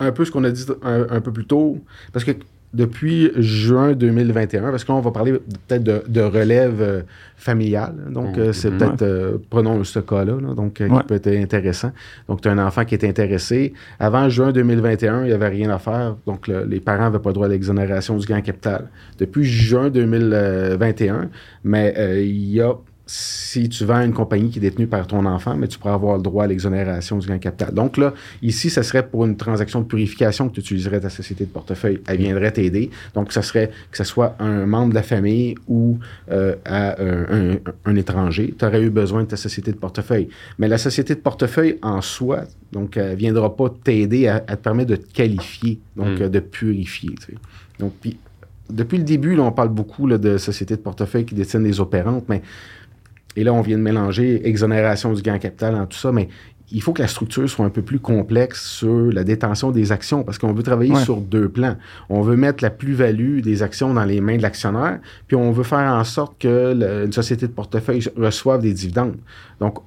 un 0.00 0.12
peu 0.12 0.24
ce 0.24 0.30
qu'on 0.30 0.44
a 0.44 0.50
dit 0.50 0.64
un, 0.82 1.06
un 1.10 1.20
peu 1.20 1.32
plus 1.32 1.44
tôt, 1.44 1.78
parce 2.12 2.24
que 2.24 2.30
depuis 2.74 3.30
juin 3.36 3.92
2021, 3.92 4.70
parce 4.70 4.84
que 4.84 4.92
là, 4.92 4.98
on 4.98 5.00
va 5.00 5.10
parler 5.10 5.32
peut-être 5.66 5.82
de, 5.82 6.02
de 6.06 6.20
relève 6.20 6.82
euh, 6.82 7.00
familiale, 7.36 7.94
donc 8.10 8.36
Mhm. 8.36 8.42
euh, 8.42 8.52
c'est 8.52 8.70
peut-être, 8.70 9.02
euh, 9.02 9.38
prenons 9.48 9.82
ce 9.84 10.00
cas-là, 10.00 10.34
là, 10.40 10.54
donc 10.54 10.78
Ouais. 10.80 10.88
qui 10.88 11.06
peut 11.06 11.14
être 11.14 11.28
intéressant. 11.28 11.92
Donc, 12.28 12.42
tu 12.42 12.48
as 12.48 12.52
un 12.52 12.58
enfant 12.58 12.84
qui 12.84 12.94
est 12.94 13.04
intéressé. 13.04 13.72
Avant 13.98 14.28
juin 14.28 14.52
2021, 14.52 15.22
il 15.22 15.28
n'y 15.28 15.32
avait 15.32 15.48
rien 15.48 15.70
à 15.70 15.78
faire, 15.78 16.16
donc 16.26 16.46
le- 16.46 16.64
les 16.64 16.80
parents 16.80 17.04
n'avaient 17.04 17.18
pas 17.20 17.32
droit 17.32 17.46
à 17.46 17.48
l'exonération 17.48 18.16
du 18.18 18.26
gain 18.26 18.40
capital. 18.42 18.88
Depuis 19.18 19.44
juin 19.44 19.88
2021, 19.88 21.30
mais 21.64 21.94
il 22.26 22.50
y 22.52 22.60
a 22.60 22.74
si 23.10 23.70
tu 23.70 23.86
vends 23.86 24.02
une 24.02 24.12
compagnie 24.12 24.50
qui 24.50 24.58
est 24.58 24.60
détenue 24.60 24.86
par 24.86 25.06
ton 25.06 25.24
enfant, 25.24 25.56
mais 25.56 25.66
tu 25.66 25.78
pourras 25.78 25.94
avoir 25.94 26.18
le 26.18 26.22
droit 26.22 26.44
à 26.44 26.46
l'exonération 26.46 27.16
du 27.16 27.26
gain 27.26 27.38
capital. 27.38 27.72
Donc 27.72 27.96
là, 27.96 28.12
ici, 28.42 28.68
ça 28.68 28.82
serait 28.82 29.06
pour 29.08 29.24
une 29.24 29.34
transaction 29.36 29.80
de 29.80 29.86
purification 29.86 30.48
que 30.50 30.54
tu 30.54 30.60
utiliserais 30.60 31.00
ta 31.00 31.08
société 31.08 31.44
de 31.46 31.50
portefeuille. 31.50 32.00
Elle 32.06 32.18
viendrait 32.18 32.52
t'aider. 32.52 32.90
Donc, 33.14 33.32
ça 33.32 33.40
serait 33.40 33.70
que 33.90 33.96
ce 33.96 34.04
soit 34.04 34.36
un 34.38 34.66
membre 34.66 34.90
de 34.90 34.94
la 34.96 35.02
famille 35.02 35.54
ou 35.66 35.98
euh, 36.30 36.54
à, 36.66 37.00
euh, 37.00 37.56
un, 37.86 37.90
un 37.90 37.96
étranger. 37.96 38.54
Tu 38.58 38.64
aurais 38.66 38.82
eu 38.82 38.90
besoin 38.90 39.22
de 39.22 39.28
ta 39.28 39.36
société 39.38 39.72
de 39.72 39.78
portefeuille. 39.78 40.28
Mais 40.58 40.68
la 40.68 40.76
société 40.78 41.14
de 41.14 41.20
portefeuille 41.20 41.78
en 41.80 42.02
soi, 42.02 42.42
donc, 42.72 42.98
elle 42.98 43.12
ne 43.12 43.16
viendra 43.16 43.56
pas 43.56 43.70
t'aider 43.82 44.28
à, 44.28 44.36
à 44.46 44.56
te 44.56 44.62
permettre 44.62 44.90
de 44.90 44.96
te 44.96 45.10
qualifier, 45.10 45.80
donc 45.96 46.18
Mm. 46.18 46.22
euh, 46.24 46.28
de 46.28 46.40
purifier. 46.40 47.14
tu 47.20 47.32
sais. 47.32 47.38
Donc, 47.80 47.94
puis, 48.02 48.18
depuis 48.70 48.98
le 48.98 49.04
début, 49.04 49.34
là, 49.34 49.44
on 49.44 49.52
parle 49.52 49.70
beaucoup 49.70 50.06
là, 50.06 50.18
de 50.18 50.36
sociétés 50.36 50.76
de 50.76 50.82
portefeuille 50.82 51.24
qui 51.24 51.34
détiennent 51.34 51.64
des 51.64 51.80
opérantes, 51.80 52.24
mais 52.28 52.42
et 53.38 53.44
là, 53.44 53.52
on 53.52 53.60
vient 53.60 53.78
de 53.78 53.82
mélanger 53.82 54.46
exonération 54.48 55.12
du 55.12 55.22
gain 55.22 55.38
capital 55.38 55.74
en 55.76 55.86
tout 55.86 55.96
ça, 55.96 56.10
mais 56.12 56.28
il 56.70 56.82
faut 56.82 56.92
que 56.92 57.00
la 57.00 57.08
structure 57.08 57.48
soit 57.48 57.64
un 57.64 57.70
peu 57.70 57.82
plus 57.82 58.00
complexe 58.00 58.62
sur 58.68 59.10
la 59.12 59.22
détention 59.24 59.70
des 59.70 59.90
actions 59.92 60.22
parce 60.24 60.36
qu'on 60.38 60.52
veut 60.52 60.62
travailler 60.62 60.92
Ouais. 60.92 61.04
sur 61.04 61.18
deux 61.18 61.48
plans. 61.48 61.76
On 62.10 62.20
veut 62.20 62.36
mettre 62.36 62.62
la 62.62 62.70
plus-value 62.70 63.40
des 63.40 63.62
actions 63.62 63.94
dans 63.94 64.04
les 64.04 64.20
mains 64.20 64.36
de 64.36 64.42
l'actionnaire, 64.42 64.98
puis 65.28 65.36
on 65.36 65.50
veut 65.52 65.62
faire 65.64 65.90
en 65.92 66.04
sorte 66.04 66.34
que 66.38 66.74
le- 66.74 67.04
une 67.06 67.12
société 67.12 67.46
de 67.46 67.52
portefeuille 67.52 68.02
reçoive 68.16 68.60
des 68.60 68.72
dividendes. 68.74 69.16
Donc, 69.60 69.78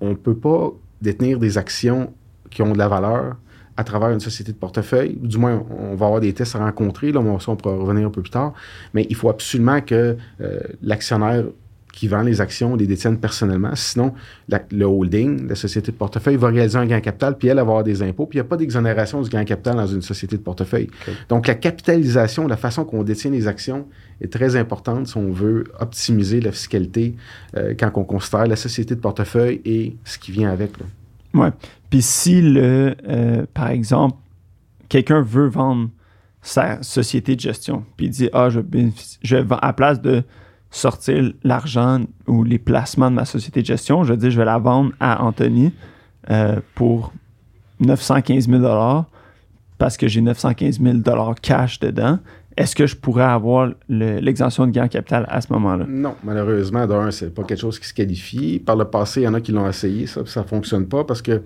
on 0.00 0.10
ne 0.10 0.14
peut 0.14 0.36
pas 0.36 0.70
détenir 1.02 1.38
des 1.38 1.58
actions 1.58 2.12
qui 2.50 2.62
ont 2.62 2.72
de 2.72 2.78
la 2.78 2.88
valeur 2.88 3.36
à 3.76 3.84
travers 3.84 4.10
une 4.10 4.20
société 4.20 4.52
de 4.52 4.56
portefeuille. 4.58 5.16
Du 5.20 5.38
moins, 5.38 5.62
on 5.70 5.94
va 5.96 6.06
avoir 6.06 6.20
des 6.20 6.32
tests 6.34 6.54
à 6.56 6.58
rencontrer. 6.60 7.10
Là, 7.10 7.20
mais 7.22 7.30
ça, 7.40 7.50
on 7.52 7.56
pourra 7.56 7.74
revenir 7.76 8.06
un 8.06 8.10
peu 8.10 8.20
plus 8.22 8.30
tard. 8.30 8.52
Mais 8.94 9.06
il 9.10 9.16
faut 9.16 9.30
absolument 9.30 9.80
que 9.80 10.16
euh, 10.40 10.60
l'actionnaire 10.82 11.44
qui 11.92 12.08
vend 12.08 12.22
les 12.22 12.40
actions 12.40 12.74
les 12.74 12.86
détienne 12.86 13.18
personnellement. 13.18 13.70
Sinon, 13.74 14.14
la- 14.48 14.62
le 14.70 14.84
holding, 14.86 15.46
la 15.46 15.54
société 15.54 15.92
de 15.92 15.96
portefeuille, 15.96 16.36
va 16.36 16.48
réaliser 16.48 16.78
un 16.78 16.86
gain 16.86 17.00
capital, 17.00 17.36
puis 17.36 17.48
elle 17.48 17.56
va 17.56 17.60
avoir 17.62 17.84
des 17.84 18.02
impôts, 18.02 18.26
puis 18.26 18.38
il 18.38 18.42
n'y 18.42 18.46
a 18.46 18.48
pas 18.48 18.56
d'exonération 18.56 19.20
du 19.20 19.28
gain 19.28 19.44
capital 19.44 19.76
dans 19.76 19.86
une 19.86 20.00
société 20.02 20.36
de 20.36 20.42
portefeuille. 20.42 20.88
Donc, 21.28 21.46
la 21.46 21.54
capitalisation, 21.54 22.46
la 22.48 22.56
façon 22.56 22.84
qu'on 22.84 23.02
détient 23.02 23.30
les 23.30 23.46
actions 23.46 23.86
est 24.20 24.32
très 24.32 24.56
importante 24.56 25.06
si 25.08 25.16
on 25.16 25.30
veut 25.32 25.64
optimiser 25.80 26.40
la 26.40 26.50
fiscalité 26.52 27.14
euh, 27.56 27.74
quand 27.78 27.90
on 27.96 28.04
considère 28.04 28.46
la 28.46 28.56
société 28.56 28.94
de 28.94 29.00
portefeuille 29.00 29.60
et 29.64 29.94
ce 30.04 30.18
qui 30.18 30.32
vient 30.32 30.50
avec. 30.50 30.78
là. 30.78 30.86
Puis 31.90 32.02
si, 32.02 32.40
le, 32.40 32.94
euh, 33.08 33.44
par 33.52 33.68
exemple, 33.70 34.16
quelqu'un 34.88 35.20
veut 35.22 35.48
vendre 35.48 35.90
sa 36.40 36.82
société 36.82 37.36
de 37.36 37.40
gestion, 37.40 37.84
puis 37.96 38.06
il 38.06 38.10
dit, 38.10 38.28
ah, 38.32 38.48
je, 38.50 38.60
je 39.22 39.36
vais, 39.36 39.54
à 39.60 39.66
la 39.68 39.72
place 39.72 40.00
de 40.00 40.22
sortir 40.72 41.32
l'argent 41.44 42.00
ou 42.26 42.42
les 42.42 42.58
placements 42.58 43.10
de 43.10 43.14
ma 43.16 43.24
société 43.24 43.60
de 43.60 43.66
gestion, 43.66 44.02
je 44.04 44.14
dis, 44.14 44.30
je 44.32 44.38
vais 44.38 44.44
la 44.44 44.58
vendre 44.58 44.90
à 44.98 45.22
Anthony 45.22 45.72
euh, 46.30 46.58
pour 46.74 47.12
915 47.80 48.48
000 48.48 49.04
parce 49.78 49.96
que 49.96 50.08
j'ai 50.08 50.20
915 50.20 50.80
000 50.80 50.98
cash 51.40 51.78
dedans. 51.78 52.18
Est-ce 52.56 52.74
que 52.76 52.86
je 52.86 52.96
pourrais 52.96 53.24
avoir 53.24 53.70
le- 53.88 54.18
l'exemption 54.20 54.66
de 54.66 54.72
gain 54.72 54.84
en 54.84 54.88
capital 54.88 55.24
à 55.28 55.40
ce 55.40 55.52
moment-là? 55.52 55.84
Non, 55.88 56.14
malheureusement, 56.22 56.86
d'un, 56.86 57.10
c'est 57.10 57.34
pas 57.34 57.44
quelque 57.44 57.60
chose 57.60 57.78
qui 57.78 57.86
se 57.88 57.94
qualifie. 57.94 58.58
Par 58.58 58.76
le 58.76 58.84
passé, 58.84 59.20
il 59.22 59.24
y 59.24 59.28
en 59.28 59.34
a 59.34 59.40
qui 59.40 59.52
l'ont 59.52 59.68
essayé, 59.68 60.06
ça, 60.06 60.20
ça 60.26 60.42
fonctionne 60.44 60.86
pas 60.86 61.04
parce 61.04 61.22
que, 61.22 61.42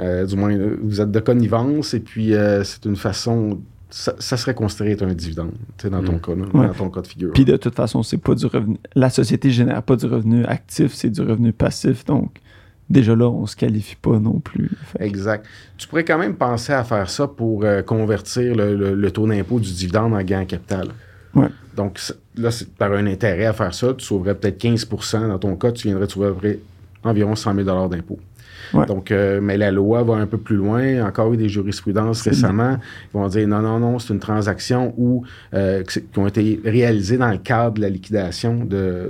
euh, 0.00 0.24
du 0.24 0.36
moins, 0.36 0.56
vous 0.82 1.00
êtes 1.00 1.10
de 1.10 1.20
connivence 1.20 1.94
et 1.94 2.00
puis 2.00 2.32
euh, 2.34 2.62
c'est 2.64 2.84
une 2.84 2.96
façon. 2.96 3.60
Ça, 3.88 4.14
ça 4.18 4.36
serait 4.36 4.54
considéré 4.54 4.92
être 4.92 5.04
un 5.04 5.14
dividende, 5.14 5.52
tu 5.78 5.82
sais, 5.84 5.90
dans 5.90 6.02
ton 6.02 6.14
Mm. 6.14 6.20
cas, 6.20 6.34
là, 6.34 6.44
Ouais. 6.54 6.66
dans 6.66 6.74
ton 6.74 6.90
cas 6.90 7.02
de 7.02 7.06
figure. 7.06 7.32
Puis 7.32 7.44
de 7.44 7.56
toute 7.56 7.74
façon, 7.76 8.02
c'est 8.02 8.18
pas 8.18 8.34
du 8.34 8.46
revenu. 8.46 8.76
La 8.96 9.10
société 9.10 9.50
génère 9.50 9.82
pas 9.82 9.94
du 9.96 10.06
revenu 10.06 10.44
actif, 10.44 10.92
c'est 10.92 11.10
du 11.10 11.20
revenu 11.20 11.52
passif. 11.52 12.04
Donc, 12.04 12.38
déjà 12.90 13.14
là, 13.14 13.28
on 13.30 13.46
se 13.46 13.54
qualifie 13.54 13.94
pas 13.96 14.18
non 14.18 14.40
plus. 14.40 14.70
Fait 14.92 15.04
Exact. 15.06 15.46
Tu 15.78 15.86
pourrais 15.86 16.04
quand 16.04 16.18
même 16.18 16.34
penser 16.34 16.72
à 16.72 16.82
faire 16.82 17.08
ça 17.08 17.28
pour 17.28 17.62
euh, 17.64 17.82
convertir 17.82 18.56
le, 18.56 18.74
le- 18.76 18.94
le 18.94 19.10
taux 19.12 19.26
d'impôt 19.28 19.60
du 19.60 19.72
dividende 19.72 20.14
en 20.14 20.22
gain 20.22 20.40
en 20.42 20.46
capital. 20.46 20.88
Ouais. 21.36 21.48
Donc 21.76 22.00
là, 22.36 22.50
c'est 22.50 22.68
par 22.74 22.90
un 22.92 23.06
intérêt 23.06 23.44
à 23.46 23.52
faire 23.52 23.72
ça. 23.72 23.94
Tu 23.94 24.04
sauverais 24.04 24.34
peut-être 24.34 24.58
15% 24.58 25.28
Dans 25.28 25.38
ton 25.38 25.54
cas, 25.54 25.70
tu 25.70 25.86
viendrais 25.86 26.06
trouver 26.08 26.26
à 26.26 26.30
peu 26.30 26.36
près 26.38 26.58
environ 27.04 27.36
100 27.36 27.54
000 27.54 27.88
d'impôt. 27.88 28.18
Ouais. 28.74 28.86
Donc, 28.86 29.10
euh, 29.10 29.40
mais 29.42 29.56
la 29.56 29.70
loi 29.70 30.02
va 30.02 30.14
un 30.14 30.26
peu 30.26 30.38
plus 30.38 30.56
loin. 30.56 31.04
Encore 31.06 31.32
eu 31.32 31.36
des 31.36 31.48
jurisprudences 31.48 32.22
récemment. 32.22 32.78
Ils 33.12 33.18
vont 33.18 33.28
dire 33.28 33.46
non, 33.48 33.60
non, 33.60 33.78
non, 33.78 33.98
c'est 33.98 34.12
une 34.14 34.20
transaction 34.20 34.94
où, 34.96 35.24
euh, 35.54 35.82
qui 35.84 36.18
ont 36.18 36.26
été 36.26 36.60
réalisées 36.64 37.18
dans 37.18 37.30
le 37.30 37.38
cadre 37.38 37.76
de 37.76 37.80
la 37.82 37.88
liquidation 37.88 38.64
de, 38.64 39.08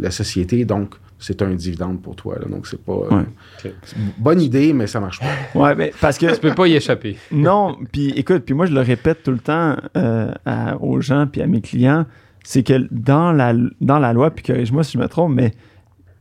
la 0.00 0.10
société. 0.10 0.64
Donc, 0.64 0.94
c'est 1.18 1.40
un 1.40 1.54
dividende 1.54 2.02
pour 2.02 2.14
toi. 2.14 2.36
là. 2.38 2.46
Donc, 2.48 2.66
c'est 2.66 2.80
pas. 2.82 2.92
euh, 2.92 3.22
Ouais. 3.64 3.72
Bonne 4.18 4.40
idée, 4.40 4.72
mais 4.72 4.86
ça 4.86 5.00
marche 5.00 5.20
pas. 5.20 5.26
Ouais, 5.58 5.74
mais 5.74 5.92
parce 6.00 6.18
que 6.18 6.32
Tu 6.34 6.40
peux 6.40 6.54
pas 6.54 6.66
y 6.68 6.74
échapper. 6.74 7.16
non, 7.32 7.76
puis 7.92 8.10
écoute, 8.10 8.42
puis 8.44 8.54
moi 8.54 8.66
je 8.66 8.72
le 8.74 8.80
répète 8.80 9.22
tout 9.22 9.30
le 9.32 9.38
temps 9.38 9.76
euh, 9.96 10.30
à- 10.44 10.76
aux 10.80 11.00
gens 11.00 11.26
puis 11.26 11.40
à 11.40 11.46
mes 11.46 11.60
clients, 11.62 12.04
c'est 12.44 12.62
que 12.62 12.86
dans 12.90 13.32
la, 13.32 13.54
dans 13.80 13.98
la 13.98 14.12
loi, 14.12 14.30
puis 14.30 14.44
corrige-moi 14.44 14.84
si 14.84 14.92
je 14.92 14.98
me 14.98 15.08
trompe, 15.08 15.32
mais 15.34 15.52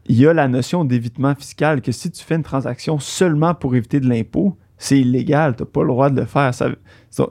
il 0.08 0.18
y 0.18 0.28
a 0.28 0.34
la 0.34 0.48
notion 0.48 0.86
d'évitement 0.86 1.34
fiscal 1.36 1.82
que 1.82 1.92
si 1.92 2.12
tu 2.12 2.24
fais 2.24 2.36
une 2.36 2.44
transaction 2.44 3.00
seulement 3.00 3.54
pour 3.56 3.76
éviter 3.76 4.00
de 4.00 4.08
l'impôt, 4.08 4.58
c'est 4.78 5.00
illégal, 5.00 5.56
tu 5.56 5.64
n'as 5.64 5.68
pas 5.68 5.82
le 5.82 5.88
droit 5.88 6.10
de 6.10 6.20
le 6.20 6.26
faire. 6.28 6.54
Ça- 6.54 6.70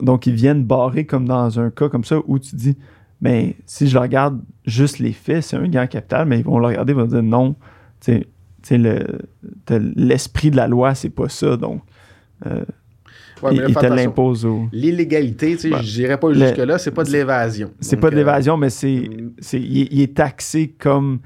donc 0.01 0.25
ils 0.27 0.33
viennent 0.33 0.63
barrer 0.63 1.05
comme 1.05 1.25
dans 1.27 1.59
un 1.59 1.69
cas 1.69 1.89
comme 1.89 2.03
ça 2.03 2.17
où 2.25 2.39
tu 2.39 2.55
dis, 2.55 2.75
mais 3.21 3.55
si 3.65 3.87
je 3.87 3.97
regarde 3.97 4.41
juste 4.65 4.99
les 4.99 5.13
faits, 5.13 5.43
c'est 5.43 5.55
un 5.57 5.67
gain 5.67 5.87
capital, 5.87 6.27
mais 6.27 6.39
ils 6.39 6.43
vont 6.45 6.59
le 6.59 6.65
regarder, 6.67 6.93
ils 6.93 6.95
vont 6.99 7.05
dire 7.05 7.23
non, 7.23 7.55
tu 8.01 8.25
sais, 8.63 8.77
l'esprit 9.95 10.51
de 10.51 10.55
la 10.55 10.67
loi, 10.67 10.95
c'est 10.95 11.09
pas 11.09 11.29
ça, 11.29 11.57
donc 11.57 11.81
euh, 12.45 12.63
Ouais, 13.43 13.51
mais 13.51 13.55
il, 13.57 13.61
là, 13.61 13.65
il 13.67 13.73
fais 13.73 13.79
te 13.89 13.93
l'impose 13.93 14.45
au... 14.45 14.67
L'illégalité, 14.71 15.51
tu 15.55 15.57
sais, 15.63 15.69
Ben, 15.69 15.81
je 15.81 15.91
dirais 15.93 16.17
pas 16.17 16.31
jusque-là, 16.33 16.77
c'est 16.77 16.91
pas 16.91 17.03
de 17.03 17.11
l'évasion. 17.11 17.71
C'est 17.81 17.97
pas 17.97 18.09
de 18.09 18.15
euh, 18.15 18.19
l'évasion, 18.19 18.55
mais 18.57 18.69
c'est, 18.69 18.93
il, 18.93 19.33
est- 19.81 19.87
il 19.91 20.01
est 20.01 20.15
taxé 20.15 20.69
comme. 20.79 21.19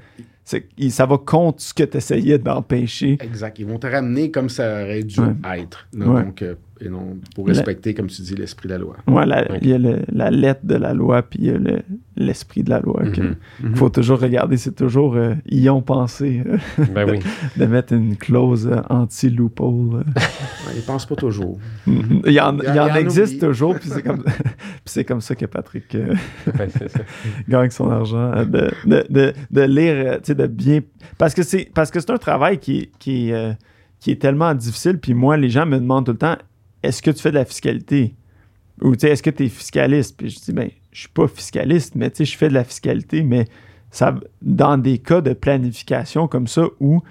Ça 0.90 1.06
va 1.06 1.18
contre 1.18 1.62
ce 1.62 1.72
que 1.74 1.84
tu 1.84 1.96
essayais 1.96 2.38
d'empêcher. 2.38 3.18
Exact. 3.22 3.58
Ils 3.58 3.66
vont 3.66 3.78
te 3.78 3.86
ramener 3.86 4.30
comme 4.30 4.48
ça 4.48 4.82
aurait 4.84 5.02
dû 5.04 5.20
Ouais. 5.20 5.60
être. 5.60 5.86
là. 5.92 6.06
Ouais. 6.06 6.24
Donc, 6.24 6.42
euh, 6.42 6.54
et 6.82 6.88
non 6.88 7.18
pour 7.34 7.46
La- 7.46 7.54
respecter, 7.54 7.94
comme 7.94 8.06
tu 8.06 8.22
dis, 8.22 8.34
l'esprit 8.34 8.68
de 8.68 8.72
la 8.74 8.78
loi. 8.78 8.96
Ok. 9.06 9.58
il 9.62 9.68
y 9.68 9.72
a 9.74 9.78
le- 9.78 10.00
la 10.12 10.30
lettre 10.30 10.60
de 10.64 10.74
la 10.76 10.94
loi, 10.94 11.22
puis 11.22 11.40
il 11.42 11.46
y 11.46 11.50
a 11.50 11.58
le- 11.58 11.82
l'esprit 12.16 12.62
de 12.62 12.70
la 12.70 12.80
loi. 12.80 13.02
que- 13.12 13.20
Mhm. 13.20 13.34
Mhm. 13.62 13.76
faut 13.76 13.88
toujours 13.90 14.18
regarder, 14.20 14.56
c'est 14.56 14.74
toujours, 14.74 15.14
euh, 15.16 15.34
y 15.50 15.68
ont 15.68 15.82
pensé 15.82 16.42
euh, 16.46 16.56
Ben 16.94 17.08
oui. 17.10 17.18
de 17.56 17.66
mettre 17.66 17.92
une 17.92 18.16
clause 18.16 18.66
euh, 18.66 18.80
anti-loophole. 18.90 19.96
euh. 20.16 20.20
Ils 20.74 20.82
pensent 20.82 21.06
pas 21.06 21.16
toujours. 21.16 21.58
il 21.86 21.92
y 22.32 22.40
en, 22.40 22.56
Il 22.58 22.64
y 22.64 22.68
en- 22.68 22.72
il 22.72 22.76
y 22.76 22.80
en 22.80 22.86
il 22.86 22.88
y 22.88 22.92
en 22.92 22.94
existe 22.96 23.34
oublie. 23.34 23.38
toujours, 23.48 23.74
puis 23.78 23.88
c'est 23.90 24.02
comme, 24.02 24.22
puis 24.24 24.82
c'est 24.86 25.04
comme 25.04 25.20
ça 25.20 25.34
que 25.34 25.46
Patrick 25.46 25.94
euh, 25.94 26.14
Ouais, 26.58 26.68
c'est 26.70 26.88
ça. 26.90 27.00
gagne 27.48 27.70
son 27.70 27.90
argent, 27.90 28.44
de, 28.44 28.70
de, 28.86 29.32
de, 29.50 29.60
lire, 29.62 30.14
tu 30.18 30.28
sais, 30.28 30.34
de 30.34 30.46
bien... 30.46 30.80
Parce 31.18 31.34
que 31.34 31.42
c'est 31.42 31.68
parce 31.74 31.90
que 31.90 32.00
c'est 32.00 32.10
un 32.10 32.18
travail 32.18 32.58
qui, 32.58 32.78
est- 32.78 32.90
qui, 32.98 33.28
est, 33.28 33.32
euh, 33.34 33.52
qui 33.98 34.10
est 34.12 34.20
tellement 34.20 34.54
difficile, 34.54 34.98
puis 34.98 35.14
moi, 35.14 35.36
les 35.36 35.48
gens 35.50 35.66
me 35.66 35.78
demandent 35.78 36.06
tout 36.06 36.12
le 36.12 36.18
temps, 36.18 36.36
est-ce 36.82 37.02
que 37.02 37.10
tu 37.10 37.20
fais 37.20 37.30
de 37.30 37.36
la 37.36 37.44
fiscalité? 37.44 38.14
Ou, 38.82 38.94
tu 38.94 39.00
sais, 39.00 39.10
est-ce 39.10 39.22
que 39.22 39.30
tu 39.30 39.44
es 39.44 39.48
fiscaliste? 39.48 40.16
Puis 40.16 40.30
je 40.30 40.40
dis, 40.40 40.52
ben, 40.52 40.70
je 40.92 41.00
suis 41.00 41.08
pas 41.08 41.28
fiscaliste, 41.28 41.94
mais 41.94 42.10
tu 42.10 42.18
sais, 42.18 42.24
je 42.24 42.36
fais 42.36 42.48
de 42.48 42.54
la 42.54 42.64
fiscalité, 42.64 43.22
mais 43.22 43.46
ça, 43.90 44.14
dans 44.42 44.78
des 44.78 44.98
cas 44.98 45.20
de 45.20 45.32
planification 45.32 46.28
comme 46.28 46.46
ça 46.46 46.64
où 46.80 47.02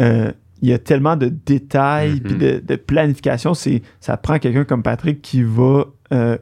euh, 0.00 0.32
il 0.62 0.68
y 0.68 0.72
a 0.72 0.78
tellement 0.78 1.16
de 1.16 1.28
détails 1.28 2.20
puis 2.20 2.34
de, 2.36 2.62
de 2.66 2.76
planification, 2.76 3.54
c'est, 3.54 3.82
ça 4.00 4.16
prend 4.16 4.38
quelqu'un 4.38 4.64
comme 4.64 4.82
Patrick 4.82 5.20
qui 5.22 5.42
va 5.42 5.86
euh, 6.12 6.36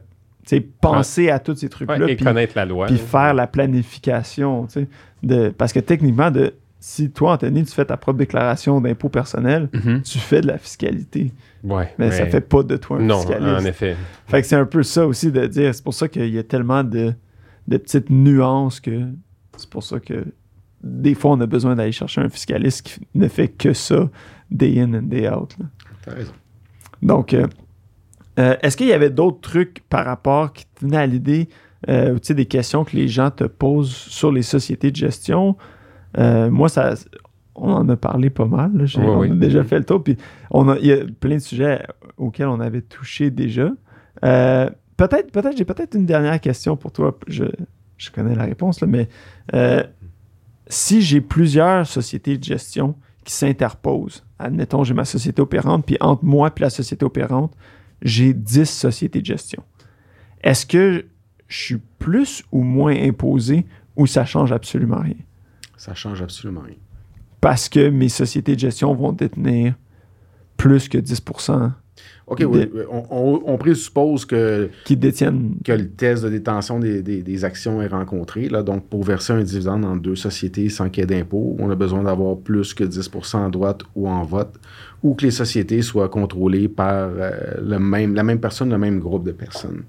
penser 0.81 1.29
à 1.29 1.39
tous 1.39 1.55
ces 1.55 1.69
trucs-là. 1.69 1.97
Ouais, 1.97 2.11
et 2.13 2.15
puis- 2.15 2.25
connaître 2.25 2.53
la 2.55 2.65
loi. 2.65 2.87
puis 2.87 2.97
faire 2.97 3.33
la 3.33 3.47
planification, 3.47 4.65
tu 4.67 4.73
sais, 4.81 4.87
de, 5.23 5.49
parce 5.49 5.73
que 5.73 5.79
techniquement, 5.79 6.31
de, 6.31 6.53
si 6.79 7.11
toi, 7.11 7.33
Anthony, 7.33 7.63
tu 7.65 7.73
fais 7.73 7.85
ta 7.85 7.97
propre 7.97 8.19
déclaration 8.19 8.79
d'impôt 8.81 9.09
personnel, 9.09 9.69
Mhm. 9.73 10.01
tu 10.01 10.17
fais 10.17 10.41
de 10.41 10.47
la 10.47 10.57
fiscalité, 10.57 11.33
Ouais, 11.63 11.93
mais 11.97 12.09
ça 12.11 12.23
ouais. 12.23 12.29
fait 12.29 12.41
pas 12.41 12.63
de 12.63 12.77
toi 12.77 12.97
un 12.97 13.01
Non, 13.01 13.19
fiscaliste. 13.19 13.61
en 13.61 13.65
effet. 13.65 13.95
Fait 14.27 14.41
que 14.41 14.47
c'est 14.47 14.55
un 14.55 14.65
peu 14.65 14.83
ça 14.83 15.05
aussi 15.05 15.31
de 15.31 15.45
dire, 15.47 15.75
c'est 15.75 15.83
pour 15.83 15.93
ça 15.93 16.07
qu'il 16.07 16.29
y 16.33 16.37
a 16.39 16.43
tellement 16.43 16.83
de, 16.83 17.13
de 17.67 17.77
petites 17.77 18.09
nuances 18.09 18.79
que 18.79 19.07
c'est 19.57 19.69
pour 19.69 19.83
ça 19.83 19.99
que 19.99 20.25
des 20.81 21.13
fois, 21.15 21.31
on 21.31 21.41
a 21.41 21.45
besoin 21.45 21.75
d'aller 21.75 21.91
chercher 21.91 22.21
un 22.21 22.29
fiscaliste 22.29 22.83
qui 22.87 22.99
ne 23.13 23.27
fait 23.27 23.49
que 23.49 23.73
ça 23.73 24.09
day 24.49 24.79
in 24.79 24.93
and 24.93 25.01
day 25.03 25.27
out. 25.29 25.53
T'as 26.05 26.13
raison. 26.15 26.31
Donc, 27.01 27.33
euh, 27.33 27.45
euh, 28.39 28.55
est-ce 28.61 28.77
qu'il 28.77 28.87
y 28.87 28.93
avait 28.93 29.09
d'autres 29.09 29.41
trucs 29.41 29.83
par 29.89 30.05
rapport 30.05 30.53
qui 30.53 30.63
te 30.65 30.85
venaient 30.85 30.95
à 30.97 31.05
l'idée, 31.05 31.49
euh, 31.89 32.17
des 32.29 32.45
questions 32.45 32.85
que 32.85 32.95
les 32.95 33.09
gens 33.09 33.29
te 33.31 33.43
posent 33.43 33.91
sur 33.93 34.31
les 34.31 34.41
sociétés 34.43 34.91
de 34.91 34.95
gestion? 34.95 35.57
Euh, 36.17 36.49
moi, 36.49 36.69
ça, 36.69 36.93
on 37.55 37.71
en 37.71 37.89
a 37.89 37.95
parlé 37.97 38.29
pas 38.29 38.45
mal. 38.45 38.71
là. 38.75 38.85
J'ai- 38.85 38.99
Ouais, 38.99 39.07
on 39.07 39.19
oui. 39.19 39.31
a 39.31 39.35
déjà 39.35 39.63
fait 39.63 39.79
le 39.79 39.85
tour. 39.85 40.03
Puis 40.03 40.17
on 40.51 40.67
a, 40.69 40.77
il 40.79 40.85
y 40.87 40.91
a 40.93 40.97
plein 41.19 41.35
de 41.35 41.39
sujets 41.41 41.85
auxquels 42.17 42.47
on 42.47 42.59
avait 42.59 42.81
touché 42.81 43.29
déjà. 43.31 43.69
Euh, 44.25 44.69
peut-être, 44.97 45.31
peut-être, 45.31 45.57
j'ai 45.57 45.65
peut-être 45.65 45.95
une 45.95 46.05
dernière 46.05 46.39
question 46.41 46.75
pour 46.77 46.91
toi. 46.91 47.17
Je, 47.27 47.45
je 47.97 48.09
connais 48.11 48.35
la 48.35 48.43
réponse, 48.45 48.81
là, 48.81 48.87
mais 48.87 49.07
euh, 49.53 49.83
si 50.67 51.01
j'ai 51.01 51.21
plusieurs 51.21 51.85
sociétés 51.85 52.37
de 52.37 52.43
gestion 52.43 52.95
qui 53.25 53.33
s'interposent, 53.33 54.23
admettons, 54.39 54.83
j'ai 54.83 54.93
ma 54.93 55.05
société 55.05 55.41
opérante, 55.41 55.85
puis 55.85 55.97
entre 55.99 56.23
moi 56.25 56.51
et 56.55 56.59
la 56.61 56.69
société 56.69 57.05
opérante, 57.05 57.53
j'ai 58.01 58.33
10 58.33 58.65
sociétés 58.69 59.19
de 59.21 59.25
gestion. 59.25 59.61
Est-ce 60.41 60.65
que 60.65 61.05
je 61.47 61.57
suis 61.57 61.77
plus 61.99 62.43
ou 62.51 62.61
moins 62.63 62.95
imposé 62.95 63.65
ou 63.97 64.07
ça 64.07 64.23
change 64.25 64.51
absolument 64.53 64.99
rien? 65.01 65.15
Ça 65.79 65.93
change 65.95 66.21
absolument 66.21 66.61
rien. 66.61 66.75
Parce 67.41 67.69
que 67.69 67.89
mes 67.89 68.09
sociétés 68.09 68.53
de 68.55 68.59
gestion 68.59 68.93
vont 68.93 69.11
détenir 69.13 69.73
plus 70.57 70.87
que 70.89 70.97
10% 70.97 71.71
OK, 72.27 72.43
oui, 72.47 72.69
on, 72.91 73.03
on- 73.09 73.41
on 73.45 73.57
présuppose 73.57 74.23
que, 74.23 74.69
qui 74.85 74.95
détiennent. 74.95 75.55
que 75.65 75.71
le 75.71 75.89
test 75.89 76.23
de 76.23 76.29
détention 76.29 76.79
des, 76.79 77.01
des- 77.01 77.23
des 77.23 77.43
actions 77.43 77.81
est 77.81 77.87
rencontré. 77.87 78.47
Là, 78.49 78.61
donc, 78.61 78.85
pour 78.87 79.03
verser 79.03 79.33
un 79.33 79.41
dividende 79.41 79.83
en 79.83 79.95
deux 79.97 80.15
sociétés 80.15 80.69
sans 80.69 80.89
qu'il 80.89 81.01
y 81.01 81.03
ait 81.03 81.07
d'impôt, 81.07 81.55
on 81.59 81.69
a 81.71 81.75
besoin 81.75 82.03
d'avoir 82.03 82.37
plus 82.37 82.73
que 82.73 82.83
10% 82.85 83.37
en 83.37 83.49
droite 83.49 83.81
ou 83.95 84.07
en 84.07 84.23
vote, 84.23 84.53
ou 85.03 85.15
que 85.15 85.25
les 85.25 85.31
sociétés 85.31 85.81
soient 85.81 86.07
contrôlées 86.09 86.67
par 86.69 87.09
euh, 87.17 87.31
le 87.61 87.79
même, 87.79 88.13
la 88.13 88.23
même 88.23 88.39
personne, 88.39 88.69
le 88.69 88.77
même 88.77 88.99
groupe 88.99 89.25
de 89.25 89.31
personnes. 89.31 89.83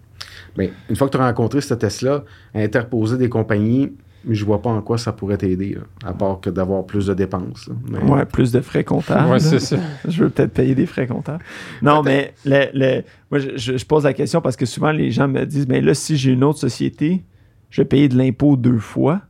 Mais 0.56 0.72
une 0.88 0.96
fois 0.96 1.08
que 1.08 1.16
tu 1.16 1.22
as 1.22 1.26
rencontré 1.26 1.60
ce 1.60 1.74
test-là, 1.74 2.24
interposer 2.54 3.18
des 3.18 3.28
compagnies, 3.28 3.92
je 4.28 4.44
vois 4.44 4.60
pas 4.60 4.70
en 4.70 4.82
quoi 4.82 4.98
ça 4.98 5.12
pourrait 5.12 5.36
t'aider, 5.38 5.78
à 6.04 6.12
part 6.12 6.40
que 6.40 6.50
d'avoir 6.50 6.84
plus 6.84 7.06
de 7.06 7.14
dépenses. 7.14 7.70
Mais- 7.90 7.98
Ouais, 8.02 8.24
plus 8.26 8.52
de 8.52 8.60
frais 8.60 8.84
comptables. 8.84 9.30
Ouais, 9.30 9.40
c'est 9.40 9.60
ça. 9.60 9.76
Je 10.08 10.24
veux 10.24 10.30
peut-être 10.30 10.52
payer 10.52 10.74
des 10.74 10.86
frais 10.86 11.06
comptables. 11.06 11.42
Non, 11.82 12.02
mais 12.02 12.34
le, 12.44 12.66
le- 12.74 13.02
moi, 13.30 13.38
je, 13.40 13.84
pose 13.84 14.04
la 14.04 14.12
question 14.12 14.40
parce 14.40 14.56
que 14.56 14.66
souvent, 14.66 14.90
les 14.92 15.10
gens 15.10 15.28
me 15.28 15.44
disent, 15.46 15.68
mais 15.68 15.80
là, 15.80 15.94
si 15.94 16.16
j'ai 16.16 16.32
une 16.32 16.44
autre 16.44 16.58
société, 16.58 17.22
je 17.70 17.80
vais 17.80 17.86
payer 17.86 18.08
de 18.08 18.16
l'impôt 18.18 18.56
deux 18.56 18.78
fois. 18.78 19.22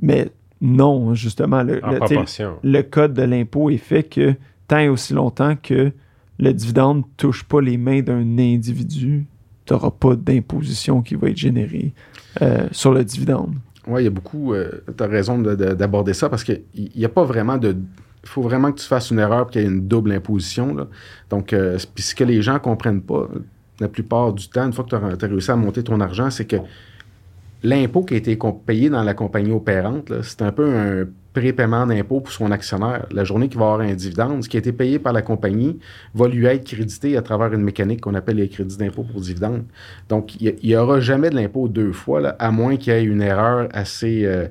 Mais 0.00 0.30
non, 0.60 1.14
justement, 1.14 1.62
le, 1.62 1.84
En 1.84 1.90
le- 1.90 1.98
le 2.62 2.82
code 2.82 3.12
de 3.14 3.22
l'impôt 3.22 3.68
est 3.70 3.76
fait 3.76 4.04
que 4.04 4.34
tant 4.68 4.78
et 4.78 4.88
aussi 4.88 5.12
longtemps 5.12 5.56
que 5.62 5.92
le 6.38 6.52
dividende 6.54 6.98
ne 6.98 7.02
touche 7.16 7.44
pas 7.44 7.60
les 7.60 7.76
mains 7.76 8.00
d'un 8.00 8.38
individu, 8.38 9.26
tu 9.66 9.72
n'auras 9.74 9.90
pas 9.90 10.14
d'imposition 10.16 11.02
qui 11.02 11.14
va 11.14 11.28
être 11.28 11.36
générée 11.36 11.92
euh, 12.40 12.66
sur 12.72 12.92
le 12.94 13.04
dividende. 13.04 13.54
Oui, 13.90 14.02
il 14.02 14.04
y 14.04 14.06
a 14.06 14.10
beaucoup. 14.10 14.54
tu 14.96 15.02
as 15.02 15.06
raison 15.06 15.38
de- 15.38 15.54
de- 15.54 15.74
d'aborder 15.74 16.14
ça 16.14 16.28
parce 16.28 16.44
qu'il 16.44 16.62
n'y 16.96 17.04
a 17.04 17.08
pas 17.08 17.24
vraiment 17.24 17.56
de. 17.58 17.76
Il 18.22 18.28
faut 18.28 18.42
vraiment 18.42 18.70
que 18.70 18.78
tu 18.80 18.86
fasses 18.86 19.10
une 19.10 19.18
erreur 19.18 19.48
et 19.48 19.52
qu'il 19.52 19.62
y 19.62 19.64
ait 19.64 19.68
une 19.68 19.88
double 19.88 20.12
imposition. 20.12 20.74
là. 20.74 20.86
Donc, 21.30 21.52
euh, 21.52 21.78
puis 21.94 22.02
ce 22.04 22.14
que 22.14 22.24
les 22.24 22.42
gens 22.42 22.54
ne 22.54 22.58
comprennent 22.58 23.00
pas, 23.02 23.28
la 23.80 23.88
plupart 23.88 24.32
du 24.34 24.48
temps, 24.48 24.66
une 24.66 24.72
fois 24.74 24.84
que 24.84 24.90
tu 24.90 25.24
as, 25.24 25.28
réussi 25.28 25.50
à 25.50 25.56
monter 25.56 25.82
ton 25.82 26.00
argent, 26.00 26.30
c'est 26.30 26.44
que 26.44 26.56
l'impôt 27.62 28.02
qui 28.02 28.14
a 28.14 28.16
été 28.18 28.38
payé 28.66 28.90
dans 28.90 29.02
la 29.02 29.14
compagnie 29.14 29.52
opérante, 29.52 30.12
c'est 30.22 30.42
un 30.42 30.52
peu 30.52 30.70
un 30.72 31.06
prépaiement 31.32 31.86
d'impôt 31.86 32.20
pour 32.20 32.32
son 32.32 32.50
actionnaire. 32.50 33.06
La 33.12 33.24
journée 33.24 33.48
qu'il 33.48 33.58
va 33.58 33.72
avoir 33.72 33.80
un 33.88 33.94
dividende, 33.94 34.42
ce 34.42 34.48
qui 34.48 34.56
a 34.56 34.60
été 34.60 34.72
payé 34.72 34.98
par 34.98 35.12
la 35.12 35.22
compagnie 35.22 35.78
va 36.14 36.26
lui 36.28 36.46
être 36.46 36.64
crédité 36.64 37.16
à 37.16 37.22
travers 37.22 37.52
une 37.52 37.62
mécanique 37.62 38.00
qu'on 38.00 38.14
appelle 38.14 38.36
les 38.36 38.48
crédits 38.48 38.76
d'impôt 38.76 39.04
pour 39.04 39.20
dividende. 39.20 39.64
Donc, 40.08 40.40
il 40.40 40.54
n'y 40.62 40.76
aura 40.76 41.00
jamais 41.00 41.30
de 41.30 41.36
l'impôt 41.36 41.68
deux 41.68 41.92
fois, 41.92 42.20
là, 42.20 42.36
à 42.38 42.50
moins 42.50 42.76
qu'il 42.76 42.92
y 42.92 42.96
ait 42.96 43.04
une 43.04 43.22
erreur 43.22 43.68
assez... 43.72 44.24
euh, 44.24 44.46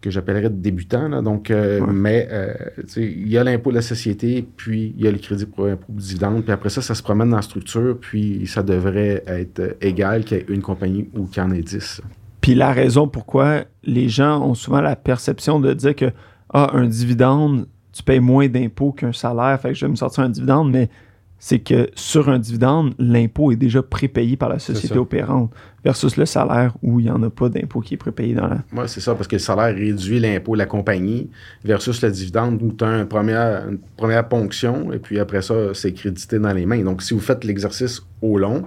que 0.00 0.10
j'appellerais 0.10 0.50
de 0.50 0.56
débutant. 0.60 1.06
Là. 1.08 1.22
Donc, 1.22 1.48
euh, 1.48 1.78
Ouais. 1.78 1.86
mais 1.92 2.28
euh, 2.32 2.52
il 2.96 3.28
y 3.28 3.38
a 3.38 3.44
l'impôt 3.44 3.70
de 3.70 3.76
la 3.76 3.82
société, 3.82 4.44
puis 4.56 4.92
il 4.98 5.04
y 5.04 5.06
a 5.06 5.12
le 5.12 5.18
crédit 5.18 5.46
pour 5.46 5.66
impôt 5.66 5.84
pour 5.86 5.94
dividende, 5.94 6.42
puis 6.42 6.50
après 6.52 6.70
ça, 6.70 6.82
ça 6.82 6.96
se 6.96 7.04
promène 7.04 7.30
dans 7.30 7.36
la 7.36 7.42
structure, 7.42 7.96
puis 8.00 8.44
ça 8.48 8.64
devrait 8.64 9.22
être 9.28 9.76
égal 9.80 10.24
qu'il 10.24 10.38
y 10.38 10.40
ait 10.40 10.46
une 10.48 10.60
compagnie 10.60 11.08
ou 11.16 11.26
qu'il 11.26 11.40
y 11.40 11.46
en 11.46 11.52
ait 11.52 11.62
dix. 11.62 12.00
Puis 12.42 12.54
la 12.54 12.72
raison 12.72 13.08
pourquoi 13.08 13.64
les 13.84 14.10
gens 14.10 14.42
ont 14.42 14.54
souvent 14.54 14.82
la 14.82 14.96
perception 14.96 15.60
de 15.60 15.72
dire 15.72 15.96
que 15.96 16.12
ah, 16.52 16.70
un 16.74 16.86
dividende, 16.86 17.66
tu 17.92 18.02
payes 18.02 18.20
moins 18.20 18.48
d'impôts 18.48 18.92
qu'un 18.92 19.12
salaire, 19.12 19.58
fait 19.60 19.68
que 19.68 19.74
je 19.74 19.86
vais 19.86 19.90
me 19.90 19.96
sortir 19.96 20.24
un 20.24 20.28
dividende, 20.28 20.70
mais 20.70 20.90
c'est 21.38 21.60
que 21.60 21.88
sur 21.94 22.28
un 22.28 22.38
dividende, 22.38 22.94
l'impôt 22.98 23.52
est 23.52 23.56
déjà 23.56 23.82
prépayé 23.82 24.36
par 24.36 24.48
la 24.48 24.58
société 24.58 24.98
opérante 24.98 25.50
versus 25.84 26.16
le 26.16 26.26
salaire 26.26 26.74
où 26.82 27.00
il 27.00 27.04
n'y 27.04 27.10
en 27.10 27.22
a 27.22 27.30
pas 27.30 27.48
d'impôt 27.48 27.80
qui 27.80 27.94
est 27.94 27.98
prépayé 27.98 28.34
dans 28.34 28.46
la. 28.46 28.58
Moi, 28.70 28.86
c'est 28.88 29.00
ça, 29.00 29.14
parce 29.14 29.26
que 29.26 29.36
le 29.36 29.40
salaire 29.40 29.74
réduit 29.74 30.20
l'impôt 30.20 30.52
de 30.52 30.58
la 30.58 30.66
compagnie 30.66 31.28
versus 31.64 32.02
le 32.02 32.10
dividende 32.10 32.62
où 32.62 32.72
tu 32.72 32.84
as 32.84 33.00
une 33.00 33.08
première, 33.08 33.68
une 33.68 33.78
première 33.96 34.28
ponction 34.28 34.92
et 34.92 34.98
puis 34.98 35.18
après 35.18 35.42
ça, 35.42 35.54
c'est 35.74 35.92
crédité 35.92 36.38
dans 36.38 36.52
les 36.52 36.66
mains. 36.66 36.82
Donc, 36.82 37.02
si 37.02 37.14
vous 37.14 37.20
faites 37.20 37.44
l'exercice 37.44 38.02
au 38.20 38.38
long, 38.38 38.64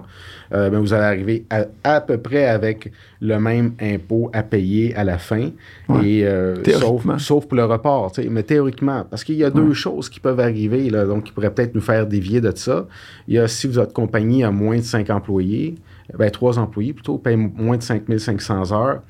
euh, 0.52 0.70
ben, 0.70 0.78
vous 0.78 0.92
allez 0.92 1.04
arriver 1.04 1.44
à, 1.50 1.64
à 1.82 2.00
peu 2.00 2.18
près 2.18 2.46
avec 2.46 2.92
le 3.20 3.38
même 3.38 3.72
impôt 3.80 4.30
à 4.32 4.42
payer 4.42 4.94
à 4.94 5.04
la 5.04 5.18
fin. 5.18 5.50
Ouais. 5.88 6.06
Et, 6.06 6.26
euh, 6.26 6.62
sauf, 6.78 7.06
sauf 7.18 7.46
pour 7.46 7.56
le 7.56 7.64
report. 7.64 8.12
tu 8.12 8.22
sais. 8.22 8.28
Mais 8.28 8.42
théoriquement, 8.42 9.06
parce 9.08 9.24
qu'il 9.24 9.36
y 9.36 9.44
a 9.44 9.50
deux 9.50 9.72
choses 9.72 10.08
qui 10.08 10.20
peuvent 10.20 10.40
arriver, 10.40 10.90
là, 10.90 11.04
donc 11.06 11.24
qui 11.24 11.32
pourraient 11.32 11.52
peut-être 11.52 11.74
nous 11.74 11.80
faire 11.80 12.06
dévier 12.06 12.40
de 12.40 12.52
ça. 12.54 12.86
Il 13.26 13.34
y 13.34 13.38
a 13.38 13.48
si 13.48 13.66
votre 13.66 13.92
compagnie 13.92 14.44
a 14.44 14.50
moins 14.50 14.76
de 14.76 14.82
5 14.82 15.08
employés, 15.10 15.76
ben, 16.18 16.30
trois 16.30 16.58
employés 16.58 16.92
plutôt, 16.92 17.18
payent 17.18 17.36
moins 17.36 17.76
de 17.76 17.82
5500 17.82 18.72
heures. 18.72 19.02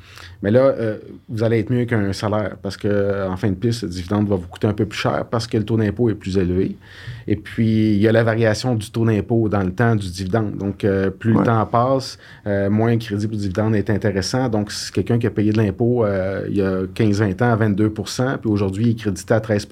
Mais 0.42 0.50
là, 0.50 0.60
euh, 0.60 0.98
vous 1.28 1.42
allez 1.42 1.60
être 1.60 1.70
mieux 1.70 1.84
qu'un 1.86 2.12
salaire 2.12 2.56
parce 2.62 2.76
que 2.76 2.88
euh, 2.88 3.28
en 3.28 3.36
fin 3.36 3.48
de 3.48 3.54
piste, 3.54 3.82
le 3.82 3.88
dividende 3.88 4.28
va 4.28 4.36
vous 4.36 4.46
coûter 4.46 4.66
un 4.66 4.72
peu 4.74 4.84
plus 4.86 4.98
cher 4.98 5.24
parce 5.30 5.46
que 5.46 5.56
le 5.56 5.64
taux 5.64 5.76
d'impôt 5.76 6.10
est 6.10 6.14
plus 6.14 6.36
élevé. 6.38 6.76
Et 7.26 7.36
puis, 7.36 7.92
il 7.94 7.98
y 8.00 8.06
a 8.08 8.12
la 8.12 8.22
variation 8.22 8.74
du 8.74 8.90
taux 8.90 9.04
d'impôt 9.04 9.48
dans 9.48 9.62
le 9.62 9.72
temps 9.72 9.96
du 9.96 10.10
dividende. 10.10 10.56
Donc, 10.56 10.84
euh, 10.84 11.10
plus 11.10 11.32
Ouais. 11.32 11.40
le 11.40 11.46
temps 11.46 11.66
passe, 11.66 12.18
euh, 12.46 12.70
moins 12.70 12.92
le 12.92 12.98
crédit 12.98 13.26
pour 13.26 13.36
dividende 13.36 13.74
est 13.74 13.90
intéressant. 13.90 14.48
Donc, 14.48 14.70
si 14.72 14.92
quelqu'un 14.92 15.18
qui 15.18 15.26
a 15.26 15.30
payé 15.30 15.52
de 15.52 15.56
l'impôt 15.58 16.04
il 16.48 16.56
y 16.56 16.62
a 16.62 16.82
15-20 16.94 17.42
ans 17.42 17.52
à 17.52 17.56
22% 17.56 18.38
puis 18.38 18.50
aujourd'hui, 18.50 18.84
il 18.86 18.90
est 18.90 18.94
crédité 18.94 19.34
à 19.34 19.40
13 19.40 19.66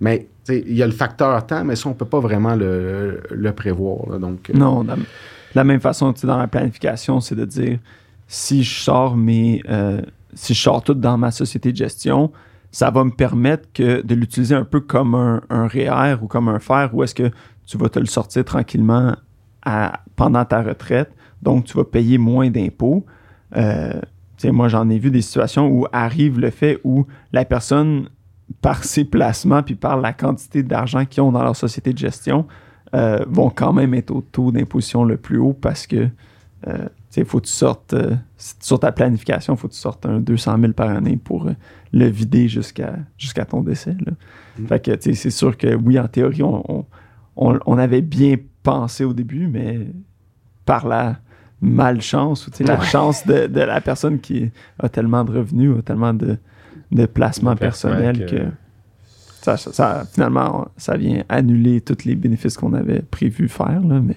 Mais 0.00 0.28
il 0.48 0.74
y 0.76 0.82
a 0.82 0.86
le 0.86 0.92
facteur 0.92 1.46
temps, 1.46 1.64
mais 1.64 1.76
ça, 1.76 1.88
on 1.88 1.92
ne 1.92 1.96
peut 1.98 2.04
pas 2.06 2.20
vraiment 2.20 2.54
le, 2.54 3.20
le 3.30 3.52
prévoir. 3.52 4.08
là. 4.10 4.18
Donc, 4.18 4.50
Non, 4.54 4.84
la 5.58 5.64
même 5.64 5.80
façon, 5.80 6.12
tu 6.12 6.20
sais, 6.20 6.26
dans 6.26 6.38
la 6.38 6.48
planification, 6.48 7.20
c'est 7.20 7.34
de 7.34 7.44
dire 7.44 7.78
si 8.26 8.62
je 8.62 8.80
sors 8.80 9.16
mes. 9.16 9.62
euh, 9.68 10.00
si 10.34 10.54
je 10.54 10.60
sors 10.60 10.82
tout 10.82 10.94
dans 10.94 11.18
ma 11.18 11.30
société 11.30 11.72
de 11.72 11.76
gestion, 11.76 12.30
ça 12.70 12.90
va 12.90 13.02
me 13.02 13.10
permettre 13.10 13.68
que, 13.72 14.02
de 14.02 14.14
l'utiliser 14.14 14.54
un 14.54 14.64
peu 14.64 14.80
comme 14.80 15.14
un, 15.14 15.40
un 15.48 15.66
REER 15.66 16.16
ou 16.20 16.26
comme 16.26 16.48
un 16.48 16.58
fer, 16.58 16.90
où 16.92 17.02
est-ce 17.02 17.14
que 17.14 17.30
tu 17.66 17.78
vas 17.78 17.88
te 17.88 17.98
le 17.98 18.06
sortir 18.06 18.44
tranquillement 18.44 19.14
pendant 20.16 20.44
ta 20.44 20.62
retraite, 20.62 21.10
donc 21.42 21.64
tu 21.64 21.76
vas 21.76 21.84
payer 21.84 22.18
moins 22.18 22.50
d'impôts. 22.50 23.04
Euh, 23.56 24.00
moi, 24.44 24.68
j'en 24.68 24.88
ai 24.88 24.98
vu 24.98 25.10
des 25.10 25.22
situations 25.22 25.68
où 25.68 25.86
arrive 25.92 26.38
le 26.38 26.50
fait 26.50 26.80
où 26.84 27.06
la 27.32 27.44
personne, 27.44 28.08
par 28.62 28.84
ses 28.84 29.04
placements 29.04 29.62
puis 29.62 29.74
par 29.74 30.00
la 30.00 30.12
quantité 30.12 30.62
d'argent 30.62 31.04
qu'ils 31.04 31.22
ont 31.22 31.32
dans 31.32 31.42
leur 31.42 31.56
société 31.56 31.92
de 31.92 31.98
gestion, 31.98 32.46
euh, 32.94 33.24
vont 33.28 33.50
quand 33.50 33.72
même 33.72 33.94
être 33.94 34.10
au 34.10 34.20
taux 34.20 34.50
d'imposition 34.52 35.04
le 35.04 35.16
plus 35.16 35.38
haut 35.38 35.52
parce 35.52 35.86
que 35.86 36.08
euh, 36.66 36.88
il 37.16 37.24
faut 37.24 37.40
que 37.40 37.46
tu 37.46 37.52
sortes 37.52 37.94
euh, 37.94 38.14
sur 38.36 38.78
ta 38.80 38.92
planification, 38.92 39.54
il 39.54 39.56
faut 39.58 39.68
que 39.68 39.72
tu 39.74 39.78
sortes 39.78 40.06
un 40.06 40.20
200 40.20 40.58
000 40.60 40.72
par 40.72 40.88
année 40.90 41.16
pour 41.16 41.46
euh, 41.48 41.52
le 41.92 42.06
vider 42.06 42.48
jusqu'à 42.48 42.94
jusqu'à 43.16 43.44
ton 43.44 43.62
décès. 43.62 43.96
là. 44.06 44.12
Mm. 44.58 44.66
Fait 44.66 44.84
que 44.84 45.12
c'est 45.14 45.30
sûr 45.30 45.56
que 45.56 45.74
oui, 45.74 45.98
en 45.98 46.06
théorie, 46.08 46.42
on, 46.42 46.62
on- 46.70 46.86
on- 47.36 47.58
on 47.66 47.78
avait 47.78 48.02
bien 48.02 48.36
pensé 48.62 49.04
au 49.04 49.12
début, 49.12 49.46
mais 49.46 49.86
par 50.64 50.86
la 50.86 51.16
malchance 51.60 52.46
ou 52.46 52.50
la 52.64 52.76
chance 52.84 53.26
de, 53.26 53.46
de 53.46 53.60
la 53.60 53.80
personne 53.80 54.18
qui 54.20 54.50
a 54.78 54.88
tellement 54.88 55.24
de 55.24 55.32
revenus, 55.38 55.76
a 55.78 55.82
tellement 55.82 56.14
de, 56.14 56.36
de 56.92 57.06
placements 57.06 57.54
De 57.54 57.58
placements 57.58 57.90
personnels 57.90 58.26
que- 58.26 58.36
que, 58.36 58.42
ça, 59.42 59.56
ça- 59.56 59.72
ça- 59.72 60.04
finalement, 60.12 60.68
ça 60.76 60.96
vient 60.96 61.24
annuler 61.28 61.80
tous 61.80 62.04
les 62.04 62.14
bénéfices 62.14 62.56
qu'on 62.56 62.72
avait 62.74 63.00
prévu 63.02 63.48
faire. 63.48 63.80
Là, 63.84 64.00
mais 64.02 64.16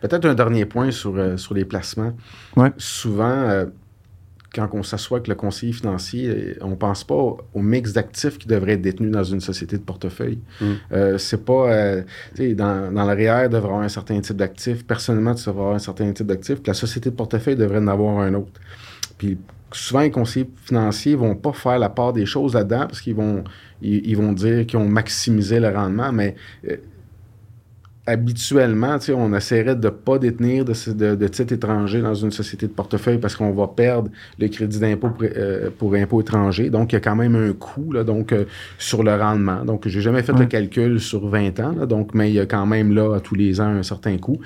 Peut-être 0.00 0.24
un 0.24 0.34
dernier 0.34 0.64
point 0.64 0.90
sur, 0.90 1.14
euh, 1.16 1.36
sur 1.36 1.52
les 1.54 1.66
placements. 1.66 2.12
Ouais. 2.56 2.72
Souvent, 2.78 3.24
euh, 3.28 3.66
quand 4.54 4.66
on 4.72 4.82
s'assoit 4.82 5.18
avec 5.18 5.28
le 5.28 5.34
conseiller 5.34 5.74
financier, 5.74 6.26
euh, 6.28 6.54
on 6.62 6.74
pense 6.74 7.04
pas 7.04 7.14
au, 7.14 7.38
au 7.52 7.60
mix 7.60 7.92
d'actifs 7.92 8.38
qui 8.38 8.48
devrait 8.48 8.72
être 8.72 8.82
détenu 8.82 9.10
dans 9.10 9.22
une 9.22 9.40
société 9.40 9.76
de 9.76 9.82
portefeuille. 9.82 10.38
Mm. 10.60 10.64
Euh, 10.92 11.18
c'est 11.18 11.44
pas, 11.44 11.70
euh, 11.70 12.02
dans, 12.38 12.92
dans 12.92 13.04
le 13.04 13.12
REER, 13.12 13.44
il 13.44 13.48
devrait 13.50 13.68
avoir 13.68 13.80
un 13.82 13.88
certain 13.90 14.18
type 14.20 14.36
d'actifs. 14.38 14.86
Personnellement, 14.86 15.34
tu 15.34 15.44
devrais 15.44 15.60
avoir 15.60 15.74
un 15.74 15.78
certain 15.78 16.10
type 16.12 16.26
d'actifs. 16.26 16.56
Puis 16.62 16.68
la 16.70 16.74
société 16.74 17.10
de 17.10 17.14
portefeuille 17.14 17.56
devrait 17.56 17.78
en 17.78 17.88
avoir 17.88 18.18
un 18.20 18.32
autre. 18.34 18.58
Puis 19.18 19.36
souvent, 19.72 20.00
les 20.00 20.10
conseillers 20.10 20.50
financiers 20.64 21.14
vont 21.14 21.34
pas 21.34 21.52
faire 21.52 21.78
la 21.78 21.88
part 21.88 22.12
des 22.12 22.26
choses 22.26 22.54
là-dedans 22.54 22.86
parce 22.88 23.00
qu'ils 23.00 23.14
vont, 23.14 23.44
ils, 23.82 24.06
ils 24.08 24.16
vont 24.16 24.32
dire 24.32 24.66
qu'ils 24.66 24.78
ont 24.78 24.88
maximisé 24.88 25.60
le 25.60 25.68
rendement, 25.68 26.12
mais 26.12 26.34
euh, 26.68 26.76
habituellement, 28.06 28.96
on 29.14 29.34
essaierait 29.34 29.76
de 29.76 29.84
ne 29.86 29.90
pas 29.90 30.18
détenir 30.18 30.64
de, 30.64 30.72
ce- 30.72 30.90
de, 30.90 31.14
de 31.14 31.28
titres 31.28 31.52
étrangers 31.52 32.00
dans 32.00 32.14
une 32.14 32.32
société 32.32 32.66
de 32.66 32.72
portefeuille 32.72 33.18
parce 33.18 33.36
qu'on 33.36 33.52
va 33.52 33.68
perdre 33.68 34.10
le 34.38 34.48
crédit 34.48 34.80
d'impôt 34.80 35.10
pour, 35.10 35.22
euh, 35.36 35.70
pour 35.78 35.94
impôt 35.94 36.20
étranger. 36.20 36.70
Donc, 36.70 36.92
il 36.92 36.96
y 36.96 36.98
a 36.98 37.00
quand 37.00 37.14
même 37.14 37.36
un 37.36 37.52
coût 37.52 37.92
là, 37.92 38.02
donc, 38.02 38.32
euh, 38.32 38.46
sur 38.78 39.02
le 39.04 39.14
rendement. 39.14 39.64
Donc, 39.64 39.86
j'ai 39.86 40.00
jamais 40.00 40.22
fait 40.22 40.32
Ouais. 40.32 40.40
le 40.40 40.46
calcul 40.46 40.98
sur 40.98 41.28
20 41.28 41.60
ans, 41.60 41.72
là, 41.78 41.86
donc, 41.86 42.14
mais 42.14 42.30
il 42.30 42.34
y 42.34 42.40
a 42.40 42.46
quand 42.46 42.66
même 42.66 42.92
là, 42.94 43.14
à 43.16 43.20
tous 43.20 43.34
les 43.34 43.60
ans, 43.60 43.66
un 43.68 43.82
certain 43.82 44.16
coût. 44.18 44.40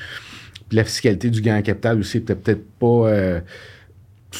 Puis 0.68 0.76
la 0.76 0.84
fiscalité 0.84 1.30
du 1.30 1.40
gain 1.40 1.58
en 1.58 1.62
capital 1.62 1.98
aussi, 2.00 2.20
peut-être 2.20 2.42
peut-être 2.42 2.64
pas 2.78 3.08
euh, 3.08 3.40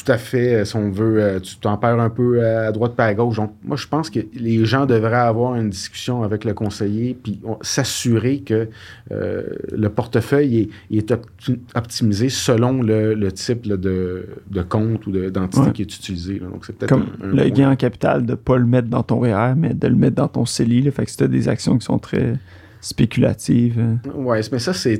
tout 0.03 0.11
à 0.11 0.17
fait, 0.17 0.55
euh, 0.55 0.65
si 0.65 0.75
on 0.75 0.91
veut, 0.91 1.21
euh, 1.21 1.39
tu 1.39 1.55
t'en 1.57 1.77
perds 1.77 1.99
un 1.99 2.09
peu 2.09 2.39
euh, 2.43 2.67
à 2.67 2.71
droite 2.71 2.95
pas 2.95 3.05
à 3.05 3.13
gauche. 3.13 3.37
Donc, 3.37 3.53
moi, 3.63 3.77
je 3.77 3.87
pense 3.87 4.09
que 4.09 4.19
les 4.33 4.65
gens 4.65 4.85
devraient 4.85 5.15
avoir 5.15 5.55
une 5.55 5.69
discussion 5.69 6.23
avec 6.23 6.43
le 6.43 6.53
conseiller 6.53 7.17
puis 7.21 7.39
s'assurer 7.61 8.39
que 8.39 8.67
euh, 9.11 9.43
le 9.71 9.89
portefeuille 9.89 10.69
est, 10.91 10.97
est 10.97 11.11
opti- 11.11 11.59
optimisé 11.75 12.29
selon 12.29 12.81
le, 12.81 13.13
le 13.13 13.31
type 13.31 13.65
là, 13.65 13.77
de, 13.77 14.27
de 14.51 14.61
compte 14.61 15.07
ou 15.07 15.11
de- 15.11 15.29
d'entité 15.29 15.65
Ouais. 15.67 15.71
qui 15.71 15.81
est 15.83 15.95
utilisé. 15.95 16.39
là. 16.39 16.47
Donc, 16.51 16.65
c'est 16.65 16.73
peut-être 16.75 16.89
comme 16.89 17.07
un, 17.23 17.29
un 17.29 17.33
le 17.45 17.49
gain 17.49 17.71
en 17.71 17.75
capital, 17.75 18.25
de 18.25 18.31
ne 18.31 18.35
pas 18.35 18.57
le 18.57 18.65
mettre 18.65 18.87
dans 18.89 19.03
ton 19.03 19.19
REER, 19.19 19.53
mais 19.55 19.73
de 19.73 19.87
le 19.87 19.95
mettre 19.95 20.15
dans 20.17 20.27
ton 20.27 20.45
CELI. 20.45 20.81
Là, 20.81 20.91
fait 20.91 21.05
que 21.05 21.11
c'était 21.11 21.27
des 21.27 21.47
actions 21.47 21.77
qui 21.77 21.85
sont 21.85 21.99
très 21.99 22.33
spéculatives. 22.81 23.81
Ouais, 24.15 24.41
mais 24.51 24.59
ça, 24.59 24.73
c'est. 24.73 24.99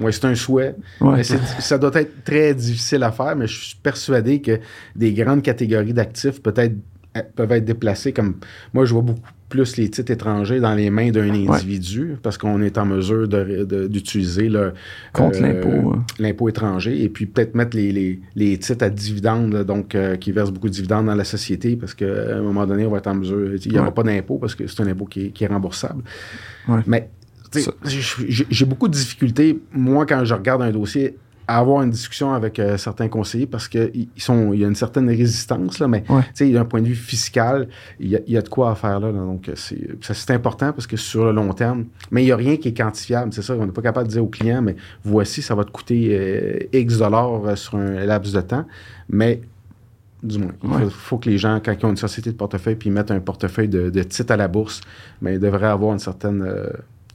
Ouais, 0.00 0.12
c'est 0.12 0.24
un 0.26 0.34
souhait. 0.34 0.74
Ouais. 1.00 1.16
Mais 1.16 1.22
c'est- 1.24 1.38
ça 1.60 1.78
doit 1.78 1.90
être 1.94 2.22
très 2.24 2.54
difficile 2.54 3.02
à 3.02 3.12
faire, 3.12 3.34
mais 3.36 3.46
je 3.46 3.58
suis 3.66 3.76
persuadé 3.82 4.40
que 4.42 4.58
des 4.94 5.12
grandes 5.14 5.42
catégories 5.42 5.92
d'actifs 5.94 6.42
peut-être 6.42 6.74
euh, 7.16 7.22
peuvent 7.34 7.52
être 7.52 7.64
déplacés 7.64 8.12
comme 8.12 8.34
moi 8.74 8.84
je 8.84 8.92
vois 8.92 9.00
beaucoup 9.02 9.20
plus 9.48 9.76
les 9.78 9.88
titres 9.88 10.10
étrangers 10.12 10.60
dans 10.60 10.74
les 10.74 10.90
mains 10.90 11.10
d'un 11.10 11.30
individu 11.30 12.16
parce 12.22 12.36
qu'on 12.36 12.60
est 12.60 12.76
en 12.78 12.84
mesure 12.84 13.26
d'utiliser 13.88 14.48
le 14.48 14.72
Contre 15.12 15.38
euh, 15.42 15.52
l'impôt. 15.52 15.96
l'impôt 16.18 16.48
étranger 16.48 17.02
et 17.02 17.08
puis 17.08 17.26
peut-être 17.26 17.54
mettre 17.54 17.76
les, 17.76 17.92
les, 17.92 18.20
les 18.34 18.58
titres 18.58 18.84
à 18.84 18.90
dividendes 18.90 19.64
donc 19.64 19.94
euh, 19.94 20.16
qui 20.16 20.32
versent 20.32 20.50
beaucoup 20.50 20.68
de 20.68 20.74
dividendes 20.74 21.06
dans 21.06 21.14
la 21.14 21.24
société 21.24 21.76
parce 21.76 21.94
qu'à 21.94 22.36
un 22.36 22.42
moment 22.42 22.66
donné 22.66 22.84
on 22.86 22.90
va 22.90 22.98
être 22.98 23.06
en 23.06 23.14
mesure 23.14 23.54
il 23.64 23.72
n'y 23.72 23.78
aura 23.78 23.88
Ouais. 23.88 23.94
pas 23.94 24.02
d'impôt 24.02 24.38
parce 24.38 24.54
que 24.54 24.66
c'est 24.66 24.82
un 24.82 24.86
impôt 24.88 25.06
qui 25.06 25.26
est, 25.26 25.30
qui 25.30 25.44
est 25.44 25.46
remboursable 25.48 26.02
Ouais. 26.68 26.80
mais 26.86 27.08
j'ai- 28.50 28.64
beaucoup 28.66 28.88
de 28.88 28.92
difficultés, 28.94 29.60
moi, 29.72 30.06
quand 30.06 30.24
je 30.24 30.34
regarde 30.34 30.62
un 30.62 30.70
dossier, 30.72 31.16
à 31.48 31.58
avoir 31.58 31.82
une 31.82 31.90
discussion 31.90 32.32
avec 32.34 32.58
euh, 32.58 32.76
certains 32.76 33.06
conseillers 33.06 33.46
parce 33.46 33.68
qu'il 33.68 34.08
y 34.18 34.64
a 34.64 34.66
une 34.66 34.74
certaine 34.74 35.08
résistance, 35.08 35.78
là, 35.78 35.86
mais 35.86 36.02
Ouais. 36.08 36.50
d'un 36.52 36.64
point 36.64 36.82
de 36.82 36.88
vue 36.88 36.96
fiscal, 36.96 37.68
il 38.00 38.08
y, 38.26 38.32
y 38.32 38.36
a 38.36 38.42
de 38.42 38.48
quoi 38.48 38.72
à 38.72 38.74
faire 38.74 38.98
là. 38.98 39.12
là. 39.12 39.18
donc, 39.20 39.48
euh, 39.48 39.52
c'est 39.54 40.30
important 40.32 40.72
parce 40.72 40.88
que 40.88 40.96
sur 40.96 41.24
le 41.24 41.30
long 41.30 41.52
terme, 41.52 41.84
mais 42.10 42.22
il 42.22 42.26
n'y 42.26 42.32
a 42.32 42.36
rien 42.36 42.56
qui 42.56 42.68
est 42.68 42.76
quantifiable. 42.76 43.32
C'est 43.32 43.42
ça, 43.42 43.54
on 43.54 43.64
n'est 43.64 43.70
pas 43.70 43.80
capable 43.82 44.08
de 44.08 44.12
dire 44.14 44.24
au 44.24 44.28
client, 44.28 44.60
mais 44.60 44.74
voici, 45.04 45.40
ça 45.40 45.54
va 45.54 45.62
te 45.62 45.70
coûter 45.70 46.08
euh, 46.18 46.58
X 46.72 46.98
dollars 46.98 47.56
sur 47.56 47.76
un 47.76 48.04
laps 48.04 48.32
de 48.34 48.40
temps. 48.40 48.64
Mais 49.08 49.40
du 50.24 50.38
moins, 50.40 50.50
il 50.64 50.68
Ouais. 50.70 50.82
faut, 50.86 50.90
faut 50.90 51.18
que 51.18 51.30
les 51.30 51.38
gens, 51.38 51.60
quand 51.64 51.76
ils 51.80 51.86
ont 51.86 51.90
une 51.90 51.96
société 51.96 52.32
de 52.32 52.36
portefeuille 52.36 52.74
puis 52.74 52.88
ils 52.88 52.92
mettent 52.92 53.12
un 53.12 53.20
portefeuille 53.20 53.68
de, 53.68 53.88
de 53.90 54.02
titres 54.02 54.32
à 54.32 54.36
la 54.36 54.48
bourse, 54.48 54.80
mais 55.22 55.34
ils 55.34 55.40
devraient 55.40 55.68
avoir 55.68 55.92
une 55.92 56.00
certaine 56.00 56.42
euh, 56.42 56.70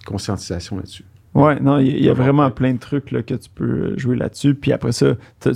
conscientisation 0.06 0.78
là-dessus. 0.78 1.06
Ouais, 1.34 1.60
non, 1.62 1.80
il 1.80 2.04
y, 2.04 2.10
a 2.10 2.14
vraiment 2.14 2.52
plein 2.52 2.74
de 2.74 2.80
trucs 2.80 3.12
là, 3.12 3.24
que 3.24 3.36
tu 3.36 3.49
peux 3.49 3.64
euh, 3.64 3.97
jouer 3.97 4.18
là-dessus. 4.18 4.54
Puis 4.54 4.74
après 4.74 4.91
ça, 4.91 5.16
tu 5.39 5.49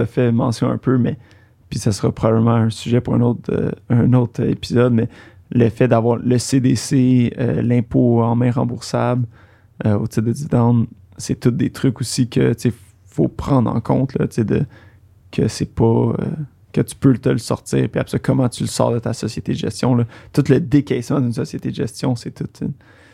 as, 0.00 0.06
fait 0.06 0.30
mention 0.30 0.70
un 0.70 0.78
peu, 0.78 0.96
mais 0.96 1.18
puis 1.72 1.78
ça 1.78 1.90
sera 1.90 2.12
probablement 2.12 2.52
un 2.52 2.68
sujet 2.68 3.00
pour 3.00 3.14
un 3.14 3.22
autre, 3.22 3.50
euh, 3.50 3.70
un 3.88 4.12
autre 4.12 4.42
épisode, 4.42 4.92
mais 4.92 5.08
le 5.50 5.70
fait 5.70 5.88
d'avoir 5.88 6.18
le 6.18 6.36
CDC, 6.36 7.32
euh, 7.38 7.62
l'impôt 7.62 8.22
en 8.22 8.36
main 8.36 8.50
remboursable 8.50 9.26
euh, 9.86 9.98
au 9.98 10.06
titre 10.06 10.26
de 10.26 10.32
dividende, 10.32 10.86
c'est 11.16 11.40
tous 11.40 11.50
des 11.50 11.70
trucs 11.70 12.00
aussi 12.02 12.28
que 12.28 12.52
tu 12.52 12.74
faut 13.06 13.28
prendre 13.28 13.74
en 13.74 13.80
compte, 13.80 14.18
là, 14.18 14.26
de, 14.26 14.66
que 15.30 15.48
c'est 15.48 15.74
pas... 15.74 16.14
que 16.72 16.82
tu 16.82 16.94
peux 16.94 17.16
te 17.16 17.30
le 17.30 17.38
sortir, 17.38 17.88
puis 17.88 18.00
après 18.00 18.10
ça, 18.10 18.18
comment 18.18 18.50
tu 18.50 18.64
le 18.64 18.68
sors 18.68 18.92
de 18.92 18.98
ta 18.98 19.14
société 19.14 19.52
de 19.52 19.58
gestion. 19.58 19.94
Là? 19.94 20.04
Tout 20.34 20.44
le 20.50 20.60
décaissement 20.60 21.20
d'une 21.20 21.32
société 21.32 21.70
de 21.70 21.74
gestion, 21.74 22.16
c'est 22.16 22.32
toute 22.32 22.60
une, 22.60 22.72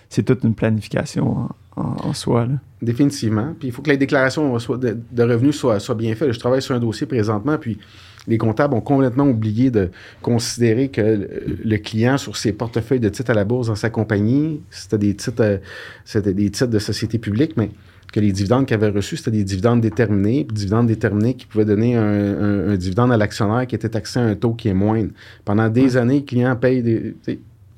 c'est 0.08 0.22
toute 0.24 0.42
une 0.44 0.54
planification 0.54 1.36
en, 1.36 1.48
en- 1.76 1.96
en 2.08 2.12
soi. 2.14 2.46
Là. 2.46 2.54
Définitivement. 2.82 3.54
Puis 3.58 3.68
il 3.68 3.72
faut 3.72 3.82
que 3.82 3.90
la 3.90 3.96
déclaration 3.96 4.58
soit- 4.58 4.78
de, 4.78 4.96
de 5.10 5.22
revenus 5.22 5.56
soit 5.56 5.94
bien 5.94 6.14
faite. 6.14 6.32
Je 6.32 6.38
travaille 6.38 6.62
sur 6.62 6.74
un 6.74 6.80
dossier 6.80 7.06
présentement, 7.06 7.58
puis 7.58 7.78
les 8.26 8.36
comptables 8.38 8.74
ont 8.74 8.80
complètement 8.80 9.26
oublié 9.26 9.70
de 9.70 9.90
considérer 10.22 10.88
que 10.88 11.28
le, 11.64 11.76
client, 11.78 12.18
sur 12.18 12.36
ses 12.36 12.52
portefeuilles 12.52 13.00
de 13.00 13.08
titres 13.08 13.30
à 13.30 13.34
la 13.34 13.44
bourse 13.44 13.68
dans 13.68 13.74
sa 13.74 13.90
compagnie, 13.90 14.60
c'était 14.70 14.98
des 14.98 15.14
titres, 15.14 15.42
euh, 15.42 15.58
c'était 16.04 16.34
des 16.34 16.50
titres 16.50 16.66
de 16.70 16.78
société 16.78 17.18
publique, 17.18 17.56
mais 17.56 17.70
que 18.12 18.20
les 18.20 18.32
dividendes 18.32 18.66
qu'il 18.66 18.74
avait 18.74 18.88
reçus, 18.90 19.16
c'était 19.18 19.30
des 19.30 19.44
dividendes 19.44 19.80
déterminés, 19.80 20.44
puis 20.44 20.54
dividendes 20.54 20.86
déterminés 20.86 21.34
qui 21.34 21.46
pouvaient 21.46 21.64
donner 21.66 21.94
un, 21.96 22.02
un- 22.02 22.68
un 22.70 22.76
dividende 22.76 23.12
à 23.12 23.16
l'actionnaire 23.16 23.66
qui 23.66 23.74
était 23.74 23.88
taxé 23.88 24.18
à 24.18 24.22
un 24.24 24.34
taux 24.34 24.52
qui 24.54 24.68
est 24.68 24.74
moindre. 24.74 25.10
Pendant 25.44 25.68
des 25.68 25.96
années, 25.96 26.16
le 26.20 26.24
client 26.24 26.54
paye 26.56 26.82
des. 26.82 27.14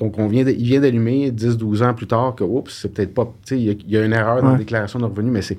Donc, 0.01 0.18
on 0.18 0.26
vient 0.26 0.44
de- 0.44 0.51
il 0.51 0.64
vient 0.64 0.80
d'allumer 0.80 1.30
10-12 1.30 1.82
ans 1.82 1.94
plus 1.94 2.07
tard 2.07 2.34
que, 2.34 2.42
oups, 2.42 2.72
c'est 2.74 2.92
peut-être 2.92 3.14
pas. 3.14 3.24
tu 3.46 3.55
sais, 3.55 3.61
Il 3.61 3.64
y, 3.66 3.70
a- 3.70 3.74
il 3.86 3.90
y 3.90 3.96
a 3.96 4.05
une 4.05 4.12
erreur 4.14 4.36
dans 4.42 4.48
la 4.53 4.59
déclaration 4.59 4.98
de 4.98 5.05
revenus, 5.05 5.32
mais 5.32 5.42
c'est. 5.42 5.59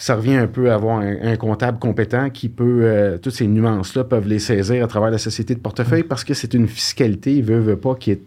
Ça 0.00 0.14
revient 0.14 0.36
un 0.36 0.46
peu 0.46 0.70
à 0.70 0.74
avoir 0.74 0.98
un, 1.00 1.16
un 1.22 1.36
comptable 1.36 1.78
compétent 1.78 2.30
qui 2.30 2.48
peut. 2.48 2.80
euh, 2.82 3.18
toutes 3.18 3.32
ces 3.34 3.46
nuances-là 3.48 4.04
peuvent 4.04 4.28
les 4.28 4.38
saisir 4.38 4.84
à 4.84 4.86
travers 4.86 5.10
la 5.10 5.18
société 5.18 5.54
de 5.54 5.60
portefeuille 5.60 6.04
parce 6.04 6.22
que 6.24 6.34
c'est 6.34 6.54
une 6.54 6.68
fiscalité, 6.68 7.34
il 7.34 7.42
veut, 7.44 7.58
veut 7.58 7.76
pas, 7.76 7.94
qui 7.96 8.12
est 8.12 8.20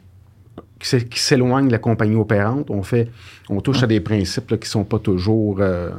s'éloigne 0.84 1.68
de 1.68 1.72
la 1.72 1.78
compagnie 1.78 2.16
opérante. 2.16 2.70
On 2.72 2.82
fait, 2.84 3.08
on 3.50 3.62
touche 3.62 3.84
à 3.84 3.88
des 3.88 4.00
principes 4.00 4.50
là, 4.52 4.58
qui 4.58 4.68
sont 4.70 4.84
pas 4.84 5.00
toujours, 5.00 5.58
euh, 5.60 5.92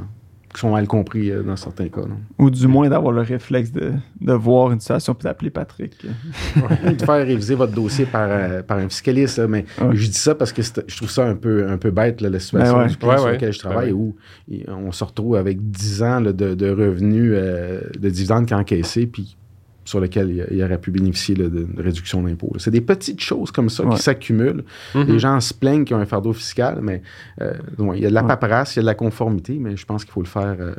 qui 0.55 0.61
sont 0.61 0.70
mal 0.70 0.86
compris 0.86 1.30
euh, 1.30 1.42
dans 1.42 1.57
certains 1.57 1.88
cas. 1.88 2.03
non. 2.03 2.16
Ou 2.38 2.50
du 2.50 2.66
moins 2.66 2.88
d'avoir 2.88 3.12
le 3.12 3.22
réflexe 3.22 3.72
de, 3.72 3.92
de 4.20 4.32
voir 4.32 4.70
une 4.72 4.80
situation 4.80 5.14
puis 5.14 5.24
d'appeler 5.24 5.50
Patrick. 5.50 5.94
de 6.05 7.03
faire 7.05 7.26
réviser 7.26 7.55
votre 7.55 7.72
dossier 7.72 8.05
par, 8.07 8.28
euh, 8.30 8.62
par 8.62 8.78
un 8.78 8.88
fiscaliste. 8.88 9.38
là, 9.38 9.46
mais 9.48 9.64
Ouais. 9.80 9.94
je 9.94 10.07
dis 10.07 10.12
ça 10.18 10.34
parce 10.34 10.53
que 10.53 10.62
je 10.62 10.96
trouve 10.96 11.11
ça 11.11 11.24
un 11.26 11.34
peu, 11.34 11.68
un 11.68 11.78
peu 11.78 11.90
bête, 11.90 12.20
là, 12.20 12.28
la 12.30 12.38
situation 12.40 12.76
Ben 12.76 12.82
ouais. 12.82 12.88
du 12.88 12.96
client 12.96 13.12
Ouais, 13.12 13.18
sur 13.18 13.26
ouais. 13.26 13.32
lequel 13.34 13.53
je 13.53 13.59
travaille, 13.59 13.90
Ben 13.90 13.96
où 13.96 14.16
il- 14.48 14.64
on 14.68 14.92
se 14.92 15.05
retrouve 15.05 15.36
avec 15.36 15.70
10 15.70 16.03
ans 16.03 16.20
là, 16.20 16.32
de, 16.32 16.55
de 16.55 16.70
revenus 16.70 17.32
euh, 17.34 17.80
de 17.98 18.09
dividendes 18.11 18.46
qui 18.46 18.55
encaissés, 18.55 19.07
puis 19.07 19.36
sur 19.85 20.01
lesquels 20.01 20.30
il, 20.30 20.47
il 20.57 20.62
aurait 20.62 20.78
pu 20.80 20.91
bénéficier 20.91 21.35
là, 21.35 21.49
d'une 21.49 21.74
réduction 21.78 22.22
d'impôt. 22.22 22.51
là. 22.55 22.59
C'est 22.61 22.70
des 22.70 22.80
petites 22.80 23.20
choses 23.20 23.51
comme 23.51 23.68
ça 23.68 23.85
Ouais. 23.85 23.97
qui 23.97 24.03
s'accumulent. 24.03 24.64
Mhm. 24.95 25.05
Les 25.05 25.18
gens 25.18 25.41
se 25.41 25.53
plaignent 25.55 25.85
qu'ils 25.85 25.97
ont 25.97 26.01
un 26.01 26.07
fardeau 26.07 26.33
fiscal, 26.33 26.78
mais 26.83 27.03
euh, 27.41 27.55
ouais, 27.78 27.99
il 27.99 28.03
y 28.03 28.07
a 28.07 28.09
de 28.11 28.14
la 28.14 28.22
Ouais. 28.22 28.28
paperasse, 28.28 28.76
il 28.76 28.78
y 28.78 28.80
a 28.80 28.83
de 28.83 28.87
la 28.87 28.95
conformité, 28.95 29.59
mais 29.59 29.76
je 29.76 29.85
pense 29.85 30.05
qu'il 30.05 30.12
faut 30.12 30.22
le 30.22 30.26
faire 30.28 30.57
euh, 30.61 30.74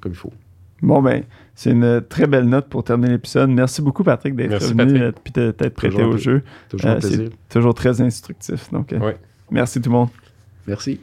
comme 0.00 0.12
il 0.12 0.16
faut. 0.18 0.32
Bon, 0.80 1.02
ben, 1.02 1.24
c'est 1.56 1.70
une 1.72 2.00
très 2.08 2.26
belle 2.28 2.44
note 2.48 2.68
pour 2.68 2.84
terminer 2.84 3.10
l'épisode. 3.12 3.50
Merci 3.50 3.82
beaucoup, 3.82 4.04
Patrick, 4.04 4.36
d'être 4.36 4.64
venu 4.74 5.08
et 5.08 5.12
puis 5.12 5.32
de 5.32 5.50
t'être 5.50 5.74
prêté 5.74 6.02
au 6.04 6.16
jeu. 6.16 6.42
Toujours 6.68 6.90
Euh, 6.90 6.94
un 6.94 6.98
plaisir. 7.00 7.28
c'est 7.48 7.58
toujours 7.58 7.74
très 7.74 8.00
instructif. 8.00 8.70
Donc, 8.70 8.92
euh, 8.92 8.98
Ouais. 9.00 9.16
merci 9.50 9.80
tout 9.80 9.90
le 9.90 9.96
monde. 9.96 10.08
Merci. 10.68 11.00